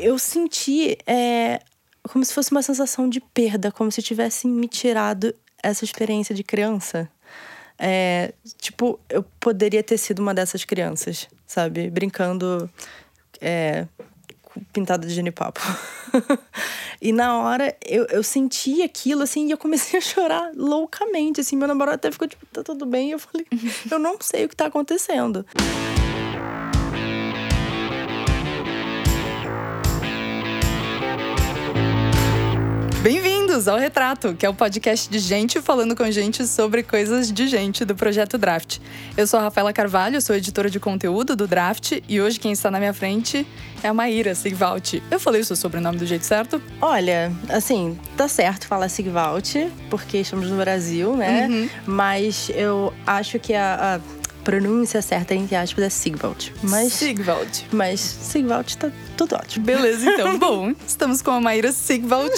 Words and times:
eu 0.00 0.18
senti 0.18 0.96
é, 1.06 1.60
como 2.04 2.24
se 2.24 2.34
fosse 2.34 2.50
uma 2.50 2.62
sensação 2.62 3.08
de 3.08 3.20
perda, 3.20 3.70
como 3.70 3.90
se 3.90 4.02
tivessem 4.02 4.50
me 4.50 4.68
tirado 4.68 5.34
essa 5.62 5.84
experiência 5.84 6.34
de 6.34 6.42
criança. 6.42 7.08
É, 7.78 8.32
tipo, 8.58 8.98
eu 9.08 9.24
poderia 9.40 9.82
ter 9.82 9.98
sido 9.98 10.20
uma 10.20 10.34
dessas 10.34 10.64
crianças, 10.64 11.28
sabe? 11.46 11.90
Brincando 11.90 12.70
é, 13.40 13.86
pintada 14.72 15.06
de 15.06 15.14
genipapo. 15.14 15.60
e 17.00 17.12
na 17.12 17.38
hora 17.38 17.76
eu, 17.84 18.04
eu 18.06 18.22
senti 18.22 18.82
aquilo, 18.82 19.22
assim, 19.22 19.48
e 19.48 19.50
eu 19.50 19.58
comecei 19.58 19.98
a 19.98 20.02
chorar 20.02 20.52
loucamente, 20.54 21.40
assim. 21.40 21.56
Meu 21.56 21.68
namorado 21.68 21.96
até 21.96 22.10
ficou 22.10 22.28
tipo, 22.28 22.44
tá 22.46 22.62
tudo 22.62 22.84
bem? 22.84 23.12
Eu 23.12 23.18
falei, 23.18 23.46
eu 23.90 23.98
não 23.98 24.16
sei 24.20 24.44
o 24.44 24.48
que 24.48 24.56
tá 24.56 24.66
acontecendo. 24.66 25.46
Bem-vindos 33.02 33.66
ao 33.66 33.78
Retrato, 33.78 34.32
que 34.32 34.46
é 34.46 34.48
o 34.48 34.52
um 34.52 34.54
podcast 34.54 35.10
de 35.10 35.18
gente 35.18 35.60
falando 35.60 35.96
com 35.96 36.08
gente 36.08 36.46
sobre 36.46 36.84
coisas 36.84 37.32
de 37.32 37.48
gente 37.48 37.84
do 37.84 37.96
projeto 37.96 38.38
Draft. 38.38 38.78
Eu 39.16 39.26
sou 39.26 39.40
a 39.40 39.42
Rafaela 39.42 39.72
Carvalho, 39.72 40.22
sou 40.22 40.36
editora 40.36 40.70
de 40.70 40.78
conteúdo 40.78 41.34
do 41.34 41.48
Draft 41.48 41.98
e 42.08 42.20
hoje 42.20 42.38
quem 42.38 42.52
está 42.52 42.70
na 42.70 42.78
minha 42.78 42.94
frente 42.94 43.44
é 43.82 43.88
a 43.88 43.92
Maíra 43.92 44.36
Sigvalt. 44.36 45.02
Eu 45.10 45.18
falei 45.18 45.40
o 45.40 45.44
seu 45.44 45.56
sobrenome 45.56 45.98
do 45.98 46.06
jeito 46.06 46.24
certo? 46.24 46.62
Olha, 46.80 47.32
assim, 47.48 47.98
tá 48.16 48.28
certo 48.28 48.68
falar 48.68 48.88
Sigvalt, 48.88 49.52
porque 49.90 50.18
estamos 50.18 50.48
no 50.48 50.56
Brasil, 50.56 51.16
né? 51.16 51.48
Uhum. 51.50 51.68
Mas 51.84 52.52
eu 52.54 52.94
acho 53.04 53.36
que 53.40 53.52
a, 53.52 53.96
a 53.96 54.21
pronúncia 54.42 55.00
certa, 55.00 55.34
entre 55.34 55.56
aspas, 55.56 55.84
é 55.84 55.88
Sigvald. 55.88 56.52
Mas, 56.62 56.92
Sigvald. 56.92 57.66
Mas 57.72 58.00
Sigvald 58.00 58.76
tá 58.76 58.90
tudo 59.16 59.36
ótimo. 59.36 59.64
Beleza, 59.64 60.10
então. 60.10 60.36
Bom, 60.38 60.72
estamos 60.86 61.22
com 61.22 61.30
a 61.30 61.40
Maíra 61.40 61.72
Sigvald. 61.72 62.32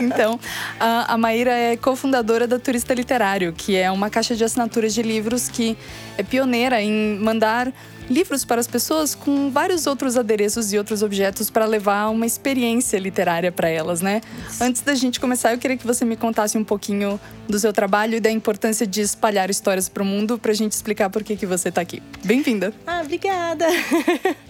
Então, 0.00 0.38
a, 0.80 1.14
a 1.14 1.18
Maíra 1.18 1.52
é 1.52 1.76
cofundadora 1.76 2.46
da 2.46 2.58
Turista 2.58 2.94
Literário, 2.94 3.52
que 3.52 3.76
é 3.76 3.90
uma 3.90 4.10
caixa 4.10 4.34
de 4.34 4.44
assinaturas 4.44 4.94
de 4.94 5.02
livros 5.02 5.48
que 5.48 5.76
é 6.16 6.22
pioneira 6.22 6.80
em 6.80 7.18
mandar 7.18 7.72
livros 8.08 8.44
para 8.44 8.60
as 8.60 8.66
pessoas 8.66 9.14
com 9.14 9.50
vários 9.50 9.86
outros 9.86 10.16
adereços 10.16 10.72
e 10.72 10.78
outros 10.78 11.02
objetos 11.02 11.50
para 11.50 11.64
levar 11.64 12.08
uma 12.08 12.26
experiência 12.26 12.98
literária 12.98 13.50
para 13.50 13.68
elas, 13.68 14.00
né? 14.00 14.20
Antes 14.60 14.82
da 14.82 14.94
gente 14.94 15.18
começar, 15.18 15.52
eu 15.52 15.58
queria 15.58 15.76
que 15.76 15.86
você 15.86 16.04
me 16.04 16.16
contasse 16.16 16.56
um 16.56 16.64
pouquinho 16.64 17.20
do 17.48 17.58
seu 17.58 17.72
trabalho 17.72 18.16
e 18.16 18.20
da 18.20 18.30
importância 18.30 18.86
de 18.86 19.00
espalhar 19.00 19.50
histórias 19.50 19.88
para 19.88 20.02
o 20.02 20.06
mundo 20.06 20.38
para 20.38 20.52
a 20.52 20.54
gente 20.54 20.72
explicar 20.72 21.10
por 21.10 21.22
que, 21.22 21.36
que 21.36 21.46
você 21.46 21.68
está 21.68 21.80
aqui. 21.80 22.02
Bem-vinda! 22.24 22.72
Ah, 22.86 23.00
obrigada! 23.04 23.66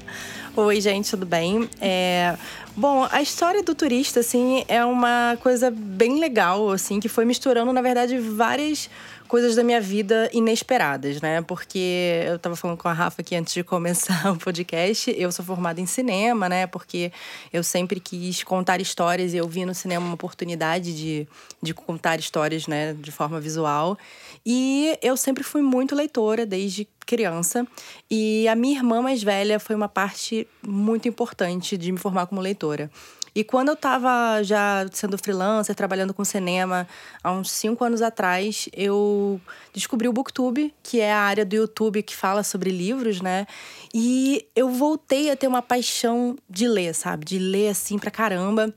Oi, 0.57 0.81
gente, 0.81 1.11
tudo 1.11 1.27
bem? 1.27 1.69
É... 1.81 2.35
Bom, 2.75 3.07
a 3.11 3.23
história 3.23 3.63
do 3.63 3.75
turista, 3.75 4.21
assim, 4.21 4.65
é 4.69 4.85
uma 4.85 5.37
coisa 5.43 5.71
bem 5.71 6.19
legal, 6.19 6.71
assim, 6.71 7.01
que 7.01 7.09
foi 7.09 7.25
misturando, 7.25 7.73
na 7.73 7.83
verdade, 7.83 8.19
várias 8.19 8.89
coisas 9.27 9.55
da 9.55 9.63
minha 9.63 9.81
vida 9.81 10.31
inesperadas, 10.33 11.21
né? 11.21 11.43
Porque 11.43 12.23
eu 12.27 12.39
tava 12.39 12.57
falando 12.57 12.79
com 12.79 12.89
a 12.89 12.93
Rafa 12.93 13.21
aqui 13.21 13.35
antes 13.37 13.53
de 13.53 13.63
começar 13.63 14.31
o 14.33 14.37
podcast, 14.37 15.15
eu 15.17 15.31
sou 15.31 15.45
formada 15.45 15.81
em 15.81 15.87
cinema, 15.87 16.49
né? 16.49 16.67
Porque 16.67 17.13
eu 17.53 17.63
sempre 17.63 18.01
quis 18.01 18.43
contar 18.43 18.81
histórias 18.81 19.35
e 19.35 19.37
eu 19.37 19.49
vi 19.49 19.65
no 19.65 19.75
cinema 19.75 20.07
uma 20.07 20.15
oportunidade 20.15 20.97
de, 20.97 21.29
de 21.63 21.75
contar 21.75 22.19
histórias, 22.19 22.67
né, 22.67 22.95
de 22.95 23.13
forma 23.13 23.41
visual. 23.41 23.99
E 24.45 24.99
eu 25.03 25.17
sempre 25.17 25.43
fui 25.43 25.61
muito 25.61 25.95
leitora 25.95 26.47
desde 26.47 26.87
criança. 27.05 27.67
E 28.11 28.47
a 28.49 28.55
minha 28.55 28.77
irmã 28.77 29.03
mais 29.03 29.23
velha 29.23 29.59
foi 29.59 29.75
uma 29.77 29.89
parte 29.89 30.47
muito 30.67 31.09
importante 31.09 31.77
de 31.77 31.93
me 31.93 31.99
formar 31.99 32.27
como 32.27 32.41
leitora. 32.41 32.91
E 33.37 33.45
quando 33.45 33.69
eu 33.69 33.75
estava 33.75 34.43
já 34.43 34.87
sendo 34.91 35.19
freelancer, 35.19 35.75
trabalhando 35.75 36.15
com 36.15 36.25
cinema, 36.25 36.89
há 37.23 37.31
uns 37.31 37.51
cinco 37.51 37.85
anos 37.85 38.01
atrás, 38.01 38.67
eu 38.73 39.39
descobri 39.75 40.09
o 40.09 40.13
Booktube, 40.13 40.73
que 40.83 41.03
é 41.03 41.13
a 41.13 41.19
área 41.19 41.45
do 41.45 41.55
YouTube 41.55 42.03
que 42.03 42.17
fala 42.17 42.43
sobre 42.43 42.71
livros, 42.71 43.21
né? 43.21 43.47
E 43.93 44.47
eu 44.57 44.71
voltei 44.71 45.31
a 45.31 45.37
ter 45.37 45.49
uma 45.49 45.61
paixão 45.61 46.35
de 46.49 46.67
ler, 46.67 46.95
sabe? 46.95 47.27
De 47.27 47.39
ler 47.39 47.69
assim 47.69 47.99
pra 47.99 48.11
caramba. 48.11 48.73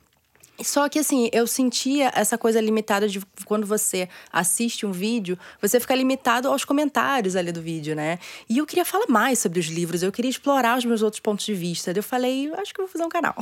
Só 0.64 0.90
que 0.90 1.00
assim, 1.00 1.30
eu 1.32 1.48
sentia 1.48 2.12
essa 2.16 2.38
coisa 2.38 2.60
limitada 2.60 3.08
de 3.08 3.22
quando 3.46 3.66
você 3.66 4.10
assiste 4.32 4.86
um 4.86 4.92
vídeo, 4.92 5.38
você 5.62 5.80
fica 5.80 5.96
limitado 5.96 6.48
aos 6.48 6.66
comentários 6.66 7.36
ali 7.36 7.52
do 7.52 7.62
vídeo, 7.62 7.96
né? 7.96 8.20
E 8.50 8.58
eu 8.58 8.66
queria 8.66 8.86
falar 8.86 9.06
mais 9.08 9.40
sobre 9.40 9.60
os 9.60 9.68
livros, 9.68 10.04
eu 10.04 10.12
queria 10.12 10.30
explorar 10.30 10.78
os 10.78 10.86
meus 10.86 11.02
outros 11.02 11.20
pontos 11.20 11.46
de 11.46 11.54
vista. 11.54 11.92
Eu 11.96 12.04
falei, 12.04 12.52
acho 12.58 12.74
que 12.74 12.82
vou 12.82 12.90
fazer 12.90 13.04
um 13.04 13.10
canal. 13.10 13.36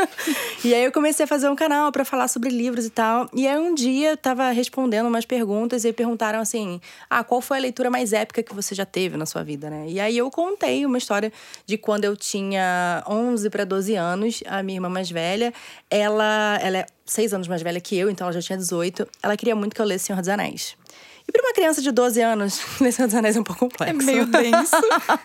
e 0.64 0.74
aí 0.74 0.84
eu 0.84 0.92
comecei 0.92 1.24
a 1.24 1.26
fazer 1.26 1.48
um 1.48 1.56
canal 1.56 1.92
para 1.92 2.04
falar 2.04 2.28
sobre 2.28 2.50
livros 2.50 2.84
e 2.84 2.90
tal. 2.90 3.28
E 3.34 3.46
aí 3.46 3.58
um 3.58 3.74
dia 3.74 4.10
eu 4.10 4.16
tava 4.16 4.50
respondendo 4.50 5.06
umas 5.06 5.24
perguntas 5.24 5.84
e 5.84 5.92
perguntaram 5.92 6.40
assim: 6.40 6.80
"Ah, 7.10 7.22
qual 7.22 7.40
foi 7.40 7.58
a 7.58 7.60
leitura 7.60 7.90
mais 7.90 8.12
épica 8.12 8.42
que 8.42 8.54
você 8.54 8.74
já 8.74 8.86
teve 8.86 9.16
na 9.16 9.26
sua 9.26 9.42
vida, 9.42 9.68
né?" 9.68 9.86
E 9.88 10.00
aí 10.00 10.16
eu 10.16 10.30
contei 10.30 10.86
uma 10.86 10.98
história 10.98 11.32
de 11.66 11.76
quando 11.76 12.04
eu 12.04 12.16
tinha 12.16 13.04
11 13.08 13.50
para 13.50 13.64
12 13.64 13.94
anos, 13.94 14.42
a 14.46 14.62
minha 14.62 14.76
irmã 14.76 14.88
mais 14.88 15.10
velha, 15.10 15.52
ela 15.90 16.45
ela 16.60 16.78
é 16.78 16.86
seis 17.04 17.32
anos 17.32 17.48
mais 17.48 17.62
velha 17.62 17.80
que 17.80 17.96
eu, 17.96 18.10
então 18.10 18.26
ela 18.26 18.32
já 18.32 18.40
tinha 18.40 18.56
18. 18.56 19.06
Ela 19.22 19.36
queria 19.36 19.54
muito 19.56 19.74
que 19.74 19.80
eu 19.80 19.86
lesse 19.86 20.06
Senhor 20.06 20.18
dos 20.18 20.28
Anéis. 20.28 20.76
E 21.28 21.32
para 21.32 21.42
uma 21.42 21.52
criança 21.52 21.82
de 21.82 21.90
12 21.90 22.20
anos, 22.20 22.60
ler 22.80 22.92
Senhor 22.92 23.08
dos 23.08 23.16
Anéis 23.16 23.36
é 23.36 23.40
um 23.40 23.44
pouco 23.44 23.60
complexo. 23.60 24.00
É 24.00 24.04
meio 24.04 24.26
denso. 24.26 24.76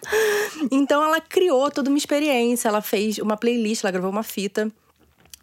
então 0.72 1.04
ela 1.04 1.22
criou 1.22 1.70
toda 1.70 1.90
uma 1.90 1.98
experiência. 1.98 2.68
Ela 2.68 2.82
fez 2.82 3.18
uma 3.20 3.38
playlist, 3.38 3.84
ela 3.84 3.92
gravou 3.92 4.10
uma 4.10 4.24
fita 4.24 4.72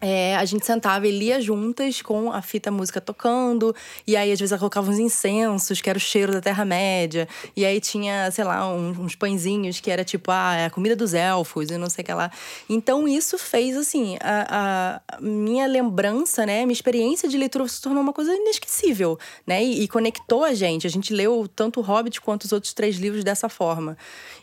é, 0.00 0.36
a 0.36 0.44
gente 0.44 0.64
sentava 0.64 1.06
e 1.06 1.10
lia 1.10 1.40
juntas 1.40 2.02
com 2.02 2.32
a 2.32 2.40
fita 2.40 2.70
música 2.70 3.00
tocando, 3.00 3.74
e 4.06 4.16
aí 4.16 4.32
às 4.32 4.38
vezes 4.38 4.52
ela 4.52 4.58
colocava 4.58 4.90
uns 4.90 4.98
incensos, 4.98 5.80
que 5.80 5.90
era 5.90 5.96
o 5.96 6.00
cheiro 6.00 6.32
da 6.32 6.40
Terra-média, 6.40 7.28
e 7.56 7.64
aí 7.64 7.80
tinha, 7.80 8.30
sei 8.30 8.44
lá, 8.44 8.72
uns, 8.72 8.98
uns 8.98 9.14
pãezinhos 9.14 9.80
que 9.80 9.90
era 9.90 10.04
tipo, 10.04 10.30
ah, 10.30 10.54
é 10.54 10.66
a 10.66 10.70
comida 10.70 10.94
dos 10.94 11.14
elfos 11.14 11.70
e 11.70 11.76
não 11.76 11.90
sei 11.90 12.02
o 12.02 12.06
que 12.06 12.12
lá. 12.12 12.30
Então 12.68 13.08
isso 13.08 13.38
fez, 13.38 13.76
assim, 13.76 14.16
a, 14.20 15.00
a 15.08 15.20
minha 15.20 15.66
lembrança, 15.66 16.46
né, 16.46 16.64
minha 16.64 16.72
experiência 16.72 17.28
de 17.28 17.36
leitura 17.36 17.66
se 17.68 17.80
tornou 17.80 18.02
uma 18.02 18.12
coisa 18.12 18.34
inesquecível, 18.34 19.18
né, 19.46 19.62
e, 19.62 19.82
e 19.82 19.88
conectou 19.88 20.44
a 20.44 20.54
gente. 20.54 20.86
A 20.86 20.90
gente 20.90 21.12
leu 21.12 21.48
tanto 21.54 21.80
o 21.80 21.82
Hobbit 21.82 22.20
quanto 22.20 22.44
os 22.44 22.52
outros 22.52 22.72
três 22.72 22.96
livros 22.96 23.24
dessa 23.24 23.48
forma. 23.48 23.96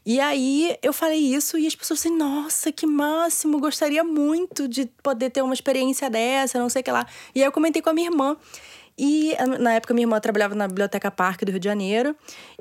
E 0.06 0.20
aí 0.20 0.78
eu 0.84 0.94
falei 0.94 1.20
isso 1.20 1.58
e 1.58 1.66
as 1.66 1.74
pessoas 1.74 2.00
assim, 2.00 2.16
nossa, 2.16 2.72
que 2.72 2.86
máximo, 2.86 3.60
gostaria 3.60 4.04
muito 4.04 4.68
de 4.68 4.86
poder 5.02 5.32
ter 5.32 5.42
uma 5.42 5.54
experiência 5.54 6.10
dessa, 6.10 6.60
não 6.60 6.70
sei 6.70 6.82
o 6.82 6.84
que 6.84 6.92
lá. 6.92 7.08
E 7.34 7.42
aí 7.42 7.48
eu 7.48 7.52
comentei 7.52 7.82
com 7.82 7.90
a 7.90 7.94
minha 7.94 8.08
irmã. 8.08 8.38
E 8.98 9.34
na 9.60 9.74
época 9.74 9.94
minha 9.94 10.04
irmã 10.04 10.20
trabalhava 10.22 10.56
na 10.56 10.68
Biblioteca 10.68 11.12
Parque 11.12 11.44
do 11.44 11.52
Rio 11.52 11.60
de 11.60 11.66
Janeiro. 11.66 12.16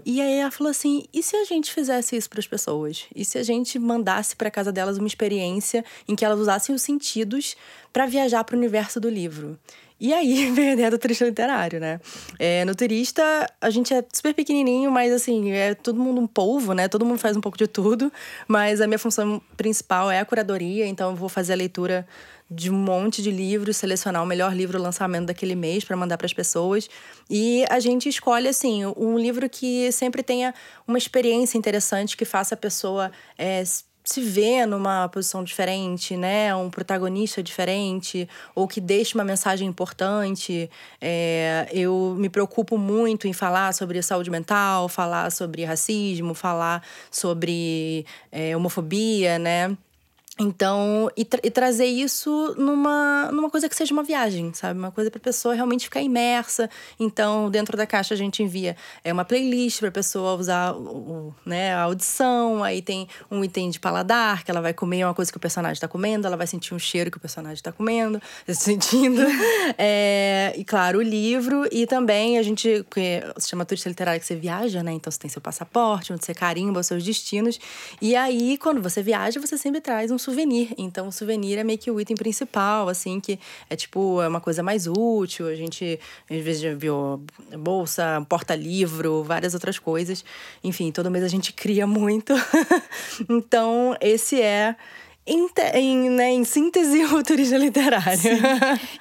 E 0.05 0.21
aí 0.21 0.37
ela 0.37 0.51
falou 0.51 0.71
assim: 0.71 1.05
e 1.13 1.23
se 1.23 1.37
a 1.37 1.45
gente 1.45 1.73
fizesse 1.73 2.17
isso 2.17 2.29
para 2.29 2.41
as 2.41 2.47
pessoas? 2.47 3.05
E 3.15 3.25
se 3.25 3.39
a 3.39 3.43
gente 3.43 3.79
mandasse 3.79 4.35
para 4.35 4.51
casa 4.51 4.73
delas 4.73 4.99
uma 4.99 5.07
experiência 5.07 5.85
em 6.09 6.17
que 6.17 6.25
elas 6.25 6.41
usassem 6.41 6.75
os 6.75 6.83
sentidos 6.83 7.57
para 7.93 8.07
viajar 8.07 8.43
para 8.43 8.57
o 8.57 8.59
universo 8.59 8.99
do 8.99 9.09
livro? 9.09 9.57
E 10.05 10.13
aí 10.13 10.51
veio 10.53 10.69
a 10.69 10.73
ideia 10.75 10.91
do 10.91 10.99
turista 10.99 11.25
literário, 11.25 11.81
né? 11.81 11.99
É, 12.39 12.63
no 12.67 12.75
turista, 12.75 13.23
a 13.59 13.71
gente 13.71 13.95
é 13.95 14.05
super 14.13 14.35
pequenininho, 14.35 14.91
mas 14.91 15.11
assim, 15.11 15.51
é 15.51 15.75
todo 15.75 15.99
mundo 15.99 16.21
um 16.21 16.27
polvo, 16.27 16.75
né? 16.75 16.89
Todo 16.89 17.07
mundo 17.07 17.19
faz 17.19 17.35
um 17.39 17.41
pouco 17.41 17.57
de 17.57 17.67
tudo. 17.67 18.13
Mas 18.47 18.83
a 18.83 18.87
minha 18.87 18.99
função 18.99 19.41
principal 19.57 20.11
é 20.11 20.21
a 20.21 20.25
curadoria, 20.27 20.87
então 20.87 21.13
eu 21.13 21.17
vou 21.17 21.31
fazer 21.31 21.55
a 21.55 21.57
leitura 21.57 22.07
de 22.51 22.71
um 22.71 22.75
monte 22.75 23.23
de 23.23 23.31
livros, 23.31 23.79
selecionar 23.79 24.23
o 24.23 24.27
melhor 24.27 24.55
livro 24.55 24.79
lançamento 24.79 25.29
daquele 25.29 25.55
mês 25.55 25.83
para 25.83 25.97
mandar 25.97 26.19
para 26.19 26.27
as 26.27 26.35
pessoas. 26.35 26.87
E 27.31 27.65
a 27.71 27.81
gente 27.81 28.07
escolhe, 28.07 28.47
assim, 28.47 28.85
um 28.99 29.19
livro 29.19 29.49
que 29.49 29.91
sempre 29.91 30.23
tenha 30.23 30.53
uma 30.87 30.99
experiência 30.99 31.57
interessante, 31.57 32.15
que 32.15 32.27
faça 32.27 32.55
a 32.55 32.59
pessoa 32.59 33.11
é, 33.39 33.65
se 34.05 34.21
ver 34.21 34.67
numa 34.67 35.09
posição 35.09 35.43
diferente, 35.43 36.17
né? 36.17 36.55
Um 36.55 36.69
protagonista 36.69 37.43
diferente, 37.43 38.29
ou 38.55 38.69
que 38.69 38.81
deixe 38.81 39.15
uma 39.15 39.25
mensagem 39.25 39.67
importante. 39.67 40.71
É, 41.01 41.67
eu 41.73 42.15
me 42.19 42.29
preocupo 42.29 42.77
muito 42.77 43.27
em 43.27 43.33
falar 43.33 43.73
sobre 43.73 44.03
saúde 44.03 44.31
mental, 44.31 44.89
falar 44.89 45.33
sobre 45.33 45.65
racismo, 45.65 46.35
falar 46.35 46.83
sobre 47.11 48.05
é, 48.31 48.55
homofobia, 48.55 49.39
né? 49.39 49.77
Então, 50.39 51.09
e, 51.17 51.25
tra 51.25 51.41
e, 51.45 51.51
trazer 51.51 51.87
isso 51.87 52.57
numa, 52.59 53.31
numa 53.31 53.49
coisa 53.49 53.69
que 53.69 53.77
seja 53.77 53.93
uma 53.93 54.03
viagem, 54.03 54.53
sabe? 54.53 54.77
Uma 54.77 54.91
coisa 54.91 55.09
para 55.09 55.19
a 55.19 55.23
pessoa 55.23 55.55
realmente 55.55 55.85
ficar 55.85 56.01
imersa. 56.03 56.69
Então, 56.99 57.49
dentro 57.49 57.77
da 57.77 57.87
caixa 57.87 58.15
a 58.15 58.17
gente 58.17 58.43
envia 58.43 58.77
é 59.05 59.13
uma 59.13 59.25
playlist 59.25 59.79
para 59.79 59.91
a 59.91 59.93
pessoa 59.93 60.35
usar 60.35 60.75
o, 60.75 61.33
né, 61.47 61.73
a 61.75 61.83
audição. 61.83 62.65
Aí 62.65 62.83
tem 62.83 63.07
um 63.31 63.45
item 63.45 63.71
de 63.71 63.79
paladar, 63.79 64.43
que 64.43 64.51
ela 64.51 64.61
vai 64.61 64.75
comer 64.75 65.05
uma 65.05 65.15
coisa 65.15 65.31
que 65.31 65.37
o 65.37 65.41
personagem 65.41 65.75
está 65.75 65.87
comendo, 65.87 66.27
ela 66.27 66.37
vai 66.37 66.49
sentir 66.49 66.75
um 66.75 66.81
cheiro 66.81 67.13
que 67.13 67.17
o 67.17 67.21
personagem 67.21 67.55
está 67.55 67.71
comendo, 67.71 68.21
sentindo. 68.53 69.23
é, 69.79 70.53
e 70.57 70.65
claro, 70.65 70.99
o 70.99 71.03
livro. 71.03 71.65
E 71.71 71.87
também 71.87 72.39
a 72.39 72.43
gente, 72.43 72.85
que 72.91 73.23
se 73.39 73.51
chama 73.51 73.65
turista 73.65 73.89
literário 73.89 74.21
que 74.21 74.27
você 74.27 74.35
viaja, 74.35 74.83
né? 74.83 74.91
Então 74.93 75.13
você 75.13 75.19
tem 75.19 75.31
seu 75.31 75.41
passaporte, 75.41 76.13
onde 76.13 76.25
você 76.25 76.35
carimba 76.35 76.81
os 76.81 76.89
seus 76.89 77.05
destinos. 77.05 77.61
E 78.03 78.17
aí, 78.17 78.59
quando 78.59 78.83
você 78.83 79.01
viaja, 79.01 79.41
você 79.41 79.57
sempre 79.57 79.81
traz 79.81 80.11
um 80.11 80.19
souvenir. 80.25 80.75
Então, 80.79 81.09
o 81.09 81.13
souvenir 81.13 81.59
é 81.59 81.65
meio 81.65 81.79
que 81.79 81.91
o 81.91 82.01
item 82.01 82.17
principal, 82.17 82.89
assim, 82.89 83.21
que 83.21 83.39
é 83.69 83.77
tipo, 83.77 84.21
é 84.23 84.29
uma 84.29 84.41
coisa 84.41 84.63
mais 84.63 84.87
útil. 84.87 85.47
A 85.47 85.55
gente, 85.55 85.99
às 86.31 86.43
vezes, 86.43 86.63
já 86.63 86.75
viu 86.75 87.23
bolsa, 87.59 88.25
porta-livro, 88.29 89.23
várias 89.23 89.55
outras 89.55 89.79
coisas. 89.79 90.25
Enfim, 90.63 90.91
todo 90.91 91.11
mês 91.11 91.25
a 91.25 91.29
gente 91.29 91.53
cria 91.53 91.87
muito. 91.87 92.33
então, 93.29 93.97
esse 94.01 94.41
é 94.41 94.77
em, 95.27 95.49
em, 95.75 96.11
né, 96.11 96.31
em 96.31 96.45
síntese, 96.45 97.05
o 97.15 97.23
turista 97.23 97.57
literário. 97.57 98.19
Sim. 98.19 98.41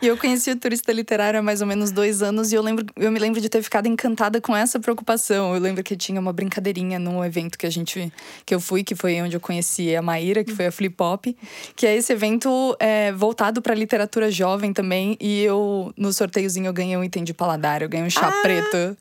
E 0.01 0.07
eu 0.07 0.17
conheci 0.17 0.51
o 0.51 0.55
turista 0.55 0.91
literário 0.91 1.39
há 1.39 1.43
mais 1.43 1.61
ou 1.61 1.67
menos 1.67 1.91
dois 1.91 2.21
anos 2.21 2.51
e 2.51 2.55
eu, 2.55 2.61
lembro, 2.61 2.85
eu 2.95 3.11
me 3.11 3.19
lembro 3.19 3.41
de 3.41 3.49
ter 3.49 3.61
ficado 3.61 3.87
encantada 3.87 4.39
com 4.39 4.55
essa 4.55 4.79
preocupação. 4.79 5.53
Eu 5.53 5.61
lembro 5.61 5.83
que 5.83 5.97
tinha 5.97 6.19
uma 6.19 6.31
brincadeirinha 6.31 6.97
num 6.97 7.23
evento 7.23 7.57
que 7.57 7.65
a 7.65 7.69
gente 7.69 8.11
que 8.45 8.55
eu 8.55 8.59
fui, 8.59 8.83
que 8.83 8.95
foi 8.95 9.21
onde 9.21 9.35
eu 9.35 9.39
conheci 9.39 9.95
a 9.95 10.01
Maíra, 10.01 10.43
que 10.43 10.53
foi 10.53 10.67
a 10.67 10.71
Flip 10.71 10.95
Pop, 10.95 11.35
que 11.75 11.85
é 11.85 11.95
esse 11.95 12.13
evento 12.13 12.75
é, 12.79 13.11
voltado 13.11 13.61
para 13.61 13.75
literatura 13.75 14.31
jovem 14.31 14.71
também. 14.71 15.17
E 15.19 15.43
eu, 15.43 15.93
no 15.97 16.13
sorteiozinho, 16.13 16.67
eu 16.67 16.73
ganhei 16.73 16.95
um 16.95 17.03
item 17.03 17.23
de 17.23 17.33
paladar, 17.33 17.81
eu 17.81 17.89
ganhei 17.89 18.05
um 18.05 18.09
chá 18.09 18.27
ah! 18.27 18.41
preto. 18.41 18.97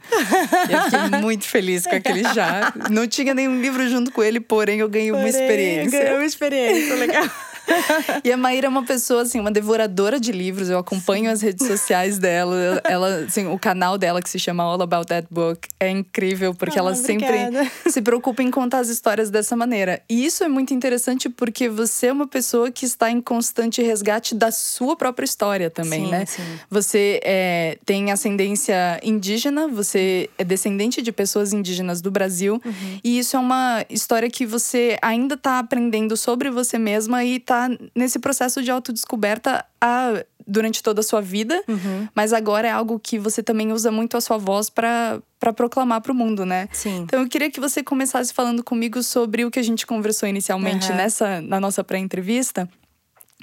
E 0.68 0.72
eu 0.72 0.82
fiquei 0.82 1.20
muito 1.20 1.44
feliz 1.44 1.86
com 1.86 1.94
aquele 1.94 2.24
chá. 2.34 2.72
Não 2.90 3.06
tinha 3.06 3.32
nenhum 3.32 3.60
livro 3.60 3.88
junto 3.88 4.10
com 4.10 4.22
ele, 4.22 4.40
porém 4.40 4.80
eu 4.80 4.88
ganhei 4.88 5.10
porém, 5.10 5.24
uma 5.24 5.28
experiência. 5.28 5.98
Ganhei 6.00 6.14
uma 6.14 6.24
experiência, 6.24 6.94
legal. 6.96 7.11
Yeah. 7.12 7.28
e 8.24 8.32
a 8.32 8.36
Maíra 8.36 8.66
é 8.66 8.68
uma 8.68 8.84
pessoa, 8.84 9.22
assim, 9.22 9.40
uma 9.40 9.50
devoradora 9.50 10.18
de 10.18 10.32
livros. 10.32 10.68
Eu 10.68 10.78
acompanho 10.78 11.30
as 11.30 11.42
redes 11.42 11.66
sociais 11.66 12.18
dela. 12.18 12.80
Ela, 12.84 13.24
assim, 13.26 13.46
o 13.46 13.58
canal 13.58 13.96
dela, 13.98 14.20
que 14.22 14.28
se 14.28 14.38
chama 14.38 14.62
All 14.62 14.80
About 14.80 15.06
That 15.06 15.28
Book, 15.30 15.68
é 15.78 15.90
incrível, 15.90 16.54
porque 16.54 16.78
ah, 16.78 16.80
ela 16.80 16.92
obrigada. 16.92 17.64
sempre 17.64 17.90
se 17.90 18.02
preocupa 18.02 18.42
em 18.42 18.50
contar 18.50 18.80
as 18.80 18.88
histórias 18.88 19.30
dessa 19.30 19.56
maneira. 19.56 20.02
E 20.08 20.24
isso 20.24 20.44
é 20.44 20.48
muito 20.48 20.74
interessante 20.74 21.28
porque 21.28 21.68
você 21.68 22.08
é 22.08 22.12
uma 22.12 22.26
pessoa 22.26 22.70
que 22.70 22.84
está 22.84 23.10
em 23.10 23.20
constante 23.20 23.82
resgate 23.82 24.34
da 24.34 24.50
sua 24.50 24.96
própria 24.96 25.24
história 25.24 25.70
também, 25.70 26.04
sim, 26.04 26.10
né? 26.10 26.26
Sim. 26.26 26.42
Você 26.70 27.20
é, 27.24 27.78
tem 27.84 28.10
ascendência 28.10 29.00
indígena, 29.02 29.68
você 29.68 30.28
é 30.38 30.44
descendente 30.44 31.02
de 31.02 31.12
pessoas 31.12 31.52
indígenas 31.52 32.00
do 32.00 32.10
Brasil. 32.10 32.60
Uhum. 32.64 33.00
E 33.02 33.18
isso 33.18 33.36
é 33.36 33.40
uma 33.40 33.84
história 33.88 34.28
que 34.30 34.46
você 34.46 34.96
ainda 35.02 35.34
está 35.34 35.58
aprendendo 35.58 36.16
sobre 36.16 36.50
você 36.50 36.78
mesma 36.78 37.24
e 37.24 37.36
está 37.36 37.51
tá 37.52 37.68
nesse 37.94 38.18
processo 38.18 38.62
de 38.62 38.70
autodescoberta 38.70 39.64
a, 39.78 40.24
durante 40.46 40.82
toda 40.82 41.00
a 41.00 41.02
sua 41.02 41.20
vida, 41.20 41.62
uhum. 41.68 42.08
mas 42.14 42.32
agora 42.32 42.66
é 42.66 42.70
algo 42.70 42.98
que 42.98 43.18
você 43.18 43.42
também 43.42 43.72
usa 43.72 43.92
muito 43.92 44.16
a 44.16 44.20
sua 44.22 44.38
voz 44.38 44.70
para 44.70 45.20
proclamar 45.54 46.00
para 46.00 46.12
o 46.12 46.14
mundo, 46.14 46.46
né? 46.46 46.66
Sim. 46.72 47.02
Então 47.02 47.20
eu 47.20 47.28
queria 47.28 47.50
que 47.50 47.60
você 47.60 47.82
começasse 47.82 48.32
falando 48.32 48.64
comigo 48.64 49.02
sobre 49.02 49.44
o 49.44 49.50
que 49.50 49.58
a 49.58 49.62
gente 49.62 49.86
conversou 49.86 50.26
inicialmente 50.26 50.90
uhum. 50.90 50.96
nessa 50.96 51.42
na 51.42 51.60
nossa 51.60 51.84
pré-entrevista. 51.84 52.66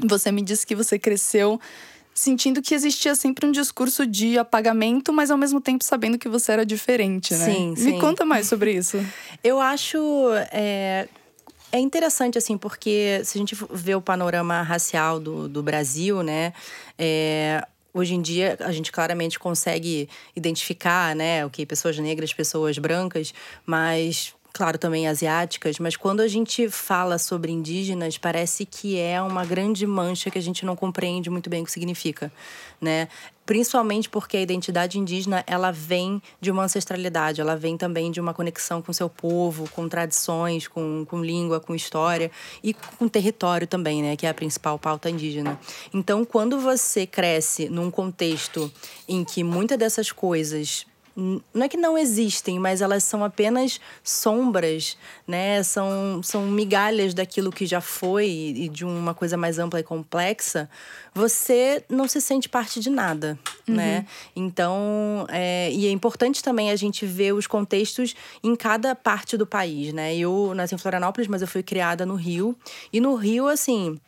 Você 0.03 0.31
me 0.31 0.41
disse 0.41 0.65
que 0.65 0.75
você 0.75 0.97
cresceu 0.97 1.59
sentindo 2.13 2.61
que 2.61 2.73
existia 2.73 3.15
sempre 3.15 3.45
um 3.45 3.51
discurso 3.51 4.05
de 4.05 4.37
apagamento, 4.37 5.13
mas 5.13 5.31
ao 5.31 5.37
mesmo 5.37 5.61
tempo 5.61 5.83
sabendo 5.85 6.17
que 6.17 6.27
você 6.27 6.51
era 6.51 6.65
diferente, 6.65 7.33
né? 7.33 7.45
Sim, 7.45 7.69
Me 7.69 7.77
sim. 7.77 7.99
conta 7.99 8.25
mais 8.25 8.47
sobre 8.47 8.73
isso. 8.73 8.97
Eu 9.43 9.61
acho 9.61 9.97
é, 10.51 11.07
é 11.71 11.79
interessante, 11.79 12.37
assim, 12.37 12.57
porque 12.57 13.21
se 13.23 13.37
a 13.37 13.39
gente 13.39 13.55
vê 13.71 13.95
o 13.95 14.01
panorama 14.01 14.61
racial 14.61 15.19
do, 15.19 15.47
do 15.47 15.61
Brasil, 15.61 16.23
né? 16.23 16.53
É, 16.97 17.65
hoje 17.93 18.15
em 18.15 18.21
dia 18.21 18.57
a 18.59 18.71
gente 18.71 18.91
claramente 18.91 19.37
consegue 19.37 20.09
identificar, 20.35 21.15
né, 21.15 21.45
o 21.45 21.49
que 21.49 21.65
pessoas 21.65 21.97
negras, 21.97 22.33
pessoas 22.33 22.77
brancas, 22.77 23.33
mas 23.65 24.33
claro, 24.53 24.77
também 24.77 25.07
asiáticas, 25.07 25.79
mas 25.79 25.95
quando 25.95 26.21
a 26.21 26.27
gente 26.27 26.69
fala 26.69 27.17
sobre 27.17 27.51
indígenas, 27.51 28.17
parece 28.17 28.65
que 28.65 28.97
é 28.97 29.21
uma 29.21 29.45
grande 29.45 29.85
mancha 29.85 30.29
que 30.29 30.37
a 30.37 30.41
gente 30.41 30.65
não 30.65 30.75
compreende 30.75 31.29
muito 31.29 31.49
bem 31.49 31.61
o 31.61 31.65
que 31.65 31.71
significa, 31.71 32.31
né? 32.81 33.07
Principalmente 33.45 34.07
porque 34.07 34.37
a 34.37 34.41
identidade 34.41 34.99
indígena, 34.99 35.43
ela 35.47 35.71
vem 35.71 36.21
de 36.39 36.51
uma 36.51 36.63
ancestralidade, 36.63 37.41
ela 37.41 37.55
vem 37.55 37.77
também 37.77 38.11
de 38.11 38.19
uma 38.19 38.33
conexão 38.33 38.79
com 38.79 38.93
seu 38.93 39.09
povo, 39.09 39.67
com 39.71 39.89
tradições, 39.89 40.67
com, 40.67 41.03
com 41.09 41.23
língua, 41.23 41.59
com 41.59 41.73
história 41.73 42.29
e 42.63 42.73
com 42.73 43.07
território 43.07 43.65
também, 43.65 44.03
né, 44.03 44.15
que 44.15 44.27
é 44.27 44.29
a 44.29 44.33
principal 44.35 44.77
pauta 44.77 45.09
indígena. 45.09 45.59
Então, 45.91 46.23
quando 46.23 46.59
você 46.59 47.07
cresce 47.07 47.69
num 47.69 47.89
contexto 47.89 48.71
em 49.07 49.23
que 49.23 49.43
muitas 49.43 49.79
dessas 49.79 50.11
coisas 50.11 50.85
não 51.53 51.65
é 51.65 51.69
que 51.69 51.77
não 51.77 51.97
existem, 51.97 52.57
mas 52.59 52.81
elas 52.81 53.03
são 53.03 53.23
apenas 53.23 53.79
sombras, 54.03 54.97
né? 55.27 55.61
São, 55.63 56.21
são 56.23 56.43
migalhas 56.47 57.13
daquilo 57.13 57.51
que 57.51 57.65
já 57.65 57.81
foi 57.81 58.29
e 58.29 58.69
de 58.69 58.85
uma 58.85 59.13
coisa 59.13 59.35
mais 59.35 59.59
ampla 59.59 59.79
e 59.79 59.83
complexa. 59.83 60.69
Você 61.13 61.83
não 61.89 62.07
se 62.07 62.21
sente 62.21 62.47
parte 62.47 62.79
de 62.79 62.89
nada, 62.89 63.37
uhum. 63.67 63.75
né? 63.75 64.05
Então, 64.35 65.25
é, 65.29 65.71
e 65.71 65.87
é 65.87 65.91
importante 65.91 66.43
também 66.43 66.71
a 66.71 66.75
gente 66.75 67.05
ver 67.05 67.33
os 67.33 67.47
contextos 67.47 68.15
em 68.43 68.55
cada 68.55 68.95
parte 68.95 69.35
do 69.35 69.45
país, 69.45 69.91
né? 69.91 70.15
Eu 70.15 70.53
nasci 70.55 70.75
em 70.75 70.77
Florianópolis, 70.77 71.27
mas 71.27 71.41
eu 71.41 71.47
fui 71.47 71.63
criada 71.63 72.05
no 72.05 72.15
Rio. 72.15 72.55
E 72.93 73.01
no 73.01 73.15
Rio, 73.15 73.47
assim, 73.47 73.99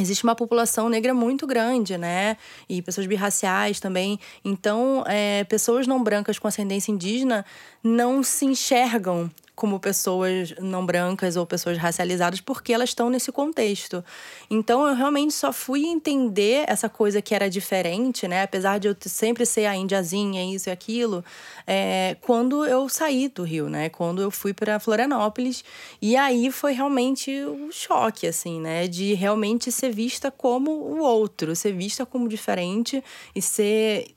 existe 0.00 0.24
uma 0.24 0.34
população 0.34 0.88
negra 0.88 1.14
muito 1.14 1.46
grande, 1.46 1.96
né? 1.96 2.36
E 2.68 2.82
pessoas 2.82 3.06
birraciais 3.06 3.78
também. 3.78 4.18
Então, 4.44 5.04
é, 5.06 5.44
pessoas 5.44 5.86
não 5.86 6.02
brancas 6.02 6.38
com 6.38 6.48
ascendência 6.48 6.90
indígena 6.90 7.44
não 7.82 8.22
se 8.22 8.44
enxergam 8.44 9.30
como 9.54 9.78
pessoas 9.78 10.52
não 10.58 10.84
brancas 10.84 11.36
ou 11.36 11.46
pessoas 11.46 11.78
racializadas 11.78 12.40
porque 12.40 12.72
elas 12.72 12.90
estão 12.90 13.08
nesse 13.08 13.30
contexto. 13.30 14.04
Então 14.50 14.86
eu 14.86 14.94
realmente 14.94 15.32
só 15.32 15.52
fui 15.52 15.86
entender 15.86 16.64
essa 16.66 16.88
coisa 16.88 17.22
que 17.22 17.34
era 17.34 17.48
diferente, 17.48 18.26
né? 18.26 18.42
Apesar 18.42 18.78
de 18.78 18.88
eu 18.88 18.96
sempre 19.00 19.46
ser 19.46 19.66
a 19.66 19.76
indiazinha, 19.76 20.44
isso 20.54 20.68
e 20.68 20.72
aquilo, 20.72 21.24
é, 21.66 22.16
quando 22.20 22.66
eu 22.66 22.88
saí 22.88 23.28
do 23.28 23.44
Rio, 23.44 23.68
né? 23.68 23.88
Quando 23.88 24.20
eu 24.20 24.30
fui 24.30 24.52
para 24.52 24.80
Florianópolis. 24.80 25.64
E 26.02 26.16
aí 26.16 26.50
foi 26.50 26.72
realmente 26.72 27.30
o 27.44 27.66
um 27.66 27.72
choque, 27.72 28.26
assim, 28.26 28.60
né? 28.60 28.88
De 28.88 29.14
realmente 29.14 29.70
ser 29.70 29.90
vista 29.90 30.30
como 30.30 30.70
o 30.70 30.98
outro, 31.00 31.54
ser 31.54 31.72
vista 31.72 32.04
como 32.04 32.28
diferente 32.28 33.02
e 33.34 33.40
ser 33.40 34.14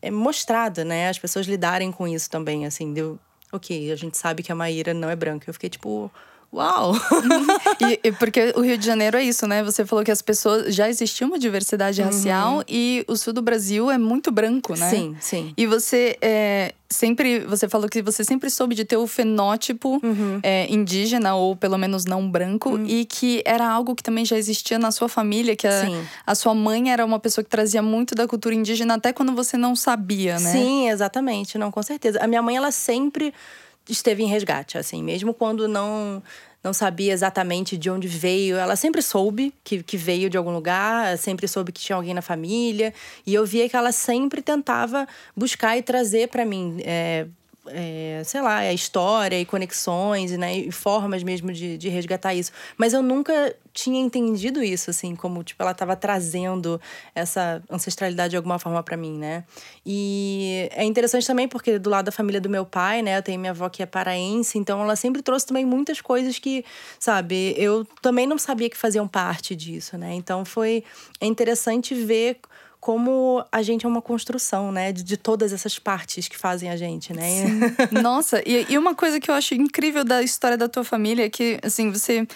é, 0.00 0.10
mostrada, 0.10 0.84
né? 0.84 1.08
As 1.08 1.18
pessoas 1.18 1.46
lidarem 1.46 1.90
com 1.90 2.06
isso 2.06 2.30
também, 2.30 2.64
assim, 2.64 2.92
ok, 3.52 3.92
a 3.92 3.96
gente 3.96 4.16
sabe 4.16 4.42
que 4.42 4.50
a 4.50 4.54
Maíra 4.54 4.94
não 4.94 5.08
é 5.10 5.14
branca. 5.16 5.48
Eu 5.48 5.54
fiquei 5.54 5.70
tipo, 5.70 6.10
Uau! 6.52 6.92
e, 7.80 8.00
e, 8.08 8.12
porque 8.12 8.52
o 8.54 8.60
Rio 8.60 8.76
de 8.76 8.84
Janeiro 8.84 9.16
é 9.16 9.24
isso, 9.24 9.46
né? 9.46 9.64
Você 9.64 9.86
falou 9.86 10.04
que 10.04 10.10
as 10.10 10.20
pessoas. 10.20 10.74
Já 10.74 10.88
existia 10.88 11.26
uma 11.26 11.38
diversidade 11.38 12.00
uhum. 12.00 12.08
racial 12.08 12.64
e 12.68 13.04
o 13.08 13.16
sul 13.16 13.32
do 13.32 13.40
Brasil 13.40 13.90
é 13.90 13.96
muito 13.96 14.30
branco, 14.30 14.78
né? 14.78 14.90
Sim, 14.90 15.16
sim. 15.18 15.54
E 15.56 15.66
você 15.66 16.18
é, 16.20 16.74
sempre. 16.90 17.40
Você 17.40 17.68
falou 17.68 17.88
que 17.88 18.02
você 18.02 18.22
sempre 18.22 18.50
soube 18.50 18.74
de 18.74 18.84
ter 18.84 18.98
o 18.98 19.06
fenótipo 19.06 19.98
uhum. 20.02 20.40
é, 20.42 20.70
indígena, 20.70 21.34
ou 21.34 21.56
pelo 21.56 21.78
menos 21.78 22.04
não 22.04 22.30
branco, 22.30 22.70
uhum. 22.70 22.84
e 22.86 23.06
que 23.06 23.42
era 23.46 23.66
algo 23.66 23.94
que 23.94 24.02
também 24.02 24.24
já 24.24 24.36
existia 24.36 24.78
na 24.78 24.90
sua 24.90 25.08
família, 25.08 25.56
que 25.56 25.66
a, 25.66 25.84
a 26.26 26.34
sua 26.34 26.54
mãe 26.54 26.92
era 26.92 27.04
uma 27.04 27.18
pessoa 27.18 27.42
que 27.42 27.50
trazia 27.50 27.80
muito 27.80 28.14
da 28.14 28.28
cultura 28.28 28.54
indígena, 28.54 28.94
até 28.94 29.10
quando 29.10 29.34
você 29.34 29.56
não 29.56 29.74
sabia, 29.74 30.38
né? 30.38 30.52
Sim, 30.52 30.90
exatamente. 30.90 31.56
Não, 31.56 31.70
com 31.70 31.82
certeza. 31.82 32.22
A 32.22 32.26
minha 32.26 32.42
mãe, 32.42 32.56
ela 32.56 32.70
sempre 32.70 33.32
esteve 33.88 34.22
em 34.22 34.26
resgate, 34.26 34.78
assim, 34.78 35.02
mesmo 35.02 35.34
quando 35.34 35.66
não 35.66 36.22
não 36.62 36.72
sabia 36.72 37.12
exatamente 37.12 37.76
de 37.76 37.90
onde 37.90 38.06
veio. 38.06 38.56
Ela 38.56 38.76
sempre 38.76 39.02
soube 39.02 39.52
que, 39.64 39.82
que 39.82 39.96
veio 39.96 40.30
de 40.30 40.36
algum 40.36 40.52
lugar, 40.52 41.18
sempre 41.18 41.48
soube 41.48 41.72
que 41.72 41.80
tinha 41.80 41.96
alguém 41.96 42.14
na 42.14 42.22
família. 42.22 42.94
E 43.26 43.34
eu 43.34 43.44
via 43.44 43.68
que 43.68 43.76
ela 43.76 43.90
sempre 43.90 44.40
tentava 44.40 45.08
buscar 45.36 45.76
e 45.76 45.82
trazer 45.82 46.28
para 46.28 46.44
mim. 46.44 46.80
É, 46.84 47.26
é, 47.68 48.22
sei 48.24 48.40
lá, 48.40 48.56
a 48.56 48.72
história 48.72 49.40
e 49.40 49.44
conexões 49.44 50.32
né, 50.32 50.56
e 50.56 50.72
formas 50.72 51.22
mesmo 51.22 51.52
de, 51.52 51.78
de 51.78 51.88
resgatar 51.88 52.34
isso. 52.34 52.50
Mas 52.76 52.92
eu 52.92 53.02
nunca 53.02 53.54
tinha 53.72 54.00
entendido 54.00 54.62
isso, 54.62 54.90
assim, 54.90 55.14
como, 55.14 55.42
tipo, 55.42 55.62
ela 55.62 55.70
estava 55.72 55.96
trazendo 55.96 56.80
essa 57.14 57.62
ancestralidade 57.70 58.30
de 58.30 58.36
alguma 58.36 58.58
forma 58.58 58.82
para 58.82 58.96
mim, 58.96 59.16
né? 59.16 59.44
E 59.86 60.68
é 60.72 60.84
interessante 60.84 61.26
também 61.26 61.48
porque 61.48 61.78
do 61.78 61.88
lado 61.88 62.06
da 62.06 62.12
família 62.12 62.40
do 62.40 62.50
meu 62.50 62.66
pai, 62.66 63.00
né, 63.00 63.16
eu 63.16 63.22
tenho 63.22 63.40
minha 63.40 63.52
avó 63.52 63.68
que 63.68 63.82
é 63.82 63.86
paraense, 63.86 64.58
então 64.58 64.82
ela 64.82 64.96
sempre 64.96 65.22
trouxe 65.22 65.46
também 65.46 65.64
muitas 65.64 66.00
coisas 66.00 66.38
que, 66.38 66.64
sabe, 66.98 67.54
eu 67.56 67.86
também 68.02 68.26
não 68.26 68.36
sabia 68.38 68.68
que 68.68 68.76
faziam 68.76 69.06
parte 69.08 69.54
disso, 69.54 69.96
né? 69.96 70.12
Então 70.14 70.44
foi 70.44 70.84
é 71.20 71.26
interessante 71.26 71.94
ver 71.94 72.40
como 72.82 73.44
a 73.52 73.62
gente 73.62 73.86
é 73.86 73.88
uma 73.88 74.02
construção, 74.02 74.72
né? 74.72 74.90
De, 74.90 75.04
de 75.04 75.16
todas 75.16 75.52
essas 75.52 75.78
partes 75.78 76.26
que 76.26 76.36
fazem 76.36 76.68
a 76.68 76.76
gente, 76.76 77.12
né? 77.12 77.44
Nossa, 78.02 78.42
e, 78.44 78.66
e 78.68 78.76
uma 78.76 78.92
coisa 78.92 79.20
que 79.20 79.30
eu 79.30 79.36
acho 79.36 79.54
incrível 79.54 80.04
da 80.04 80.20
história 80.20 80.58
da 80.58 80.68
tua 80.68 80.82
família 80.82 81.24
é 81.24 81.30
que, 81.30 81.60
assim, 81.62 81.92
você 81.92 82.26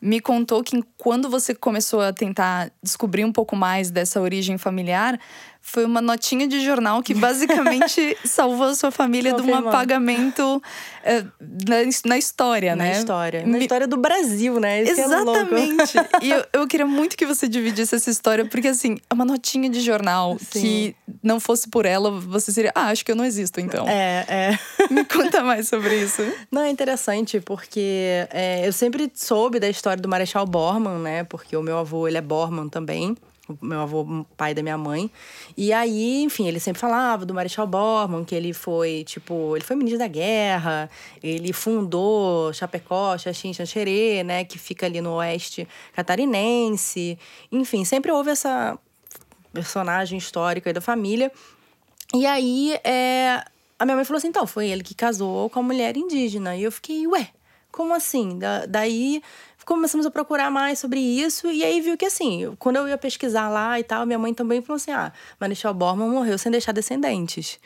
me 0.00 0.18
contou 0.18 0.60
que 0.64 0.82
quando 0.98 1.30
você 1.30 1.54
começou 1.54 2.00
a 2.00 2.12
tentar 2.12 2.72
descobrir 2.82 3.24
um 3.24 3.30
pouco 3.30 3.54
mais 3.54 3.92
dessa 3.92 4.20
origem 4.20 4.58
familiar, 4.58 5.20
foi 5.64 5.84
uma 5.84 6.02
notinha 6.02 6.48
de 6.48 6.62
jornal 6.62 7.00
que 7.02 7.14
basicamente 7.14 8.18
salvou 8.26 8.66
a 8.66 8.74
sua 8.74 8.90
família 8.90 9.32
de 9.32 9.42
um 9.42 9.54
apagamento 9.54 10.60
é, 11.04 11.22
na, 11.40 11.76
na, 12.04 12.18
história, 12.18 12.74
na 12.74 12.84
né? 12.84 12.90
Na 12.90 12.98
história. 12.98 13.46
Na 13.46 13.58
história 13.58 13.86
do 13.86 13.96
Brasil, 13.96 14.58
né? 14.58 14.82
Isso 14.82 15.00
é 15.00 15.04
Exatamente. 15.04 15.98
É 15.98 16.04
e 16.20 16.30
eu, 16.30 16.44
eu 16.52 16.66
queria 16.66 16.84
muito 16.84 17.16
que 17.16 17.24
você 17.24 17.48
dividisse 17.48 17.94
essa 17.94 18.10
história, 18.10 18.44
porque 18.44 18.68
assim, 18.68 18.98
é 19.08 19.14
uma 19.14 19.24
notinha 19.24 19.70
de 19.70 19.80
jornal 19.80 20.36
Sim. 20.38 20.60
que 20.60 20.96
não 21.22 21.38
fosse 21.38 21.68
por 21.70 21.86
ela, 21.86 22.10
você 22.10 22.50
seria, 22.50 22.72
ah, 22.74 22.88
acho 22.88 23.04
que 23.04 23.12
eu 23.12 23.16
não 23.16 23.24
existo 23.24 23.60
então. 23.60 23.88
É, 23.88 24.26
é. 24.28 24.58
Me 24.92 25.04
conta 25.04 25.44
mais 25.44 25.68
sobre 25.68 26.02
isso. 26.02 26.22
Não, 26.50 26.62
é 26.62 26.70
interessante, 26.70 27.40
porque 27.40 28.26
é, 28.30 28.66
eu 28.66 28.72
sempre 28.72 29.10
soube 29.14 29.60
da 29.60 29.68
história 29.68 30.02
do 30.02 30.08
Marechal 30.08 30.44
Bormann, 30.44 30.98
né? 30.98 31.24
Porque 31.24 31.56
o 31.56 31.62
meu 31.62 31.78
avô, 31.78 32.08
ele 32.08 32.18
é 32.18 32.22
Bormann 32.22 32.68
também 32.68 33.16
o 33.48 33.56
meu 33.60 33.80
avô, 33.80 34.24
pai 34.36 34.54
da 34.54 34.62
minha 34.62 34.78
mãe. 34.78 35.10
E 35.56 35.72
aí, 35.72 36.22
enfim, 36.22 36.46
ele 36.46 36.60
sempre 36.60 36.80
falava 36.80 37.26
do 37.26 37.34
Marechal 37.34 37.66
Bormann, 37.66 38.24
que 38.24 38.34
ele 38.34 38.52
foi, 38.52 39.04
tipo, 39.04 39.56
ele 39.56 39.64
foi 39.64 39.74
ministro 39.76 39.98
da 39.98 40.06
guerra, 40.06 40.88
ele 41.22 41.52
fundou 41.52 42.52
Chapecó, 42.52 43.18
Xaxim, 43.18 43.52
Xanxerê, 43.52 44.22
né, 44.22 44.44
que 44.44 44.58
fica 44.58 44.86
ali 44.86 45.00
no 45.00 45.14
oeste 45.14 45.66
catarinense. 45.92 47.18
Enfim, 47.50 47.84
sempre 47.84 48.12
houve 48.12 48.30
essa 48.30 48.78
personagem 49.52 50.16
histórica 50.18 50.70
aí 50.70 50.74
da 50.74 50.80
família. 50.80 51.30
E 52.14 52.26
aí, 52.26 52.78
é, 52.84 53.42
a 53.78 53.84
minha 53.84 53.96
mãe 53.96 54.04
falou 54.04 54.18
assim, 54.18 54.28
então, 54.28 54.46
foi 54.46 54.68
ele 54.68 54.82
que 54.82 54.94
casou 54.94 55.50
com 55.50 55.60
a 55.60 55.62
mulher 55.62 55.96
indígena. 55.96 56.56
E 56.56 56.62
eu 56.62 56.70
fiquei, 56.70 57.06
ué, 57.06 57.28
como 57.72 57.94
assim? 57.94 58.38
Da, 58.38 58.66
daí 58.66 59.22
começamos 59.64 60.06
a 60.06 60.10
procurar 60.10 60.50
mais 60.50 60.78
sobre 60.78 61.00
isso 61.00 61.50
e 61.50 61.64
aí 61.64 61.80
viu 61.80 61.96
que 61.96 62.04
assim, 62.04 62.54
quando 62.58 62.76
eu 62.76 62.88
ia 62.88 62.98
pesquisar 62.98 63.48
lá 63.48 63.78
e 63.78 63.84
tal, 63.84 64.06
minha 64.06 64.18
mãe 64.18 64.34
também 64.34 64.60
falou 64.62 64.76
assim: 64.76 64.90
"Ah, 64.92 65.12
Marechal 65.40 65.74
Bormann 65.74 66.10
morreu 66.10 66.38
sem 66.38 66.50
deixar 66.50 66.72
descendentes". 66.72 67.58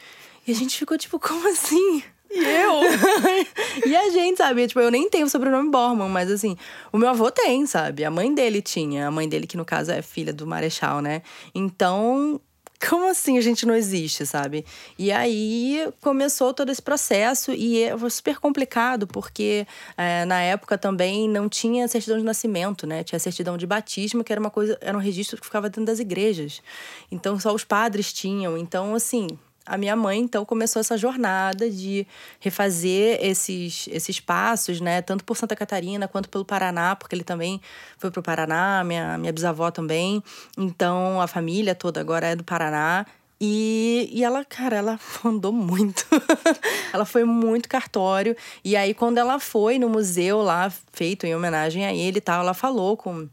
E 0.46 0.52
a 0.52 0.54
gente 0.54 0.78
ficou 0.78 0.96
tipo, 0.96 1.18
como 1.18 1.48
assim? 1.48 2.02
E 2.30 2.38
eu? 2.38 2.80
e 3.86 3.96
a 3.96 4.10
gente, 4.10 4.38
sabe? 4.38 4.66
Tipo, 4.66 4.80
eu 4.80 4.90
nem 4.90 5.08
tenho 5.08 5.26
o 5.26 5.30
sobrenome 5.30 5.70
Bormann, 5.70 6.08
mas 6.08 6.30
assim, 6.30 6.56
o 6.92 6.98
meu 6.98 7.08
avô 7.08 7.30
tem, 7.30 7.66
sabe? 7.66 8.04
A 8.04 8.10
mãe 8.10 8.32
dele 8.32 8.60
tinha. 8.60 9.08
A 9.08 9.10
mãe 9.10 9.28
dele, 9.28 9.46
que 9.46 9.56
no 9.56 9.64
caso 9.64 9.90
é 9.90 10.02
filha 10.02 10.32
do 10.32 10.46
Marechal, 10.46 11.00
né? 11.00 11.22
Então, 11.54 12.40
como 12.78 13.08
assim 13.08 13.38
a 13.38 13.40
gente 13.40 13.66
não 13.66 13.74
existe, 13.74 14.26
sabe? 14.26 14.64
E 14.98 15.10
aí 15.10 15.88
começou 16.00 16.52
todo 16.52 16.70
esse 16.70 16.82
processo 16.82 17.52
e 17.52 17.82
é, 17.82 17.96
foi 17.96 18.10
super 18.10 18.38
complicado, 18.38 19.06
porque 19.06 19.66
é, 19.96 20.24
na 20.24 20.40
época 20.40 20.76
também 20.76 21.28
não 21.28 21.48
tinha 21.48 21.88
certidão 21.88 22.18
de 22.18 22.24
nascimento, 22.24 22.86
né? 22.86 23.02
Tinha 23.02 23.18
certidão 23.18 23.56
de 23.56 23.66
batismo, 23.66 24.22
que 24.22 24.32
era 24.32 24.40
uma 24.40 24.50
coisa, 24.50 24.78
era 24.80 24.96
um 24.96 25.00
registro 25.00 25.38
que 25.38 25.46
ficava 25.46 25.68
dentro 25.68 25.84
das 25.84 25.98
igrejas. 25.98 26.62
Então 27.10 27.38
só 27.38 27.54
os 27.54 27.64
padres 27.64 28.12
tinham. 28.12 28.56
Então, 28.58 28.94
assim, 28.94 29.26
a 29.66 29.76
minha 29.76 29.96
mãe 29.96 30.20
então 30.20 30.44
começou 30.44 30.80
essa 30.80 30.96
jornada 30.96 31.68
de 31.68 32.06
refazer 32.38 33.18
esses, 33.20 33.88
esses 33.90 34.20
passos, 34.20 34.80
né? 34.80 35.02
Tanto 35.02 35.24
por 35.24 35.36
Santa 35.36 35.56
Catarina 35.56 36.06
quanto 36.06 36.28
pelo 36.28 36.44
Paraná, 36.44 36.94
porque 36.94 37.14
ele 37.14 37.24
também 37.24 37.60
foi 37.98 38.10
para 38.10 38.20
o 38.20 38.22
Paraná, 38.22 38.84
minha, 38.84 39.18
minha 39.18 39.32
bisavó 39.32 39.70
também. 39.70 40.22
Então 40.56 41.20
a 41.20 41.26
família 41.26 41.74
toda 41.74 42.00
agora 42.00 42.28
é 42.28 42.36
do 42.36 42.44
Paraná. 42.44 43.04
E, 43.40 44.08
e 44.12 44.24
ela, 44.24 44.44
cara, 44.44 44.76
ela 44.76 45.00
andou 45.24 45.52
muito. 45.52 46.06
ela 46.92 47.04
foi 47.04 47.24
muito 47.24 47.68
cartório. 47.68 48.36
E 48.64 48.76
aí, 48.76 48.94
quando 48.94 49.18
ela 49.18 49.38
foi 49.38 49.78
no 49.78 49.88
museu 49.88 50.40
lá, 50.42 50.72
feito 50.92 51.26
em 51.26 51.34
homenagem 51.34 51.84
a 51.84 51.94
ele 51.94 52.18
e 52.18 52.20
tal, 52.20 52.40
ela 52.40 52.54
falou 52.54 52.96
com 52.96 53.28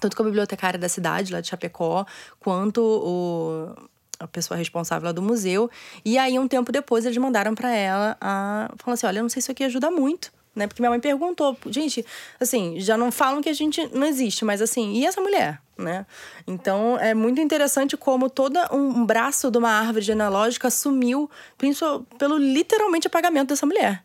tanto 0.00 0.16
com 0.16 0.22
a 0.22 0.26
bibliotecária 0.26 0.78
da 0.78 0.88
cidade, 0.88 1.32
lá 1.32 1.40
de 1.40 1.48
Chapecó, 1.48 2.06
quanto 2.38 2.80
o, 2.80 3.74
a 4.20 4.28
pessoa 4.28 4.56
responsável 4.56 5.06
lá 5.06 5.12
do 5.12 5.22
museu. 5.22 5.70
E 6.04 6.18
aí, 6.18 6.38
um 6.38 6.46
tempo 6.46 6.70
depois, 6.70 7.04
eles 7.06 7.16
mandaram 7.16 7.54
para 7.54 7.74
ela 7.74 8.16
a. 8.20 8.70
Falando 8.76 8.94
assim: 8.94 9.06
olha, 9.06 9.18
eu 9.18 9.22
não 9.22 9.30
sei 9.30 9.40
se 9.40 9.46
isso 9.46 9.52
aqui 9.52 9.64
ajuda 9.64 9.90
muito. 9.90 10.30
Né? 10.54 10.66
Porque 10.66 10.82
minha 10.82 10.90
mãe 10.90 10.98
perguntou, 10.98 11.56
gente, 11.66 12.04
assim, 12.40 12.80
já 12.80 12.96
não 12.96 13.12
falam 13.12 13.40
que 13.40 13.48
a 13.48 13.52
gente 13.52 13.88
não 13.94 14.04
existe, 14.04 14.44
mas 14.44 14.60
assim, 14.60 14.94
e 14.94 15.06
essa 15.06 15.20
mulher, 15.20 15.60
né? 15.78 16.04
Então 16.44 16.98
é 16.98 17.14
muito 17.14 17.40
interessante 17.40 17.96
como 17.96 18.28
todo 18.28 18.58
um 18.72 19.06
braço 19.06 19.48
de 19.48 19.58
uma 19.58 19.70
árvore 19.70 20.04
genealógica 20.04 20.68
sumiu 20.68 21.30
pelo 22.18 22.36
literalmente 22.36 23.06
apagamento 23.06 23.50
dessa 23.50 23.64
mulher 23.64 24.02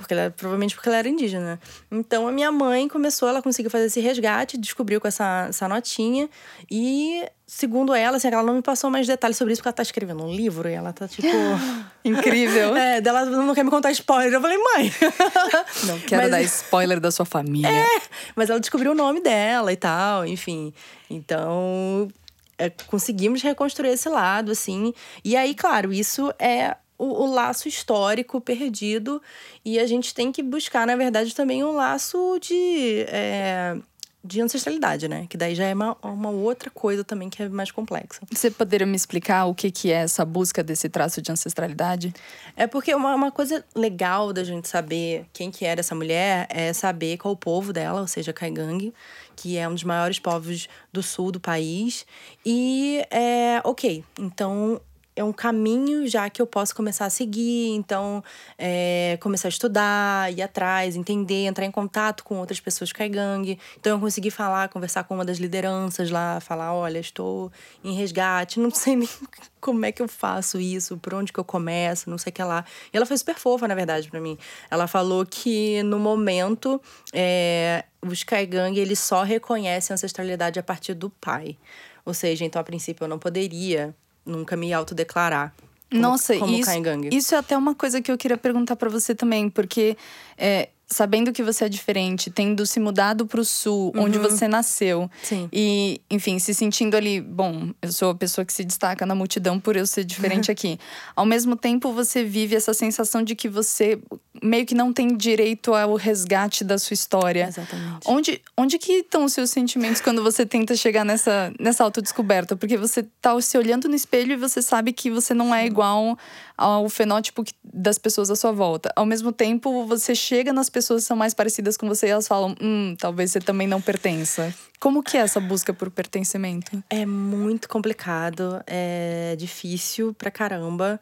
porque 0.00 0.14
ela, 0.14 0.30
provavelmente 0.30 0.74
porque 0.74 0.88
ela 0.88 0.98
era 0.98 1.08
indígena. 1.08 1.60
Então 1.90 2.26
a 2.26 2.32
minha 2.32 2.50
mãe 2.50 2.88
começou, 2.88 3.28
ela 3.28 3.42
conseguiu 3.42 3.70
fazer 3.70 3.86
esse 3.86 4.00
resgate, 4.00 4.56
descobriu 4.58 5.00
com 5.00 5.08
essa, 5.08 5.46
essa 5.48 5.68
notinha 5.68 6.28
e 6.70 7.24
segundo 7.46 7.92
ela, 7.92 8.16
assim, 8.16 8.28
ela 8.28 8.44
não 8.44 8.54
me 8.54 8.62
passou 8.62 8.90
mais 8.90 9.06
detalhes 9.06 9.36
sobre 9.36 9.52
isso 9.52 9.60
porque 9.60 9.68
ela 9.68 9.74
tá 9.74 9.82
escrevendo 9.82 10.24
um 10.24 10.32
livro 10.32 10.68
e 10.68 10.72
ela 10.72 10.92
tá 10.92 11.08
tipo 11.08 11.26
incrível. 12.04 12.76
É, 12.76 13.00
dela 13.00 13.24
não 13.24 13.54
quer 13.54 13.64
me 13.64 13.70
contar 13.70 13.90
spoiler. 13.90 14.32
Eu 14.32 14.40
falei: 14.40 14.56
"Mãe, 14.56 14.92
não 15.84 15.98
quero 16.00 16.22
mas... 16.22 16.30
dar 16.30 16.42
spoiler 16.42 17.00
da 17.00 17.10
sua 17.10 17.24
família". 17.24 17.68
É, 17.68 18.00
mas 18.36 18.50
ela 18.50 18.60
descobriu 18.60 18.92
o 18.92 18.94
nome 18.94 19.20
dela 19.20 19.72
e 19.72 19.76
tal, 19.76 20.24
enfim. 20.24 20.72
Então, 21.10 22.08
é, 22.56 22.70
conseguimos 22.86 23.42
reconstruir 23.42 23.90
esse 23.90 24.08
lado, 24.08 24.52
assim. 24.52 24.94
E 25.24 25.36
aí, 25.36 25.54
claro, 25.54 25.92
isso 25.92 26.32
é 26.38 26.76
o, 27.00 27.24
o, 27.24 27.32
laço 27.32 27.66
histórico 27.66 28.40
perdido 28.40 29.22
e 29.64 29.78
a 29.78 29.86
gente 29.86 30.14
tem 30.14 30.30
que 30.30 30.42
buscar, 30.42 30.86
na 30.86 30.94
verdade, 30.94 31.34
também 31.34 31.64
um 31.64 31.72
laço 31.72 32.38
de, 32.40 33.06
é, 33.08 33.74
de 34.22 34.42
ancestralidade, 34.42 35.08
né? 35.08 35.26
Que 35.30 35.36
daí 35.38 35.54
já 35.54 35.64
é 35.64 35.72
uma, 35.72 35.96
uma 36.02 36.28
outra 36.28 36.70
coisa 36.70 37.02
também 37.02 37.30
que 37.30 37.42
é 37.42 37.48
mais 37.48 37.70
complexa. 37.70 38.20
Você 38.30 38.50
poderia 38.50 38.86
me 38.86 38.94
explicar 38.94 39.46
o 39.46 39.54
que, 39.54 39.70
que 39.70 39.90
é 39.90 40.02
essa 40.02 40.26
busca 40.26 40.62
desse 40.62 40.90
traço 40.90 41.22
de 41.22 41.32
ancestralidade? 41.32 42.12
É 42.54 42.66
porque 42.66 42.94
uma, 42.94 43.14
uma 43.14 43.32
coisa 43.32 43.64
legal 43.74 44.30
da 44.30 44.44
gente 44.44 44.68
saber 44.68 45.24
quem 45.32 45.50
que 45.50 45.64
era 45.64 45.80
essa 45.80 45.94
mulher 45.94 46.46
é 46.50 46.70
saber 46.74 47.16
qual 47.16 47.32
o 47.32 47.36
povo 47.36 47.72
dela, 47.72 48.02
ou 48.02 48.06
seja, 48.06 48.30
Kaigang, 48.30 48.92
que 49.34 49.56
é 49.56 49.66
um 49.66 49.72
dos 49.72 49.84
maiores 49.84 50.18
povos 50.18 50.68
do 50.92 51.02
sul 51.02 51.32
do 51.32 51.40
país. 51.40 52.04
E, 52.44 53.02
é, 53.10 53.62
ok, 53.64 54.04
então 54.18 54.78
é 55.20 55.24
um 55.24 55.32
caminho 55.32 56.08
já 56.08 56.30
que 56.30 56.40
eu 56.40 56.46
posso 56.46 56.74
começar 56.74 57.04
a 57.04 57.10
seguir. 57.10 57.68
Então, 57.74 58.24
é, 58.58 59.18
começar 59.20 59.48
a 59.48 59.50
estudar, 59.50 60.32
ir 60.32 60.40
atrás, 60.40 60.96
entender, 60.96 61.44
entrar 61.44 61.66
em 61.66 61.70
contato 61.70 62.24
com 62.24 62.38
outras 62.38 62.58
pessoas 62.58 62.90
Kaigang. 62.90 63.58
Então, 63.78 63.96
eu 63.96 64.00
consegui 64.00 64.30
falar, 64.30 64.68
conversar 64.70 65.04
com 65.04 65.14
uma 65.14 65.24
das 65.24 65.38
lideranças 65.38 66.10
lá, 66.10 66.40
falar: 66.40 66.72
olha, 66.72 66.98
estou 66.98 67.52
em 67.84 67.94
resgate, 67.94 68.58
não 68.58 68.70
sei 68.70 68.96
nem 68.96 69.08
como 69.60 69.84
é 69.84 69.92
que 69.92 70.00
eu 70.00 70.08
faço 70.08 70.58
isso, 70.58 70.96
por 70.96 71.12
onde 71.12 71.32
que 71.32 71.38
eu 71.38 71.44
começo, 71.44 72.08
não 72.08 72.16
sei 72.16 72.30
o 72.30 72.32
que 72.32 72.42
lá. 72.42 72.64
E 72.92 72.96
ela 72.96 73.04
foi 73.04 73.18
super 73.18 73.36
fofa, 73.36 73.68
na 73.68 73.74
verdade, 73.74 74.08
para 74.08 74.20
mim. 74.20 74.38
Ela 74.70 74.86
falou 74.86 75.26
que 75.26 75.82
no 75.82 75.98
momento 75.98 76.80
é, 77.12 77.84
os 78.00 78.22
Kaigang 78.22 78.78
eles 78.78 78.98
só 78.98 79.22
reconhecem 79.22 79.92
a 79.92 79.94
ancestralidade 79.94 80.58
a 80.58 80.62
partir 80.62 80.94
do 80.94 81.10
pai. 81.10 81.58
Ou 82.06 82.14
seja, 82.14 82.42
então 82.46 82.58
a 82.58 82.64
princípio 82.64 83.04
eu 83.04 83.08
não 83.08 83.18
poderia 83.18 83.94
nunca 84.24 84.56
me 84.56 84.72
autodeclarar. 84.72 85.54
Como, 85.90 86.02
Nossa, 86.02 86.36
como 86.38 86.54
isso, 86.54 86.70
isso 87.10 87.34
é 87.34 87.38
até 87.38 87.56
uma 87.56 87.74
coisa 87.74 88.00
que 88.00 88.12
eu 88.12 88.16
queria 88.16 88.36
perguntar 88.36 88.76
para 88.76 88.88
você 88.88 89.12
também, 89.12 89.50
porque 89.50 89.96
é, 90.38 90.68
sabendo 90.90 91.32
que 91.32 91.42
você 91.42 91.64
é 91.64 91.68
diferente, 91.68 92.30
tendo 92.30 92.66
se 92.66 92.80
mudado 92.80 93.24
para 93.24 93.40
o 93.40 93.44
sul, 93.44 93.92
uhum. 93.94 94.04
onde 94.04 94.18
você 94.18 94.48
nasceu, 94.48 95.08
Sim. 95.22 95.48
e, 95.52 96.00
enfim, 96.10 96.38
se 96.38 96.52
sentindo 96.52 96.96
ali, 96.96 97.20
bom, 97.20 97.70
eu 97.80 97.92
sou 97.92 98.10
a 98.10 98.14
pessoa 98.14 98.44
que 98.44 98.52
se 98.52 98.64
destaca 98.64 99.06
na 99.06 99.14
multidão 99.14 99.60
por 99.60 99.76
eu 99.76 99.86
ser 99.86 100.04
diferente 100.04 100.50
aqui. 100.52 100.78
Ao 101.14 101.24
mesmo 101.24 101.54
tempo, 101.54 101.92
você 101.92 102.24
vive 102.24 102.56
essa 102.56 102.74
sensação 102.74 103.22
de 103.22 103.36
que 103.36 103.48
você 103.48 104.00
meio 104.42 104.66
que 104.66 104.74
não 104.74 104.92
tem 104.92 105.16
direito 105.16 105.74
ao 105.74 105.94
resgate 105.94 106.64
da 106.64 106.78
sua 106.78 106.94
história. 106.94 107.46
Exatamente. 107.48 108.06
Onde, 108.06 108.42
onde 108.56 108.78
que 108.78 108.92
estão 108.94 109.24
os 109.24 109.32
seus 109.32 109.50
sentimentos 109.50 110.00
quando 110.00 110.22
você 110.22 110.46
tenta 110.46 110.74
chegar 110.74 111.04
nessa, 111.04 111.52
nessa 111.60 111.84
autodescoberta? 111.84 112.56
Porque 112.56 112.76
você 112.76 113.04
tá 113.20 113.38
se 113.40 113.56
olhando 113.58 113.88
no 113.88 113.94
espelho 113.94 114.32
e 114.32 114.36
você 114.36 114.62
sabe 114.62 114.92
que 114.92 115.10
você 115.10 115.34
não 115.34 115.54
é 115.54 115.66
igual 115.66 116.16
ao 116.56 116.88
fenótipo 116.88 117.44
das 117.62 117.98
pessoas 117.98 118.30
à 118.30 118.36
sua 118.36 118.52
volta. 118.52 118.92
Ao 118.96 119.06
mesmo 119.06 119.30
tempo, 119.32 119.84
você 119.86 120.14
chega 120.14 120.52
nas 120.52 120.68
pessoas 120.68 120.79
que 120.86 121.00
são 121.00 121.16
mais 121.16 121.34
parecidas 121.34 121.76
com 121.76 121.88
você 121.88 122.06
e 122.06 122.10
elas 122.10 122.28
falam: 122.28 122.54
hum, 122.60 122.94
talvez 122.98 123.30
você 123.32 123.40
também 123.40 123.66
não 123.66 123.80
pertença. 123.80 124.54
Como 124.78 125.02
que 125.02 125.16
é 125.16 125.20
essa 125.20 125.40
busca 125.40 125.74
por 125.74 125.90
pertencimento? 125.90 126.82
É 126.88 127.04
muito 127.04 127.68
complicado, 127.68 128.62
é 128.66 129.36
difícil 129.36 130.14
pra 130.14 130.30
caramba. 130.30 130.98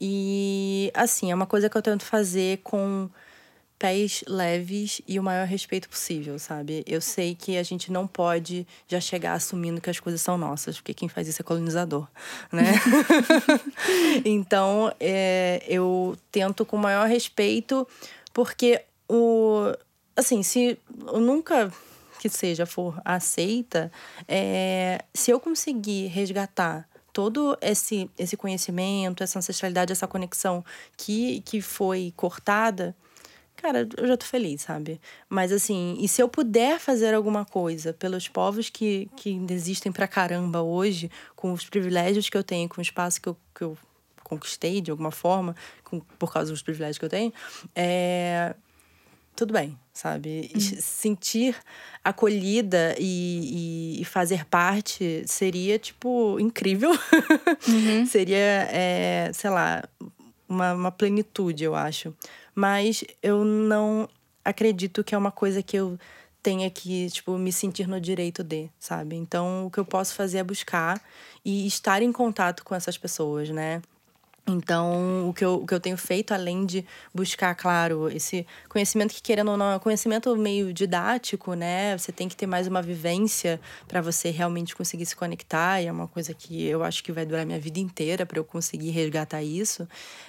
E, 0.00 0.90
assim, 0.94 1.30
é 1.30 1.34
uma 1.34 1.46
coisa 1.46 1.68
que 1.68 1.76
eu 1.76 1.82
tento 1.82 2.04
fazer 2.04 2.60
com 2.64 3.10
pés 3.78 4.24
leves 4.26 5.00
e 5.06 5.20
o 5.20 5.22
maior 5.22 5.46
respeito 5.46 5.88
possível, 5.88 6.38
sabe? 6.38 6.82
Eu 6.86 7.00
sei 7.00 7.34
que 7.34 7.56
a 7.56 7.62
gente 7.62 7.92
não 7.92 8.06
pode 8.06 8.66
já 8.88 9.00
chegar 9.00 9.34
assumindo 9.34 9.80
que 9.80 9.88
as 9.88 10.00
coisas 10.00 10.20
são 10.20 10.36
nossas, 10.36 10.76
porque 10.76 10.92
quem 10.92 11.08
faz 11.08 11.28
isso 11.28 11.40
é 11.40 11.44
colonizador, 11.44 12.08
né? 12.50 12.72
então, 14.24 14.92
é, 14.98 15.62
eu 15.68 16.16
tento 16.32 16.64
com 16.64 16.76
o 16.76 16.80
maior 16.80 17.06
respeito, 17.06 17.86
porque 18.34 18.82
o. 19.08 19.72
Assim, 20.16 20.42
se 20.42 20.78
eu 21.06 21.20
nunca 21.20 21.72
que 22.18 22.28
seja 22.28 22.66
for 22.66 23.00
aceita, 23.04 23.90
é, 24.26 25.04
se 25.14 25.30
eu 25.30 25.38
conseguir 25.38 26.08
resgatar 26.08 26.88
todo 27.12 27.56
esse, 27.60 28.10
esse 28.18 28.36
conhecimento, 28.36 29.22
essa 29.22 29.38
ancestralidade, 29.38 29.92
essa 29.92 30.06
conexão 30.06 30.64
que, 30.96 31.40
que 31.40 31.60
foi 31.60 32.12
cortada, 32.16 32.94
cara, 33.56 33.88
eu 33.96 34.06
já 34.06 34.16
tô 34.16 34.24
feliz, 34.24 34.62
sabe? 34.62 35.00
Mas 35.28 35.52
assim, 35.52 35.96
e 36.00 36.06
se 36.08 36.22
eu 36.22 36.28
puder 36.28 36.78
fazer 36.78 37.14
alguma 37.14 37.44
coisa 37.44 37.92
pelos 37.92 38.28
povos 38.28 38.68
que, 38.68 39.10
que 39.16 39.40
existem 39.50 39.90
pra 39.90 40.06
caramba 40.06 40.62
hoje, 40.62 41.10
com 41.34 41.52
os 41.52 41.64
privilégios 41.64 42.28
que 42.28 42.36
eu 42.36 42.44
tenho, 42.44 42.68
com 42.68 42.78
o 42.78 42.82
espaço 42.82 43.20
que 43.20 43.28
eu, 43.28 43.36
que 43.54 43.64
eu 43.64 43.76
conquistei 44.22 44.80
de 44.80 44.90
alguma 44.90 45.10
forma, 45.10 45.56
com, 45.82 46.00
por 46.00 46.32
causa 46.32 46.52
dos 46.52 46.62
privilégios 46.62 46.98
que 46.98 47.04
eu 47.04 47.08
tenho, 47.08 47.32
é, 47.74 48.54
tudo 49.38 49.52
bem, 49.52 49.78
sabe? 49.92 50.50
Uhum. 50.52 50.60
Sentir 50.60 51.54
acolhida 52.02 52.96
e, 52.98 54.00
e, 54.00 54.04
fazer 54.04 54.44
parte 54.44 55.22
seria, 55.26 55.78
tipo, 55.78 56.40
incrível. 56.40 56.90
Uhum. 56.90 58.04
seria, 58.10 58.68
é, 58.72 59.30
sei 59.32 59.48
lá, 59.48 59.84
uma, 60.48 60.72
uma 60.74 60.90
plenitude, 60.90 61.62
eu 61.62 61.76
acho. 61.76 62.12
Mas 62.52 63.04
eu 63.22 63.44
não 63.44 64.08
acredito 64.44 65.04
que 65.04 65.14
é 65.14 65.18
uma 65.18 65.30
coisa 65.30 65.62
que 65.62 65.76
eu 65.76 65.96
tenha 66.42 66.68
que, 66.68 67.08
tipo, 67.10 67.38
me 67.38 67.52
sentir 67.52 67.86
no 67.86 68.00
direito 68.00 68.42
de, 68.42 68.68
sabe? 68.76 69.14
Então, 69.14 69.66
o 69.66 69.70
que 69.70 69.78
eu 69.78 69.84
posso 69.84 70.16
fazer 70.16 70.38
é 70.38 70.42
buscar 70.42 71.00
e 71.44 71.64
estar 71.64 72.02
em 72.02 72.10
contato 72.10 72.64
com 72.64 72.74
essas 72.74 72.98
pessoas, 72.98 73.50
né? 73.50 73.82
Então, 74.48 75.28
o 75.28 75.34
que, 75.34 75.44
eu, 75.44 75.56
o 75.56 75.66
que 75.66 75.74
eu 75.74 75.80
tenho 75.80 75.96
feito, 75.96 76.32
além 76.32 76.64
de 76.64 76.84
buscar, 77.14 77.54
claro, 77.54 78.08
esse 78.08 78.46
conhecimento 78.68 79.12
que, 79.14 79.20
querendo 79.20 79.50
ou 79.50 79.56
não, 79.56 79.72
é 79.72 79.78
conhecimento 79.78 80.34
meio 80.36 80.72
didático, 80.72 81.54
né? 81.54 81.96
Você 81.98 82.10
tem 82.10 82.28
que 82.28 82.36
ter 82.36 82.46
mais 82.46 82.66
uma 82.66 82.80
vivência 82.80 83.60
para 83.86 84.00
você 84.00 84.30
realmente 84.30 84.74
conseguir 84.74 85.04
se 85.06 85.14
conectar, 85.14 85.82
e 85.82 85.86
é 85.86 85.92
uma 85.92 86.08
coisa 86.08 86.32
que 86.32 86.64
eu 86.66 86.82
acho 86.82 87.04
que 87.04 87.12
vai 87.12 87.26
durar 87.26 87.44
minha 87.44 87.60
vida 87.60 87.78
inteira 87.78 88.24
para 88.24 88.38
eu 88.38 88.44
conseguir 88.44 88.90
resgatar 88.90 89.42
isso. 89.42 89.86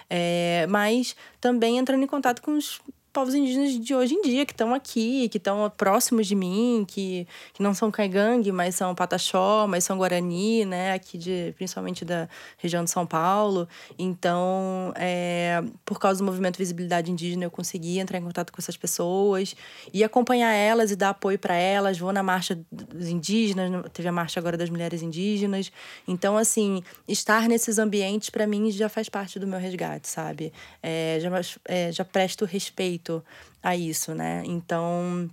É, 0.10 0.66
mas 0.70 1.16
também 1.40 1.78
entrando 1.78 2.04
em 2.04 2.08
contato 2.08 2.42
com 2.42 2.58
os 2.58 2.82
povos 3.12 3.34
indígenas 3.34 3.80
de 3.80 3.96
hoje 3.96 4.14
em 4.14 4.22
dia, 4.22 4.46
que 4.46 4.54
estão 4.54 4.74
aqui, 4.74 5.28
que 5.30 5.38
estão 5.38 5.72
próximos 5.76 6.28
de 6.28 6.36
mim, 6.36 6.86
que, 6.88 7.28
que 7.54 7.64
não 7.64 7.74
são 7.74 7.90
caigangue, 7.90 8.52
mas 8.52 8.76
são 8.76 8.94
pataxó, 8.94 9.66
mas 9.68 9.84
são 9.84 9.98
guarani, 9.98 10.66
né? 10.66 10.94
Aqui 10.94 11.18
de, 11.18 11.54
principalmente 11.56 12.06
da 12.06 12.30
região 12.58 12.84
de 12.84 12.92
São 12.92 13.06
Paulo. 13.06 13.68
Então, 13.98 14.94
é, 14.96 15.64
por 15.84 16.00
causa 16.00 16.20
do 16.20 16.26
movimento 16.26 16.58
Visibilidade 16.58 17.12
Indígena, 17.12 17.46
eu 17.46 17.52
consegui 17.52 18.00
entrar 18.00 18.20
em 18.20 18.24
contato 18.24 18.52
com 18.52 18.62
essas 18.62 18.78
pessoas 18.78 19.56
e 19.92 20.04
acompanhar 20.04 20.54
elas 20.54 20.92
e 20.92 20.96
dar 20.96 21.10
apoio 21.10 21.40
para 21.40 21.56
elas. 21.56 21.98
Vou 21.98 22.14
na 22.14 22.22
marcha 22.22 22.60
dos 22.72 23.08
indígenas, 23.08 23.86
teve 23.92 24.08
a 24.08 24.12
marcha 24.12 24.40
agora 24.40 24.56
das 24.56 24.70
mulheres 24.70 25.02
indígenas. 25.02 25.72
Então, 26.08 26.38
assim, 26.38 26.84
estar 27.08 27.50
nesses 27.50 27.80
ambientes, 27.80 28.30
para 28.30 28.46
mim, 28.46 28.70
já 28.72 28.88
faz 28.88 29.10
parte 29.10 29.40
do 29.40 29.48
meu 29.48 29.60
resgate, 29.60 30.08
sabe? 30.08 30.54
É, 30.84 31.18
já, 31.20 31.30
é, 31.66 31.92
já 31.92 32.06
presto 32.06 32.46
respeito 32.46 33.00
respeito 33.10 33.24
a 33.64 33.76
isso, 33.76 34.14
né? 34.14 34.44
Então, 34.46 35.30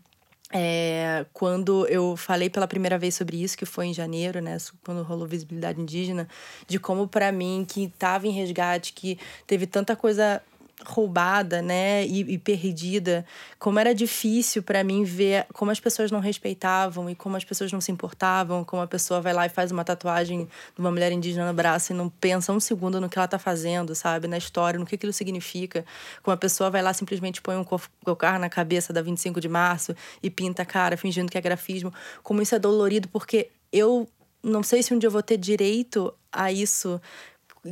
é, 0.51 1.27
quando 1.33 1.87
eu 1.87 2.17
falei 2.17 2.49
pela 2.49 2.67
primeira 2.67 2.99
vez 2.99 3.15
sobre 3.15 3.43
isso, 3.43 3.57
que 3.57 3.67
foi 3.67 3.87
em 3.87 3.95
janeiro, 3.95 4.41
né, 4.41 4.57
quando 4.85 5.03
rolou 5.03 5.27
visibilidade 5.27 5.81
indígena, 5.81 6.27
de 6.67 6.79
como 6.79 7.07
para 7.07 7.31
mim 7.31 7.67
que 7.69 7.85
estava 7.85 8.27
em 8.27 8.31
resgate, 8.31 8.93
que 8.93 9.19
teve 9.47 9.67
tanta 9.67 9.95
coisa 9.95 10.43
roubada, 10.85 11.63
né, 11.63 12.07
e, 12.07 12.35
e 12.35 12.39
perdida, 12.39 13.25
como 13.59 13.79
era 13.79 13.95
difícil 13.95 14.63
para 14.63 14.85
mim 14.85 15.05
ver 15.05 15.47
como 15.55 15.71
as 15.71 15.81
pessoas 15.81 16.11
não 16.11 16.21
respeitavam 16.21 17.09
e 17.09 17.15
como 17.15 17.35
as 17.37 17.45
pessoas 17.45 17.73
não 17.73 17.81
se 17.81 17.91
importavam, 17.91 18.63
como 18.63 18.83
a 18.83 18.87
pessoa 18.87 19.21
vai 19.21 19.33
lá 19.33 19.47
e 19.47 19.49
faz 19.49 19.73
uma 19.73 19.85
tatuagem 19.85 20.45
de 20.45 20.81
uma 20.81 20.91
mulher 20.91 21.11
indígena 21.13 21.47
no 21.47 21.55
braço 21.55 21.93
e 21.93 21.97
não 21.97 22.11
pensa 22.11 22.53
um 22.53 22.61
segundo 22.61 23.01
no 23.01 23.09
que 23.09 23.19
ela 23.19 23.27
tá 23.27 23.39
fazendo, 23.39 23.95
sabe, 23.95 24.29
na 24.29 24.37
história, 24.37 24.79
no 24.79 24.85
que 24.85 24.97
aquilo 24.97 25.13
significa, 25.13 25.85
como 26.23 26.35
a 26.35 26.37
pessoa 26.37 26.69
vai 26.69 26.83
lá 26.83 26.93
simplesmente 26.93 27.41
põe 27.41 27.57
um 27.57 27.65
cocar 28.05 28.39
na 28.39 28.51
cabeça 28.51 28.93
da 28.93 29.01
25 29.01 29.41
de 29.41 29.49
março 29.49 29.97
e 30.23 30.29
pinta 30.29 30.63
a 30.63 30.67
cara 30.67 30.97
fingindo 30.97 31.31
que 31.31 31.39
é 31.39 31.41
grafismo, 31.41 31.93
como 32.23 32.43
isso 32.43 32.55
é 32.55 32.59
dolorido 32.59 33.09
porque 33.09 33.49
eu 33.73 34.07
não 34.43 34.63
sei 34.63 34.83
se 34.83 34.93
um 34.95 34.99
dia 34.99 35.09
eu 35.09 35.11
vou 35.11 35.23
ter 35.23 35.39
direito 35.39 36.13
a 36.31 36.53
isso 36.53 37.01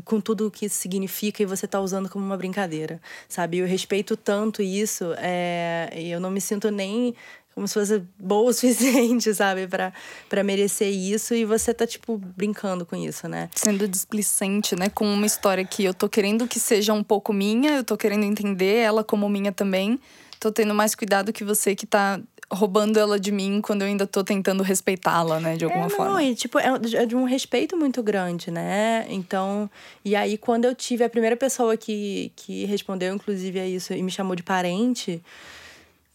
com 0.03 0.21
tudo 0.21 0.47
o 0.47 0.51
que 0.51 0.67
isso 0.67 0.77
significa 0.77 1.43
e 1.43 1.47
você 1.47 1.67
tá 1.67 1.81
usando 1.81 2.09
como 2.09 2.25
uma 2.25 2.37
brincadeira, 2.37 3.01
sabe? 3.29 3.59
Eu 3.59 3.67
respeito 3.67 4.17
tanto 4.17 4.63
isso, 4.63 5.15
é, 5.19 5.91
e 5.97 6.11
eu 6.11 6.21
não 6.21 6.31
me 6.31 6.41
sinto 6.41 6.71
nem 6.71 7.15
como 7.55 7.69
se 7.69 7.75
fosse 7.75 8.03
boa 8.19 8.51
o 8.51 8.53
suficiente, 8.53 9.33
sabe, 9.33 9.69
para 9.69 10.43
merecer 10.43 10.89
isso 10.93 11.35
e 11.35 11.45
você 11.45 11.73
tá 11.73 11.87
tipo 11.87 12.19
brincando 12.19 12.85
com 12.85 12.97
isso, 12.97 13.29
né? 13.29 13.49
Sendo 13.55 13.87
displicente, 13.87 14.75
né, 14.77 14.89
com 14.89 15.07
uma 15.07 15.27
história 15.27 15.65
que 15.65 15.85
eu 15.85 15.95
tô 15.95 16.09
querendo 16.09 16.49
que 16.49 16.59
seja 16.59 16.93
um 16.93 17.03
pouco 17.03 17.33
minha, 17.33 17.77
eu 17.77 17.85
tô 17.85 17.97
querendo 17.97 18.25
entender 18.25 18.77
ela 18.77 19.05
como 19.05 19.29
minha 19.29 19.53
também. 19.53 20.01
Tô 20.41 20.53
tendo 20.53 20.75
mais 20.75 20.95
cuidado 20.95 21.33
que 21.33 21.43
você 21.43 21.75
que 21.75 21.87
tá 21.87 22.21
roubando 22.53 22.99
ela 22.99 23.19
de 23.19 23.33
mim 23.33 23.61
quando 23.61 23.83
eu 23.83 23.89
ainda 23.89 24.07
tô 24.07 24.23
tentando 24.23 24.63
respeitá-la, 24.63 25.41
né, 25.41 25.57
de 25.57 25.65
alguma 25.65 25.87
é, 25.87 25.89
não, 25.89 25.97
forma. 25.97 26.23
E, 26.23 26.35
tipo, 26.35 26.59
é, 26.59 26.69
é 26.95 27.07
de 27.07 27.17
um 27.17 27.25
respeito 27.25 27.77
muito 27.77 28.03
grande, 28.03 28.51
né? 28.51 29.07
Então, 29.09 29.71
e 30.05 30.15
aí 30.15 30.37
quando 30.37 30.65
eu 30.65 30.75
tive 30.75 31.05
a 31.05 31.09
primeira 31.09 31.37
pessoa 31.37 31.77
que, 31.77 32.33
que 32.37 32.65
respondeu, 32.67 33.15
inclusive, 33.15 33.59
a 33.61 33.67
isso 33.67 33.93
e 33.93 34.03
me 34.03 34.11
chamou 34.11 34.37
de 34.37 34.43
parente, 34.43 35.23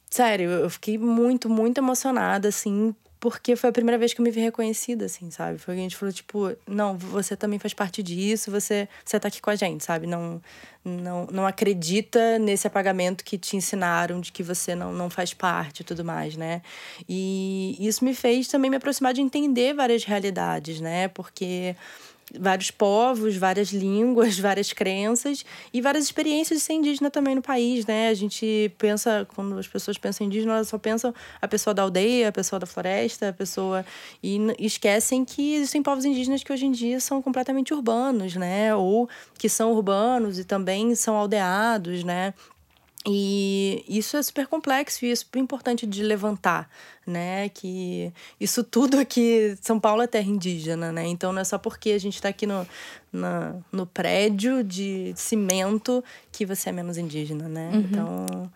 sério, 0.09 0.49
eu 0.49 0.69
fiquei 0.69 0.97
muito, 0.97 1.49
muito 1.49 1.79
emocionada, 1.79 2.47
assim, 2.47 2.95
porque 3.19 3.55
foi 3.55 3.69
a 3.69 3.73
primeira 3.73 3.97
vez 3.97 4.13
que 4.13 4.21
eu 4.21 4.23
me 4.23 4.31
vi 4.31 4.39
reconhecida, 4.39 5.05
assim, 5.05 5.29
sabe? 5.29 5.57
Foi 5.57 5.73
a 5.73 5.77
gente 5.77 5.95
falou, 5.95 6.13
tipo, 6.13 6.55
não, 6.65 6.97
você 6.97 7.35
também 7.35 7.59
faz 7.59 7.73
parte 7.73 8.01
disso, 8.01 8.49
você, 8.49 8.87
você 9.03 9.19
tá 9.19 9.27
aqui 9.27 9.41
com 9.41 9.49
a 9.49 9.55
gente, 9.55 9.83
sabe? 9.83 10.07
Não, 10.07 10.41
não, 10.85 11.27
não 11.29 11.45
acredita 11.45 12.39
nesse 12.39 12.65
apagamento 12.65 13.23
que 13.25 13.37
te 13.37 13.57
ensinaram 13.57 14.21
de 14.21 14.31
que 14.31 14.41
você 14.41 14.73
não, 14.73 14.93
não 14.93 15.09
faz 15.09 15.33
parte 15.33 15.81
e 15.81 15.83
tudo 15.83 16.05
mais, 16.05 16.37
né? 16.37 16.61
E 17.07 17.75
isso 17.79 18.05
me 18.05 18.15
fez 18.15 18.47
também 18.47 18.71
me 18.71 18.77
aproximar 18.77 19.13
de 19.13 19.21
entender 19.21 19.73
várias 19.73 20.05
realidades, 20.05 20.79
né? 20.79 21.09
Porque 21.09 21.75
vários 22.37 22.71
povos, 22.71 23.35
várias 23.35 23.69
línguas, 23.69 24.37
várias 24.39 24.73
crenças 24.73 25.45
e 25.73 25.81
várias 25.81 26.05
experiências 26.05 26.59
de 26.59 26.65
ser 26.65 26.73
indígena 26.73 27.09
também 27.09 27.35
no 27.35 27.41
país, 27.41 27.85
né? 27.85 28.09
A 28.09 28.13
gente 28.13 28.71
pensa, 28.77 29.27
quando 29.35 29.57
as 29.57 29.67
pessoas 29.67 29.97
pensam 29.97 30.27
indígena, 30.27 30.53
elas 30.53 30.67
só 30.67 30.77
pensam 30.77 31.13
a 31.41 31.47
pessoa 31.47 31.73
da 31.73 31.83
aldeia, 31.83 32.29
a 32.29 32.31
pessoa 32.31 32.59
da 32.59 32.65
floresta, 32.65 33.29
a 33.29 33.33
pessoa. 33.33 33.85
E 34.21 34.39
esquecem 34.59 35.23
que 35.25 35.55
existem 35.55 35.81
povos 35.81 36.05
indígenas 36.05 36.43
que 36.43 36.51
hoje 36.51 36.65
em 36.65 36.71
dia 36.71 36.99
são 36.99 37.21
completamente 37.21 37.73
urbanos, 37.73 38.35
né? 38.35 38.75
Ou 38.75 39.09
que 39.37 39.49
são 39.49 39.71
urbanos 39.71 40.39
e 40.39 40.43
também 40.43 40.95
são 40.95 41.15
aldeados, 41.15 42.03
né? 42.03 42.33
E 43.07 43.83
isso 43.87 44.17
é 44.17 44.21
super 44.21 44.45
complexo 44.45 45.05
e 45.05 45.11
é 45.11 45.15
super 45.15 45.39
importante 45.39 45.87
de 45.87 46.03
levantar, 46.03 46.69
né? 47.07 47.47
Que 47.47 48.11
isso 48.39 48.61
tudo 48.61 48.99
aqui, 48.99 49.57
São 49.61 49.79
Paulo 49.79 50.01
é 50.01 50.07
terra 50.07 50.27
indígena, 50.27 50.91
né? 50.91 51.07
Então 51.07 51.31
não 51.31 51.41
é 51.41 51.45
só 51.45 51.57
porque 51.57 51.91
a 51.91 51.97
gente 51.97 52.15
está 52.15 52.27
aqui 52.27 52.45
no, 52.45 52.67
na, 53.11 53.55
no 53.71 53.85
prédio 53.85 54.63
de 54.63 55.13
cimento 55.15 56.03
que 56.29 56.45
você 56.45 56.69
é 56.69 56.71
menos 56.73 56.97
indígena, 56.97 57.47
né? 57.47 57.71
Uhum. 57.73 57.79
Então 57.79 58.51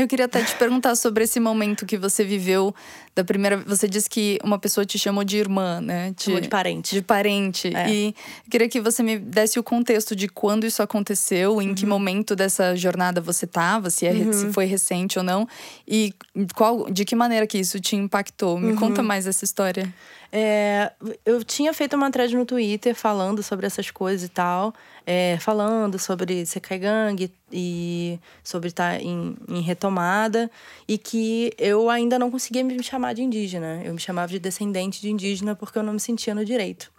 eu 0.00 0.08
queria 0.08 0.26
até 0.26 0.42
te 0.42 0.54
perguntar 0.56 0.94
sobre 0.94 1.24
esse 1.24 1.38
momento 1.40 1.86
que 1.86 1.96
você 1.96 2.24
viveu 2.24 2.74
da 3.14 3.24
primeira. 3.24 3.56
Você 3.58 3.88
disse 3.88 4.08
que 4.08 4.38
uma 4.42 4.58
pessoa 4.58 4.84
te 4.84 4.98
chamou 4.98 5.24
de 5.24 5.36
irmã, 5.36 5.80
né? 5.80 6.12
Te, 6.16 6.24
chamou 6.26 6.40
de 6.40 6.48
parente. 6.48 6.94
De 6.94 7.02
parente. 7.02 7.74
É. 7.74 7.90
E 7.90 8.06
eu 8.08 8.50
queria 8.50 8.68
que 8.68 8.80
você 8.80 9.02
me 9.02 9.18
desse 9.18 9.58
o 9.58 9.62
contexto 9.62 10.14
de 10.14 10.28
quando 10.28 10.66
isso 10.66 10.82
aconteceu, 10.82 11.60
em 11.60 11.68
uhum. 11.68 11.74
que 11.74 11.86
momento 11.86 12.34
dessa 12.36 12.74
jornada 12.76 13.20
você 13.20 13.44
estava, 13.44 13.90
se, 13.90 14.06
é, 14.06 14.12
uhum. 14.12 14.32
se 14.32 14.52
foi 14.52 14.64
recente 14.64 15.18
ou 15.18 15.24
não, 15.24 15.46
e 15.86 16.14
qual, 16.54 16.90
de 16.90 17.04
que 17.04 17.14
maneira 17.14 17.46
que 17.46 17.58
isso 17.58 17.80
te 17.80 17.96
impactou. 17.96 18.58
Me 18.58 18.72
uhum. 18.72 18.76
conta 18.76 19.02
mais 19.02 19.26
essa 19.26 19.44
história. 19.44 19.92
É, 20.32 20.92
eu 21.26 21.42
tinha 21.42 21.72
feito 21.72 21.96
uma 21.96 22.10
thread 22.10 22.36
no 22.36 22.46
Twitter 22.46 22.94
falando 22.94 23.42
sobre 23.42 23.66
essas 23.66 23.90
coisas 23.90 24.28
e 24.28 24.28
tal 24.28 24.72
é, 25.06 25.38
falando 25.40 25.98
sobre 25.98 26.44
Sekai 26.46 26.78
Gang 26.78 27.32
e 27.50 28.18
sobre 28.44 28.68
estar 28.68 28.96
tá 28.96 29.02
em, 29.02 29.36
em, 29.48 29.60
retomada 29.60 30.50
e 30.86 30.98
que 30.98 31.52
eu 31.58 31.90
ainda 31.90 32.18
não 32.18 32.30
conseguia 32.30 32.62
me 32.62 32.80
chamar 32.82 33.14
de 33.14 33.22
indígena. 33.22 33.82
Eu 33.84 33.92
me 33.92 34.00
chamava 34.00 34.30
de 34.30 34.38
descendente 34.38 35.00
de 35.00 35.10
indígena 35.10 35.54
porque 35.54 35.78
eu 35.78 35.82
não 35.82 35.94
me 35.94 36.00
sentia 36.00 36.34
no 36.34 36.44
direito. 36.44 36.92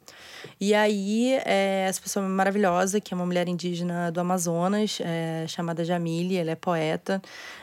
E 0.60 0.74
aí, 0.74 1.34
é, 1.46 1.86
essa 1.88 2.02
pessoa 2.02 2.28
maravilhosa, 2.28 3.00
que 3.00 3.14
é 3.14 3.16
uma 3.16 3.26
mulher 3.26 3.48
indígena 3.48 4.12
do 4.12 4.20
Amazonas, 4.20 4.98
é, 5.00 5.46
chamada 5.48 5.86
Jamile, 5.86 6.36
ela 6.36 6.52
é 6.52 6.56
poeta. 6.56 7.22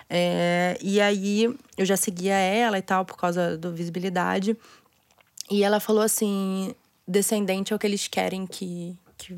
É, 0.09 0.79
e 0.81 1.01
aí, 1.01 1.55
eu 1.77 1.85
já 1.85 1.97
seguia 1.97 2.35
ela 2.35 2.79
e 2.79 2.83
tal, 2.83 3.05
por 3.05 3.17
causa 3.17 3.59
do 3.59 3.73
visibilidade. 3.73 4.57
E 5.51 5.63
ela 5.63 5.81
falou 5.81 6.03
assim: 6.03 6.75
descendente 7.07 7.73
é 7.73 7.77
o 7.77 7.79
que 7.79 7.87
eles 7.87 8.07
querem 8.07 8.47
que, 8.47 8.97
que, 9.17 9.35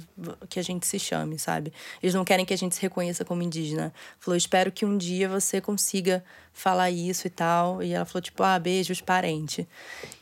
que 0.48 0.58
a 0.58 0.62
gente 0.62 0.86
se 0.86 0.98
chame, 0.98 1.38
sabe? 1.38 1.72
Eles 2.02 2.14
não 2.14 2.24
querem 2.24 2.44
que 2.44 2.52
a 2.52 2.58
gente 2.58 2.74
se 2.74 2.82
reconheça 2.82 3.24
como 3.24 3.42
indígena. 3.42 3.92
Falou, 4.18 4.36
espero 4.36 4.72
que 4.72 4.84
um 4.84 4.98
dia 4.98 5.28
você 5.28 5.60
consiga 5.60 6.22
falar 6.52 6.90
isso 6.90 7.26
e 7.26 7.30
tal. 7.30 7.82
E 7.82 7.92
ela 7.92 8.04
falou, 8.04 8.20
tipo, 8.20 8.42
ah, 8.42 8.58
beijos, 8.58 9.00
parente. 9.00 9.66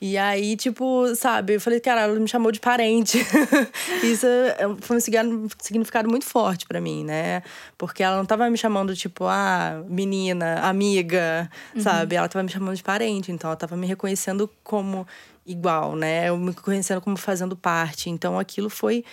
E 0.00 0.16
aí, 0.16 0.56
tipo, 0.56 1.14
sabe, 1.16 1.54
eu 1.54 1.60
falei, 1.60 1.80
cara, 1.80 2.02
ela 2.02 2.20
me 2.20 2.28
chamou 2.28 2.52
de 2.52 2.60
parente. 2.60 3.18
isso 4.04 4.26
é, 4.26 4.58
foi 4.80 4.98
um 4.98 5.48
significado 5.58 6.08
muito 6.08 6.26
forte 6.26 6.66
para 6.66 6.80
mim, 6.80 7.04
né? 7.04 7.42
Porque 7.76 8.02
ela 8.02 8.16
não 8.16 8.26
tava 8.26 8.48
me 8.50 8.58
chamando, 8.58 8.94
tipo, 8.94 9.24
ah, 9.24 9.82
menina, 9.88 10.60
amiga, 10.60 11.50
uhum. 11.74 11.80
sabe? 11.80 12.14
Ela 12.14 12.28
tava 12.28 12.42
me 12.42 12.50
chamando 12.50 12.76
de 12.76 12.82
parente. 12.82 13.32
Então, 13.32 13.48
ela 13.48 13.56
tava 13.56 13.76
me 13.76 13.86
reconhecendo 13.86 14.50
como 14.62 15.06
igual, 15.48 15.96
né? 15.96 16.28
Eu 16.28 16.36
me 16.36 16.50
reconhecendo 16.50 17.00
como 17.00 17.16
fazendo 17.16 17.56
parte. 17.56 18.10
Então, 18.10 18.38
aquilo 18.38 18.68
foi 18.68 19.04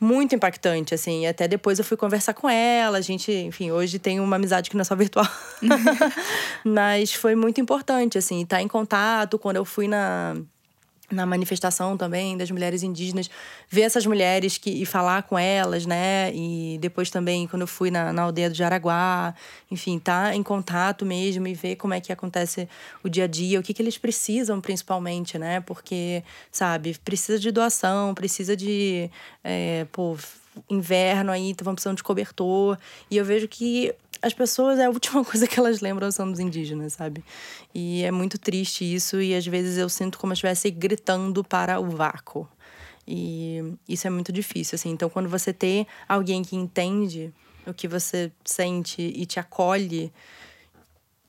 muito 0.00 0.34
impactante, 0.34 0.94
assim. 0.94 1.26
Até 1.26 1.48
depois 1.48 1.78
eu 1.78 1.84
fui 1.84 1.96
conversar 1.96 2.34
com 2.34 2.48
ela. 2.48 2.98
A 2.98 3.00
gente, 3.00 3.32
enfim, 3.32 3.70
hoje 3.70 3.98
tem 3.98 4.20
uma 4.20 4.36
amizade 4.36 4.70
que 4.70 4.76
não 4.76 4.82
é 4.82 4.84
só 4.84 4.94
virtual. 4.94 5.26
Mas 6.64 7.12
foi 7.12 7.34
muito 7.34 7.60
importante, 7.60 8.18
assim, 8.18 8.42
estar 8.42 8.56
tá 8.56 8.62
em 8.62 8.68
contato. 8.68 9.38
Quando 9.38 9.56
eu 9.56 9.64
fui 9.64 9.88
na 9.88 10.36
na 11.10 11.24
manifestação 11.24 11.96
também 11.96 12.36
das 12.36 12.50
mulheres 12.50 12.82
indígenas, 12.82 13.30
ver 13.68 13.82
essas 13.82 14.04
mulheres 14.04 14.58
que, 14.58 14.70
e 14.70 14.84
falar 14.84 15.22
com 15.22 15.38
elas, 15.38 15.86
né? 15.86 16.30
E 16.34 16.78
depois 16.80 17.10
também, 17.10 17.46
quando 17.46 17.62
eu 17.62 17.66
fui 17.66 17.90
na, 17.90 18.12
na 18.12 18.22
aldeia 18.22 18.50
do 18.50 18.56
Jaraguá, 18.56 19.34
enfim, 19.70 19.98
tá 19.98 20.34
em 20.34 20.42
contato 20.42 21.06
mesmo 21.06 21.46
e 21.48 21.54
ver 21.54 21.76
como 21.76 21.94
é 21.94 22.00
que 22.00 22.12
acontece 22.12 22.68
o 23.02 23.08
dia 23.08 23.24
a 23.24 23.26
dia, 23.26 23.58
o 23.58 23.62
que, 23.62 23.72
que 23.72 23.80
eles 23.80 23.96
precisam 23.96 24.60
principalmente, 24.60 25.38
né? 25.38 25.60
Porque, 25.60 26.22
sabe, 26.52 26.96
precisa 27.02 27.38
de 27.38 27.50
doação, 27.50 28.14
precisa 28.14 28.54
de, 28.54 29.10
é, 29.42 29.86
pô, 29.90 30.16
inverno 30.68 31.30
aí, 31.30 31.50
então 31.50 31.64
vão 31.64 31.74
precisando 31.74 31.96
de 31.96 32.02
cobertor. 32.02 32.78
E 33.10 33.16
eu 33.16 33.24
vejo 33.24 33.48
que 33.48 33.94
as 34.22 34.32
pessoas, 34.32 34.78
é 34.78 34.86
a 34.86 34.90
última 34.90 35.24
coisa 35.24 35.46
que 35.46 35.58
elas 35.58 35.80
lembram 35.80 36.10
são 36.10 36.30
dos 36.30 36.40
indígenas, 36.40 36.94
sabe? 36.94 37.24
E 37.74 38.02
é 38.04 38.10
muito 38.10 38.38
triste 38.38 38.84
isso, 38.84 39.20
e 39.20 39.34
às 39.34 39.46
vezes 39.46 39.78
eu 39.78 39.88
sinto 39.88 40.18
como 40.18 40.32
se 40.32 40.38
estivesse 40.38 40.70
gritando 40.70 41.42
para 41.44 41.80
o 41.80 41.90
vácuo. 41.90 42.48
E 43.06 43.62
isso 43.88 44.06
é 44.06 44.10
muito 44.10 44.30
difícil, 44.30 44.76
assim. 44.76 44.90
Então, 44.90 45.08
quando 45.08 45.28
você 45.30 45.50
tem 45.52 45.86
alguém 46.06 46.42
que 46.42 46.54
entende 46.54 47.32
o 47.66 47.72
que 47.72 47.88
você 47.88 48.30
sente 48.44 49.00
e 49.00 49.24
te 49.24 49.40
acolhe, 49.40 50.12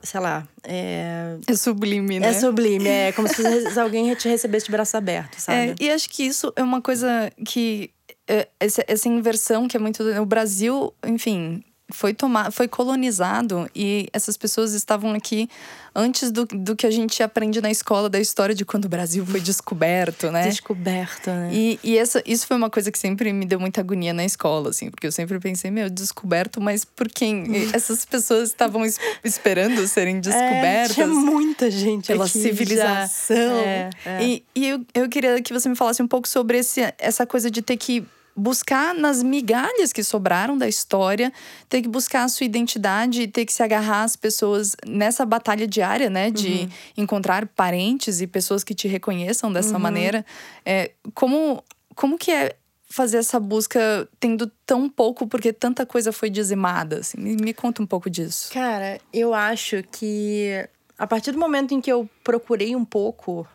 sei 0.01 0.19
lá, 0.19 0.47
é... 0.63 1.37
É 1.47 1.55
sublime, 1.55 2.19
né? 2.19 2.27
É 2.27 2.33
sublime, 2.33 2.87
é 2.87 3.11
como 3.13 3.27
se 3.29 3.79
alguém 3.79 4.13
te 4.15 4.27
recebesse 4.27 4.65
de 4.65 4.71
braço 4.71 4.97
aberto, 4.97 5.35
é, 5.37 5.39
sabe? 5.39 5.57
É, 5.57 5.75
e 5.79 5.89
acho 5.89 6.09
que 6.09 6.23
isso 6.23 6.51
é 6.55 6.63
uma 6.63 6.81
coisa 6.81 7.31
que... 7.45 7.91
É, 8.27 8.47
essa, 8.59 8.83
essa 8.87 9.07
inversão 9.07 9.67
que 9.67 9.77
é 9.77 9.79
muito... 9.79 10.03
O 10.03 10.25
Brasil, 10.25 10.93
enfim, 11.05 11.63
foi 11.91 12.13
tomado, 12.13 12.51
foi 12.51 12.67
colonizado 12.67 13.69
e 13.75 14.07
essas 14.13 14.37
pessoas 14.37 14.73
estavam 14.73 15.13
aqui 15.13 15.49
antes 15.95 16.31
do, 16.31 16.45
do 16.45 16.75
que 16.75 16.85
a 16.85 16.91
gente 16.91 17.21
aprende 17.23 17.61
na 17.61 17.71
escola 17.71 18.09
da 18.09 18.19
história 18.19 18.53
de 18.53 18.63
quando 18.63 18.85
o 18.85 18.89
Brasil 18.89 19.25
foi 19.25 19.39
descoberto, 19.39 20.31
né? 20.31 20.47
Descoberto, 20.47 21.29
né? 21.29 21.49
E, 21.51 21.79
e 21.83 21.97
essa, 21.97 22.21
isso 22.25 22.45
foi 22.45 22.55
uma 22.55 22.69
coisa 22.69 22.91
que 22.91 22.99
sempre 22.99 23.33
me 23.33 23.45
deu 23.45 23.59
muita 23.59 23.81
agonia 23.81 24.13
na 24.13 24.23
escola, 24.23 24.69
assim, 24.69 24.89
porque 24.89 25.07
eu 25.07 25.11
sempre 25.11 25.39
pensei, 25.39 25.71
meu, 25.71 25.89
descoberto, 25.89 26.61
mas 26.61 26.85
por 26.85 27.09
quem? 27.09 27.69
essas 27.73 28.05
pessoas 28.05 28.49
estavam 28.49 28.83
esperando 29.23 29.85
serem 29.87 30.17
é, 30.17 30.19
descobertas. 30.19 30.91
É, 30.91 30.93
tinha 30.93 31.07
muita 31.07 31.71
gente 31.71 32.07
pela 32.07 32.27
civilização. 32.27 33.35
É, 33.35 33.89
é. 34.05 34.23
E, 34.23 34.43
e 34.55 34.67
eu, 34.67 34.85
eu 34.93 35.09
queria 35.09 35.41
que 35.41 35.51
você 35.51 35.67
me 35.67 35.75
falasse 35.75 36.01
um 36.01 36.07
pouco 36.07 36.27
sobre 36.27 36.59
esse, 36.59 36.81
essa 36.97 37.25
coisa 37.25 37.49
de 37.49 37.61
ter 37.61 37.77
que 37.77 38.05
buscar 38.39 38.95
nas 38.95 39.21
migalhas 39.21 39.91
que 39.91 40.03
sobraram 40.03 40.57
da 40.57 40.67
história, 40.67 41.31
ter 41.67 41.81
que 41.81 41.87
buscar 41.87 42.23
a 42.23 42.29
sua 42.29 42.45
identidade 42.45 43.23
e 43.23 43.27
ter 43.27 43.45
que 43.45 43.53
se 43.53 43.61
agarrar 43.61 44.03
às 44.03 44.15
pessoas 44.15 44.75
nessa 44.87 45.25
batalha 45.25 45.67
diária, 45.67 46.09
né? 46.09 46.31
De 46.31 46.47
uhum. 46.47 46.69
encontrar 46.97 47.45
parentes 47.47 48.21
e 48.21 48.27
pessoas 48.27 48.63
que 48.63 48.73
te 48.73 48.87
reconheçam 48.87 49.51
dessa 49.51 49.73
uhum. 49.73 49.79
maneira. 49.79 50.25
É, 50.65 50.91
como, 51.13 51.63
como 51.95 52.17
que 52.17 52.31
é 52.31 52.55
fazer 52.89 53.17
essa 53.17 53.39
busca 53.39 54.07
tendo 54.19 54.51
tão 54.65 54.89
pouco, 54.89 55.27
porque 55.27 55.53
tanta 55.53 55.85
coisa 55.85 56.11
foi 56.11 56.29
dizimada? 56.29 56.99
Assim? 56.99 57.19
Me, 57.19 57.35
me 57.35 57.53
conta 57.53 57.83
um 57.83 57.85
pouco 57.85 58.09
disso. 58.09 58.51
Cara, 58.51 58.99
eu 59.13 59.33
acho 59.33 59.83
que 59.91 60.67
a 60.97 61.05
partir 61.05 61.31
do 61.31 61.39
momento 61.39 61.73
em 61.73 61.79
que 61.79 61.91
eu 61.91 62.09
procurei 62.23 62.75
um 62.75 62.83
pouco, 62.83 63.47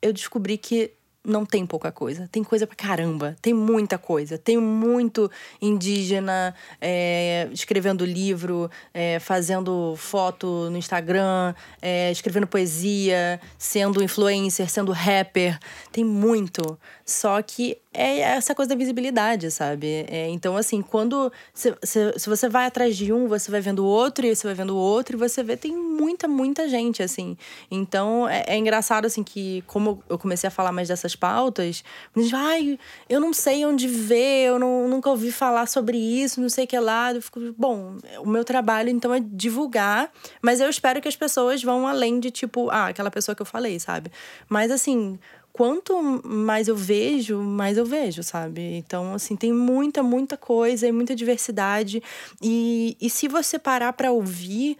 eu 0.00 0.12
descobri 0.12 0.56
que 0.56 0.92
não 1.26 1.44
tem 1.44 1.66
pouca 1.66 1.90
coisa. 1.90 2.28
Tem 2.30 2.44
coisa 2.44 2.66
pra 2.66 2.76
caramba. 2.76 3.36
Tem 3.42 3.52
muita 3.52 3.98
coisa. 3.98 4.38
Tem 4.38 4.56
muito 4.56 5.30
indígena 5.60 6.54
é, 6.80 7.48
escrevendo 7.52 8.04
livro, 8.04 8.70
é, 8.94 9.18
fazendo 9.18 9.94
foto 9.96 10.70
no 10.70 10.76
Instagram, 10.76 11.52
é, 11.82 12.12
escrevendo 12.12 12.46
poesia, 12.46 13.40
sendo 13.58 14.02
influencer, 14.02 14.70
sendo 14.70 14.92
rapper. 14.92 15.58
Tem 15.90 16.04
muito. 16.04 16.78
Só 17.06 17.40
que 17.40 17.78
é 17.94 18.18
essa 18.18 18.52
coisa 18.52 18.70
da 18.70 18.74
visibilidade, 18.74 19.48
sabe? 19.52 20.04
É, 20.08 20.28
então, 20.28 20.56
assim, 20.56 20.82
quando. 20.82 21.32
Se, 21.54 21.72
se, 21.80 22.18
se, 22.18 22.28
você 22.28 22.48
vai 22.48 22.66
atrás 22.66 22.96
de 22.96 23.12
um, 23.12 23.28
você 23.28 23.48
vai 23.48 23.60
vendo 23.60 23.84
o 23.84 23.86
outro, 23.86 24.26
e 24.26 24.34
você 24.34 24.44
vai 24.44 24.54
vendo 24.54 24.74
o 24.74 24.76
outro, 24.76 25.16
e 25.16 25.18
você 25.18 25.40
vê, 25.40 25.56
tem 25.56 25.76
muita, 25.76 26.26
muita 26.26 26.68
gente, 26.68 27.04
assim. 27.04 27.38
Então, 27.70 28.28
é, 28.28 28.44
é 28.48 28.58
engraçado, 28.58 29.06
assim, 29.06 29.22
que 29.22 29.62
como 29.68 30.02
eu 30.08 30.18
comecei 30.18 30.48
a 30.48 30.50
falar 30.50 30.72
mais 30.72 30.88
dessas 30.88 31.14
pautas, 31.14 31.84
me 32.14 32.28
ai, 32.34 32.76
eu 33.08 33.20
não 33.20 33.32
sei 33.32 33.64
onde 33.64 33.86
ver, 33.86 34.48
eu 34.48 34.58
não, 34.58 34.88
nunca 34.88 35.08
ouvi 35.08 35.30
falar 35.30 35.66
sobre 35.66 35.96
isso, 35.96 36.40
não 36.40 36.48
sei 36.48 36.64
o 36.64 36.66
que 36.66 36.78
lá. 36.78 37.14
Eu 37.14 37.22
fico, 37.22 37.40
bom, 37.56 37.98
o 38.18 38.28
meu 38.28 38.44
trabalho, 38.44 38.90
então, 38.90 39.14
é 39.14 39.20
divulgar, 39.20 40.10
mas 40.42 40.60
eu 40.60 40.68
espero 40.68 41.00
que 41.00 41.06
as 41.06 41.14
pessoas 41.14 41.62
vão 41.62 41.86
além 41.86 42.18
de, 42.18 42.32
tipo, 42.32 42.68
ah, 42.68 42.88
aquela 42.88 43.12
pessoa 43.12 43.36
que 43.36 43.42
eu 43.42 43.46
falei, 43.46 43.78
sabe? 43.78 44.10
Mas, 44.48 44.72
assim 44.72 45.20
quanto 45.56 45.98
mais 46.22 46.68
eu 46.68 46.76
vejo, 46.76 47.38
mais 47.38 47.78
eu 47.78 47.86
vejo, 47.86 48.22
sabe? 48.22 48.60
Então, 48.76 49.14
assim, 49.14 49.34
tem 49.34 49.54
muita, 49.54 50.02
muita 50.02 50.36
coisa 50.36 50.86
e 50.86 50.92
muita 50.92 51.16
diversidade. 51.16 52.02
E, 52.42 52.94
e 53.00 53.08
se 53.08 53.26
você 53.26 53.58
parar 53.58 53.94
para 53.94 54.12
ouvir 54.12 54.76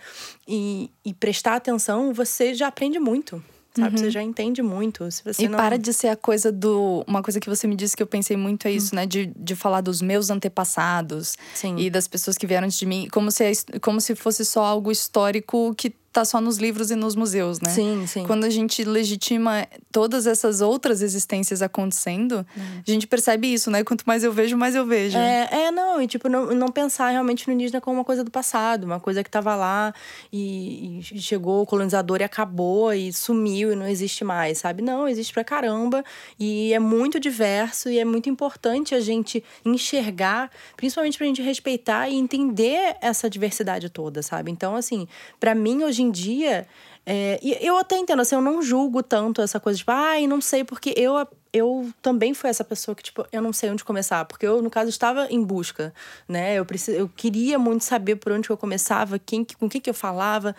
e, 0.47 0.91
e 1.03 1.15
prestar 1.15 1.55
atenção, 1.57 2.13
você 2.13 2.53
já 2.53 2.67
aprende 2.67 2.99
muito 2.99 3.43
sabe? 3.75 3.97
Uhum. 3.97 4.05
Você 4.05 4.11
já 4.11 4.23
entende 4.23 4.63
muito. 4.63 5.11
Se 5.11 5.23
você 5.23 5.45
e 5.45 5.49
não... 5.49 5.59
para 5.59 5.79
de 5.79 5.93
ser 5.93 6.09
a 6.09 6.17
coisa 6.17 6.51
do. 6.51 7.05
Uma 7.07 7.23
coisa 7.23 7.39
que 7.39 7.49
você 7.49 7.67
me 7.67 7.77
disse 7.77 7.95
que 7.95 8.03
eu 8.03 8.07
pensei 8.07 8.37
muito 8.37 8.67
é 8.67 8.73
isso, 8.73 8.95
uhum. 8.95 9.01
né? 9.01 9.07
De, 9.07 9.27
de 9.37 9.55
falar 9.55 9.83
dos 9.83 10.01
meus 10.01 10.31
antepassados 10.31 11.37
Sim. 11.55 11.77
e 11.77 11.91
das 11.91 12.09
pessoas 12.09 12.39
que 12.39 12.47
vieram 12.47 12.67
antes 12.67 12.79
de 12.79 12.87
mim, 12.87 13.07
como 13.13 13.31
se, 13.31 13.45
como 13.83 14.01
se 14.01 14.15
fosse 14.15 14.45
só 14.47 14.65
algo 14.65 14.91
histórico 14.91 15.75
que 15.77 15.95
tá 16.17 16.25
só 16.25 16.41
nos 16.41 16.57
livros 16.57 16.91
e 16.91 16.97
nos 16.97 17.15
museus, 17.15 17.61
né? 17.61 17.69
Sim, 17.69 18.07
sim. 18.07 18.25
Quando 18.27 18.45
a 18.45 18.51
gente 18.51 18.83
legitima 18.83 19.69
todas 19.93 20.27
essas 20.27 20.63
outras 20.63 21.03
existências 21.03 21.61
acontecendo, 21.61 22.47
a 22.57 22.91
gente 22.91 23.07
percebe 23.07 23.53
isso, 23.53 23.71
né? 23.71 23.85
Quanto 23.85 24.03
mais 24.07 24.25
eu 24.25 24.33
vejo, 24.33 24.57
mais 24.57 24.75
eu 24.75 24.87
vejo. 24.87 25.19
É, 25.19 25.67
é 25.67 25.71
não, 25.71 26.01
e 26.01 26.07
tipo, 26.07 26.27
não, 26.31 26.47
não 26.55 26.69
pensar 26.69 27.11
realmente 27.11 27.47
no 27.47 27.53
indígena 27.53 27.83
como 27.83 27.99
uma 27.99 28.05
coisa 28.05 28.25
do 28.25 28.31
passado, 28.31 28.85
uma 28.85 28.99
coisa 28.99 29.23
que 29.23 29.29
tava 29.29 29.55
lá 29.55 29.93
e, 30.33 31.01
e 31.01 31.21
chegou 31.21 31.61
o 31.61 31.67
colonizador 31.67 32.23
e 32.23 32.25
acabou 32.25 32.95
e 32.95 33.13
sumiu 33.13 33.73
e 33.73 33.77
não 33.77 33.87
existe 33.87 34.25
mais, 34.25 34.57
sabe? 34.57 34.81
Não, 34.83 35.07
existe 35.07 35.35
pra 35.35 35.45
caramba 35.45 36.03
e 36.41 36.73
é 36.73 36.79
muito 36.79 37.21
diverso 37.21 37.91
e 37.91 37.99
é 37.99 38.07
muito 38.07 38.31
importante 38.31 38.95
a 38.95 39.01
gente 39.01 39.45
enxergar, 39.67 40.51
principalmente 40.79 41.19
pra 41.19 41.27
gente 41.27 41.43
respeitar 41.43 42.09
e 42.09 42.15
entender 42.15 42.97
essa 43.03 43.29
diversidade 43.29 43.91
toda, 43.91 44.23
sabe? 44.23 44.51
Então, 44.51 44.75
assim, 44.75 45.07
para 45.39 45.55
mim 45.55 45.85
hoje 45.85 46.03
em 46.03 46.06
em 46.07 46.11
dia. 46.11 46.67
É, 47.05 47.39
e 47.41 47.57
eu 47.61 47.77
até 47.79 47.97
entendo, 47.97 48.21
assim, 48.21 48.35
eu 48.35 48.41
não 48.41 48.61
julgo 48.61 49.03
tanto 49.03 49.41
essa 49.41 49.61
coisa, 49.61 49.79
tipo, 49.79 49.93
ai, 49.93 50.25
ah, 50.25 50.29
não 50.29 50.41
sei, 50.41 50.65
porque 50.65 50.93
eu, 50.97 51.15
eu 51.53 51.89
também 52.03 52.35
fui 52.35 52.51
essa 52.51 52.65
pessoa 52.65 52.97
que, 52.97 53.03
tipo, 53.03 53.25
eu 53.31 53.41
não 53.41 53.53
sei 53.53 53.71
onde 53.71 53.85
começar. 53.85 54.25
Porque 54.25 54.47
eu, 54.47 54.61
no 54.61 54.71
caso, 54.71 54.89
estava 54.89 55.27
em 55.31 55.43
busca, 55.43 55.95
né? 56.29 56.55
Eu, 56.57 56.65
precis, 56.65 56.97
eu 56.97 57.09
queria 57.09 57.59
muito 57.59 57.85
saber 57.85 58.17
por 58.17 58.33
onde 58.33 58.51
eu 58.51 58.57
começava, 58.57 59.19
quem, 59.19 59.45
com 59.45 59.69
quem 59.69 59.81
que 59.81 59.89
eu 59.89 59.95
falava. 59.95 60.55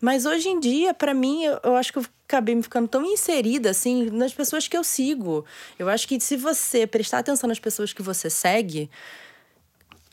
Mas 0.00 0.26
hoje 0.26 0.48
em 0.48 0.60
dia, 0.60 0.92
para 0.92 1.14
mim, 1.14 1.44
eu, 1.44 1.58
eu, 1.64 1.76
acho 1.76 1.92
que 1.92 1.98
eu 1.98 2.04
acabei 2.28 2.54
me 2.54 2.62
ficando 2.62 2.86
tão 2.86 3.04
inserida, 3.04 3.70
assim, 3.70 4.10
nas 4.10 4.34
pessoas 4.34 4.68
que 4.68 4.76
eu 4.76 4.84
sigo. 4.84 5.44
Eu 5.78 5.88
acho 5.88 6.06
que 6.06 6.20
se 6.20 6.36
você 6.36 6.86
prestar 6.86 7.18
atenção 7.18 7.48
nas 7.48 7.58
pessoas 7.58 7.92
que 7.92 8.02
você 8.02 8.28
segue, 8.28 8.90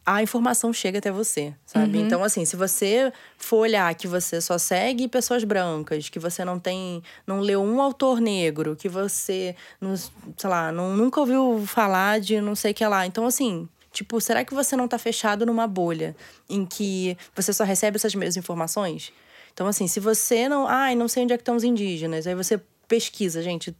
a 0.06 0.22
informação 0.22 0.74
chega 0.74 1.00
até 1.00 1.12
você, 1.12 1.54
sabe? 1.66 1.98
Uhum. 1.98 2.06
Então, 2.06 2.24
assim, 2.24 2.44
se 2.44 2.56
você 2.56 3.12
for 3.38 3.58
olhar 3.58 3.94
que 3.96 4.08
você 4.08 4.42
só 4.42 4.58
segue 4.58 5.08
pessoas 5.08 5.44
brancas, 5.44 6.10
que 6.10 6.20
você 6.20 6.44
não 6.44 6.60
tem, 6.60 7.02
não 7.26 7.40
leu 7.40 7.62
um 7.62 7.82
autor 7.82 8.20
negro, 8.20 8.76
que 8.76 8.90
você, 8.90 9.56
não, 9.80 9.96
sei 9.96 10.12
lá, 10.50 10.72
não, 10.72 10.96
nunca 10.96 11.22
ouviu 11.22 11.64
falar 11.66 12.20
de 12.20 12.42
não 12.42 12.56
sei 12.56 12.72
o 12.72 12.74
que 12.74 12.86
lá. 12.86 13.06
Então, 13.06 13.26
assim, 13.26 13.68
tipo, 13.94 14.20
será 14.20 14.44
que 14.44 14.54
você 14.54 14.76
não 14.76 14.88
tá 14.88 14.98
fechado 14.98 15.46
numa 15.46 15.68
bolha 15.68 16.16
em 16.50 16.66
que 16.66 17.18
você 17.34 17.54
só 17.54 17.64
recebe 17.64 17.96
essas 17.96 18.14
mesmas 18.14 18.36
informações? 18.36 19.14
Então, 19.54 19.68
assim, 19.68 19.88
se 19.88 20.00
você 20.00 20.50
não. 20.50 20.68
Ai, 20.68 20.96
não 20.96 21.08
sei 21.08 21.24
onde 21.24 21.34
é 21.34 21.38
que 21.38 21.42
estão 21.42 21.56
os 21.56 21.64
indígenas. 21.64 22.28
Aí 22.28 22.36
você 22.36 22.60
pesquisa, 22.88 23.42
gente 23.42 23.74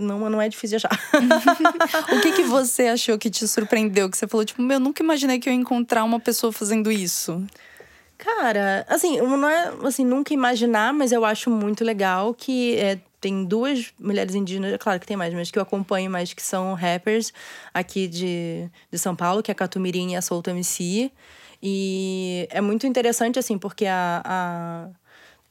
não, 0.00 0.28
não 0.30 0.40
é 0.40 0.48
difícil 0.48 0.78
de 0.78 0.86
achar. 0.86 1.00
o 2.12 2.20
que, 2.20 2.32
que 2.32 2.42
você 2.42 2.88
achou 2.88 3.18
que 3.18 3.30
te 3.30 3.46
surpreendeu? 3.46 4.10
Que 4.10 4.16
você 4.16 4.26
falou, 4.26 4.44
tipo, 4.44 4.62
meu, 4.62 4.80
nunca 4.80 5.02
imaginei 5.02 5.38
que 5.38 5.48
eu 5.48 5.52
ia 5.52 5.58
encontrar 5.58 6.04
uma 6.04 6.20
pessoa 6.20 6.52
fazendo 6.52 6.90
isso. 6.90 7.44
Cara, 8.18 8.86
assim, 8.88 9.20
não 9.20 9.48
é 9.48 9.72
assim, 9.84 10.04
nunca 10.04 10.32
imaginar, 10.32 10.92
mas 10.92 11.12
eu 11.12 11.24
acho 11.24 11.50
muito 11.50 11.84
legal 11.84 12.32
que 12.32 12.76
é, 12.76 12.98
tem 13.20 13.44
duas 13.44 13.92
mulheres 13.98 14.34
indígenas, 14.34 14.72
é 14.72 14.78
claro 14.78 14.98
que 14.98 15.06
tem 15.06 15.16
mais, 15.16 15.34
mas 15.34 15.50
que 15.50 15.58
eu 15.58 15.62
acompanho 15.62 16.10
mais, 16.10 16.32
que 16.32 16.42
são 16.42 16.72
rappers 16.74 17.32
aqui 17.74 18.08
de, 18.08 18.70
de 18.90 18.98
São 18.98 19.14
Paulo, 19.14 19.42
que 19.42 19.50
é 19.50 19.52
a 19.52 19.54
Catumirim 19.54 20.12
e 20.12 20.16
a 20.16 20.22
Solto 20.22 20.48
MC. 20.50 21.10
E 21.62 22.48
é 22.50 22.60
muito 22.60 22.86
interessante, 22.86 23.38
assim, 23.38 23.58
porque 23.58 23.86
a, 23.86 24.22
a 24.24 24.88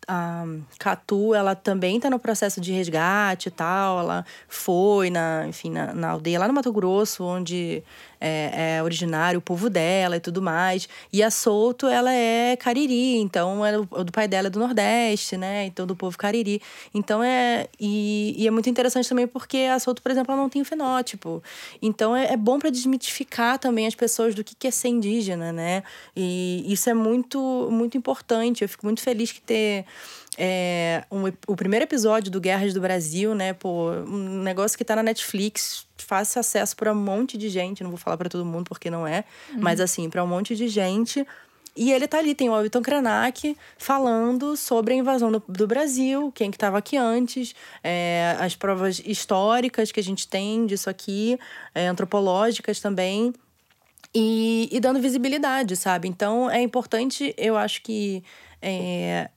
a 0.08 0.46
Catu, 0.80 1.34
ela 1.34 1.56
também 1.56 1.98
está 1.98 2.10
no 2.10 2.20
processo 2.20 2.62
de 2.62 2.72
resgate 2.72 3.50
e 3.50 3.52
tal. 3.52 4.00
Ela 4.00 4.26
foi 4.48 5.10
na, 5.10 5.46
enfim, 5.48 5.70
na, 5.70 5.94
na 5.94 6.10
aldeia 6.10 6.40
lá 6.40 6.48
no 6.48 6.54
Mato 6.54 6.72
Grosso, 6.72 7.24
onde 7.24 7.84
é, 8.20 8.78
é, 8.78 8.84
originário 8.84 9.40
o 9.40 9.42
povo 9.42 9.70
dela 9.70 10.18
e 10.18 10.20
tudo 10.20 10.42
mais. 10.42 10.88
E 11.12 11.22
a 11.24 11.30
Souto, 11.30 11.88
ela 11.88 12.12
é 12.14 12.56
cariri, 12.56 13.18
então 13.18 13.66
é 13.66 13.78
do 13.78 14.12
pai 14.12 14.28
dela 14.28 14.48
é 14.48 14.50
do 14.50 14.60
Nordeste, 14.60 15.38
né? 15.38 15.66
Então 15.66 15.86
do 15.86 15.96
povo 15.96 16.18
cariri. 16.18 16.62
Então 16.94 17.24
é. 17.24 17.68
E, 17.80 18.36
e 18.38 18.48
é 18.48 18.52
muito 18.52 18.70
interessante 18.70 19.08
também 19.10 19.28
porque 19.28 19.58
a 19.58 19.80
Souto, 19.80 20.02
por 20.02 20.12
exemplo, 20.12 20.34
ela 20.34 20.42
não 20.42 20.50
tem 20.50 20.62
o 20.62 20.66
fenótipo. 20.66 21.44
Então 21.82 22.16
é, 22.16 22.34
é 22.34 22.38
bom 22.38 22.60
para 22.60 22.70
desmitificar 22.70 23.60
também 23.60 23.88
as 23.88 23.96
pessoas 23.96 24.36
do 24.36 24.44
que, 24.44 24.56
que 24.56 24.68
é 24.68 24.72
ser 24.72 24.90
indígena, 24.90 25.52
né? 25.52 25.84
E 26.16 26.64
isso 26.68 26.90
é 26.90 26.94
muito, 26.94 27.68
muito 27.72 27.98
importante. 27.98 28.64
Eu 28.64 28.70
fico 28.70 28.86
muito 28.86 29.02
feliz 29.02 29.32
que 29.32 29.42
ter 29.42 29.86
é, 30.38 31.04
um, 31.12 31.24
o 31.48 31.56
primeiro 31.56 31.86
episódio 31.86 32.32
do 32.32 32.42
Guerras 32.42 32.74
do 32.74 32.82
Brasil, 32.82 33.34
né? 33.34 33.54
Pô, 33.54 33.92
um 33.92 34.42
negócio 34.42 34.78
que 34.78 34.84
tá 34.84 34.96
na 34.96 35.04
Netflix, 35.04 35.88
fácil 35.98 36.40
acesso 36.40 36.76
para 36.76 36.92
um 36.92 36.96
monte 36.96 37.38
de 37.38 37.50
gente. 37.50 37.84
Não 37.84 37.90
vou 37.90 37.98
falar 37.98 38.18
para 38.18 38.30
todo 38.30 38.46
mundo 38.46 38.66
porque 38.66 38.90
não 38.90 39.08
é, 39.08 39.24
uhum. 39.52 39.60
mas 39.62 39.80
assim, 39.80 40.10
para 40.10 40.24
um 40.24 40.28
monte 40.28 40.56
de 40.56 40.68
gente. 40.68 41.26
E 41.78 41.92
ele 41.92 42.08
tá 42.08 42.20
ali, 42.20 42.34
tem 42.34 42.50
o 42.50 42.58
Elton 42.58 42.82
Krenak 42.82 43.58
falando 43.78 44.56
sobre 44.56 44.94
a 44.94 44.98
invasão 44.98 45.30
do, 45.30 45.44
do 45.48 45.68
Brasil, 45.68 46.32
quem 46.34 46.50
que 46.50 46.56
estava 46.56 46.78
aqui 46.78 46.96
antes, 46.96 47.54
é, 47.84 48.38
as 48.40 48.56
provas 48.56 49.02
históricas 49.06 49.92
que 49.92 50.00
a 50.00 50.04
gente 50.04 50.26
tem 50.26 50.66
disso 50.66 50.90
aqui, 50.90 51.38
é, 51.74 51.88
antropológicas 51.88 52.80
também. 52.80 53.34
E, 54.14 54.70
e, 54.72 54.80
dando 54.80 55.02
visibilidade, 55.02 55.76
sabe? 55.76 56.08
Então 56.08 56.50
é 56.50 56.62
importante, 56.62 57.36
eu 57.38 57.58
acho 57.58 57.82
que 57.82 58.24
é, 58.62 59.30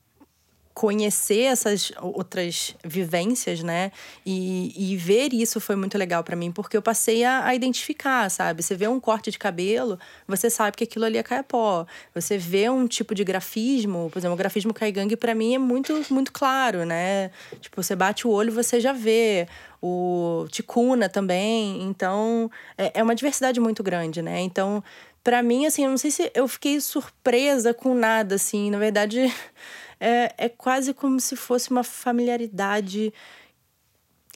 conhecer 0.79 1.41
essas 1.41 1.91
outras 2.01 2.77
vivências, 2.85 3.65
né? 3.65 3.91
E, 4.25 4.93
e 4.93 4.97
ver 4.97 5.35
isso 5.35 5.61
foi 5.61 5.75
muito 5.75 5.99
legal 5.99 6.23
para 6.23 6.37
mim, 6.37 6.53
porque 6.53 6.77
eu 6.77 6.81
passei 6.81 7.25
a, 7.25 7.47
a, 7.47 7.53
identificar, 7.53 8.31
sabe? 8.31 8.63
Você 8.63 8.77
vê 8.77 8.87
um 8.87 9.01
corte 9.01 9.29
de 9.29 9.41
cabelo, 9.41 9.99
você 10.29 10.49
sabe 10.49 10.77
que 10.77 10.85
aquilo 10.85 11.05
ali 11.05 11.19
é 11.19 11.23
caiapó. 11.25 11.85
Você 12.15 12.39
vê 12.39 12.71
um 12.71 12.87
tipo 12.87 13.13
de 13.13 13.25
grafismo, 13.25 14.09
por 14.09 14.21
exemplo, 14.21 14.35
o 14.35 14.39
grafismo 14.39 14.73
caigangue 14.73 15.17
para 15.17 15.35
mim 15.35 15.57
é 15.57 15.59
muito, 15.59 16.01
muito 16.11 16.33
claro, 16.33 16.87
né? 16.87 17.33
Tipo, 17.61 17.83
você 17.83 17.97
bate 17.97 18.25
o 18.25 18.31
olho, 18.31 18.53
você 18.53 18.79
já 18.79 18.93
vê 18.93 19.49
o 19.83 20.47
ticuna 20.49 21.09
também. 21.09 21.83
Então, 21.83 22.49
é, 22.77 23.01
é 23.01 23.03
uma 23.03 23.17
diversidade 23.17 23.59
muito 23.59 23.83
grande, 23.83 24.23
né? 24.23 24.43
Então, 24.43 24.81
para 25.25 25.43
mim, 25.43 25.67
assim, 25.67 25.83
eu 25.83 25.91
não 25.91 25.99
sei 25.99 26.13
se 26.13 26.31
eu 26.37 26.47
fiquei 26.47 26.81
surpresa 26.81 27.75
com 27.75 27.95
nada, 27.95 28.37
assim. 28.37 28.71
Na 28.71 28.79
verdade, 28.79 29.35
é, 30.01 30.35
é 30.37 30.49
quase 30.49 30.95
como 30.95 31.21
se 31.21 31.37
fosse 31.37 31.71
uma 31.71 31.85
familiaridade 31.85 33.13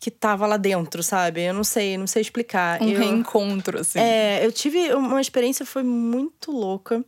que 0.02 0.10
tava 0.10 0.48
lá 0.48 0.56
dentro, 0.56 1.00
sabe? 1.00 1.42
Eu 1.42 1.54
não 1.54 1.62
sei, 1.62 1.96
não 1.96 2.08
sei 2.08 2.22
explicar. 2.22 2.82
Um 2.82 2.88
eu, 2.88 2.98
reencontro, 2.98 3.80
assim. 3.80 4.00
É, 4.00 4.44
eu 4.44 4.50
tive 4.50 4.92
uma 4.94 5.20
experiência, 5.20 5.64
foi 5.64 5.84
muito 5.84 6.50
louca. 6.50 7.04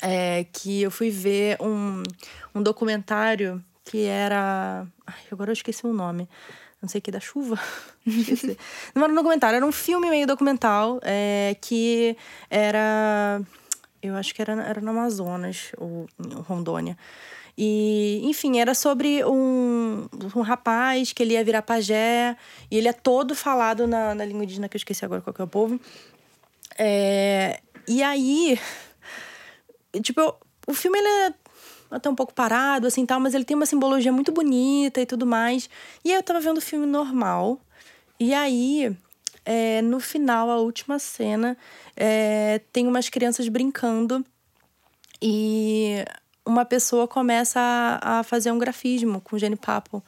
É, 0.00 0.44
que 0.52 0.82
eu 0.82 0.90
fui 0.90 1.10
ver 1.10 1.56
um, 1.60 2.02
um 2.54 2.62
documentário 2.62 3.64
que 3.82 4.04
era. 4.04 4.86
Ai, 5.06 5.22
agora 5.30 5.50
eu 5.50 5.54
esqueci 5.54 5.86
o 5.86 5.92
nome. 5.92 6.28
Não 6.82 6.88
sei 6.88 6.98
o 6.98 7.02
que, 7.02 7.10
da 7.10 7.18
chuva? 7.18 7.58
esqueci. 8.06 8.58
não 8.94 9.04
era 9.04 9.12
um 9.12 9.16
documentário, 9.16 9.56
era 9.56 9.66
um 9.66 9.72
filme 9.72 10.10
meio 10.10 10.26
documental 10.26 11.00
é, 11.02 11.56
que 11.62 12.14
era. 12.50 13.40
Eu 14.02 14.16
acho 14.16 14.34
que 14.34 14.42
era, 14.42 14.52
era 14.64 14.80
no 14.82 14.90
Amazonas, 14.90 15.72
ou 15.78 16.06
Rondônia. 16.46 16.98
E, 17.56 18.20
enfim, 18.24 18.58
era 18.58 18.74
sobre 18.74 19.24
um, 19.24 20.06
um 20.34 20.40
rapaz 20.40 21.12
que 21.12 21.22
ele 21.22 21.34
ia 21.34 21.44
virar 21.44 21.62
pajé, 21.62 22.36
e 22.70 22.76
ele 22.78 22.88
é 22.88 22.92
todo 22.92 23.34
falado 23.34 23.86
na, 23.86 24.14
na 24.14 24.24
língua 24.24 24.44
indígena, 24.44 24.68
que 24.68 24.76
eu 24.76 24.78
esqueci 24.78 25.04
agora 25.04 25.20
qual 25.20 25.34
que 25.34 25.40
é 25.40 25.44
o 25.44 25.48
povo. 25.48 25.78
É, 26.78 27.60
e 27.86 28.02
aí, 28.02 28.58
tipo, 30.02 30.34
o 30.66 30.74
filme 30.74 30.98
ele 30.98 31.08
é 31.08 31.34
até 31.90 32.08
um 32.08 32.14
pouco 32.14 32.32
parado, 32.32 32.86
assim, 32.86 33.04
tal, 33.04 33.20
mas 33.20 33.34
ele 33.34 33.44
tem 33.44 33.54
uma 33.54 33.66
simbologia 33.66 34.10
muito 34.10 34.32
bonita 34.32 35.00
e 35.00 35.06
tudo 35.06 35.26
mais. 35.26 35.68
E 36.02 36.10
aí 36.10 36.16
eu 36.16 36.22
tava 36.22 36.40
vendo 36.40 36.56
o 36.58 36.62
filme 36.62 36.86
normal, 36.86 37.60
e 38.18 38.32
aí, 38.32 38.96
é, 39.44 39.82
no 39.82 40.00
final, 40.00 40.50
a 40.50 40.56
última 40.58 40.98
cena, 40.98 41.56
é, 41.94 42.60
tem 42.72 42.86
umas 42.86 43.08
crianças 43.08 43.48
brincando 43.48 44.24
e 45.20 46.04
uma 46.46 46.64
pessoa 46.64 47.06
começa 47.06 47.60
a, 47.60 48.20
a 48.20 48.22
fazer 48.22 48.50
um 48.50 48.58
grafismo 48.58 49.20
com 49.20 49.38
genipapo 49.38 50.02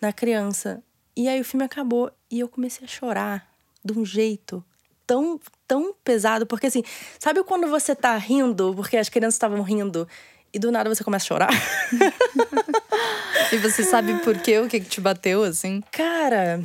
na 0.00 0.12
criança. 0.12 0.82
E 1.16 1.28
aí 1.28 1.40
o 1.40 1.44
filme 1.44 1.64
acabou 1.64 2.10
e 2.30 2.40
eu 2.40 2.48
comecei 2.48 2.84
a 2.84 2.88
chorar 2.88 3.46
de 3.84 3.98
um 3.98 4.04
jeito 4.04 4.64
tão, 5.06 5.40
tão 5.66 5.94
pesado, 6.04 6.46
porque 6.46 6.66
assim, 6.66 6.82
sabe 7.18 7.42
quando 7.42 7.68
você 7.68 7.94
tá 7.94 8.16
rindo 8.16 8.74
porque 8.74 8.96
as 8.96 9.08
crianças 9.08 9.34
estavam 9.34 9.62
rindo 9.62 10.06
e 10.52 10.58
do 10.58 10.70
nada 10.70 10.92
você 10.92 11.04
começa 11.04 11.24
a 11.24 11.28
chorar? 11.28 11.50
e 13.52 13.56
você 13.58 13.84
sabe 13.84 14.14
por 14.20 14.38
quê? 14.38 14.58
O 14.58 14.68
que, 14.68 14.80
que 14.80 14.88
te 14.88 15.00
bateu, 15.00 15.44
assim? 15.44 15.82
Cara, 15.92 16.60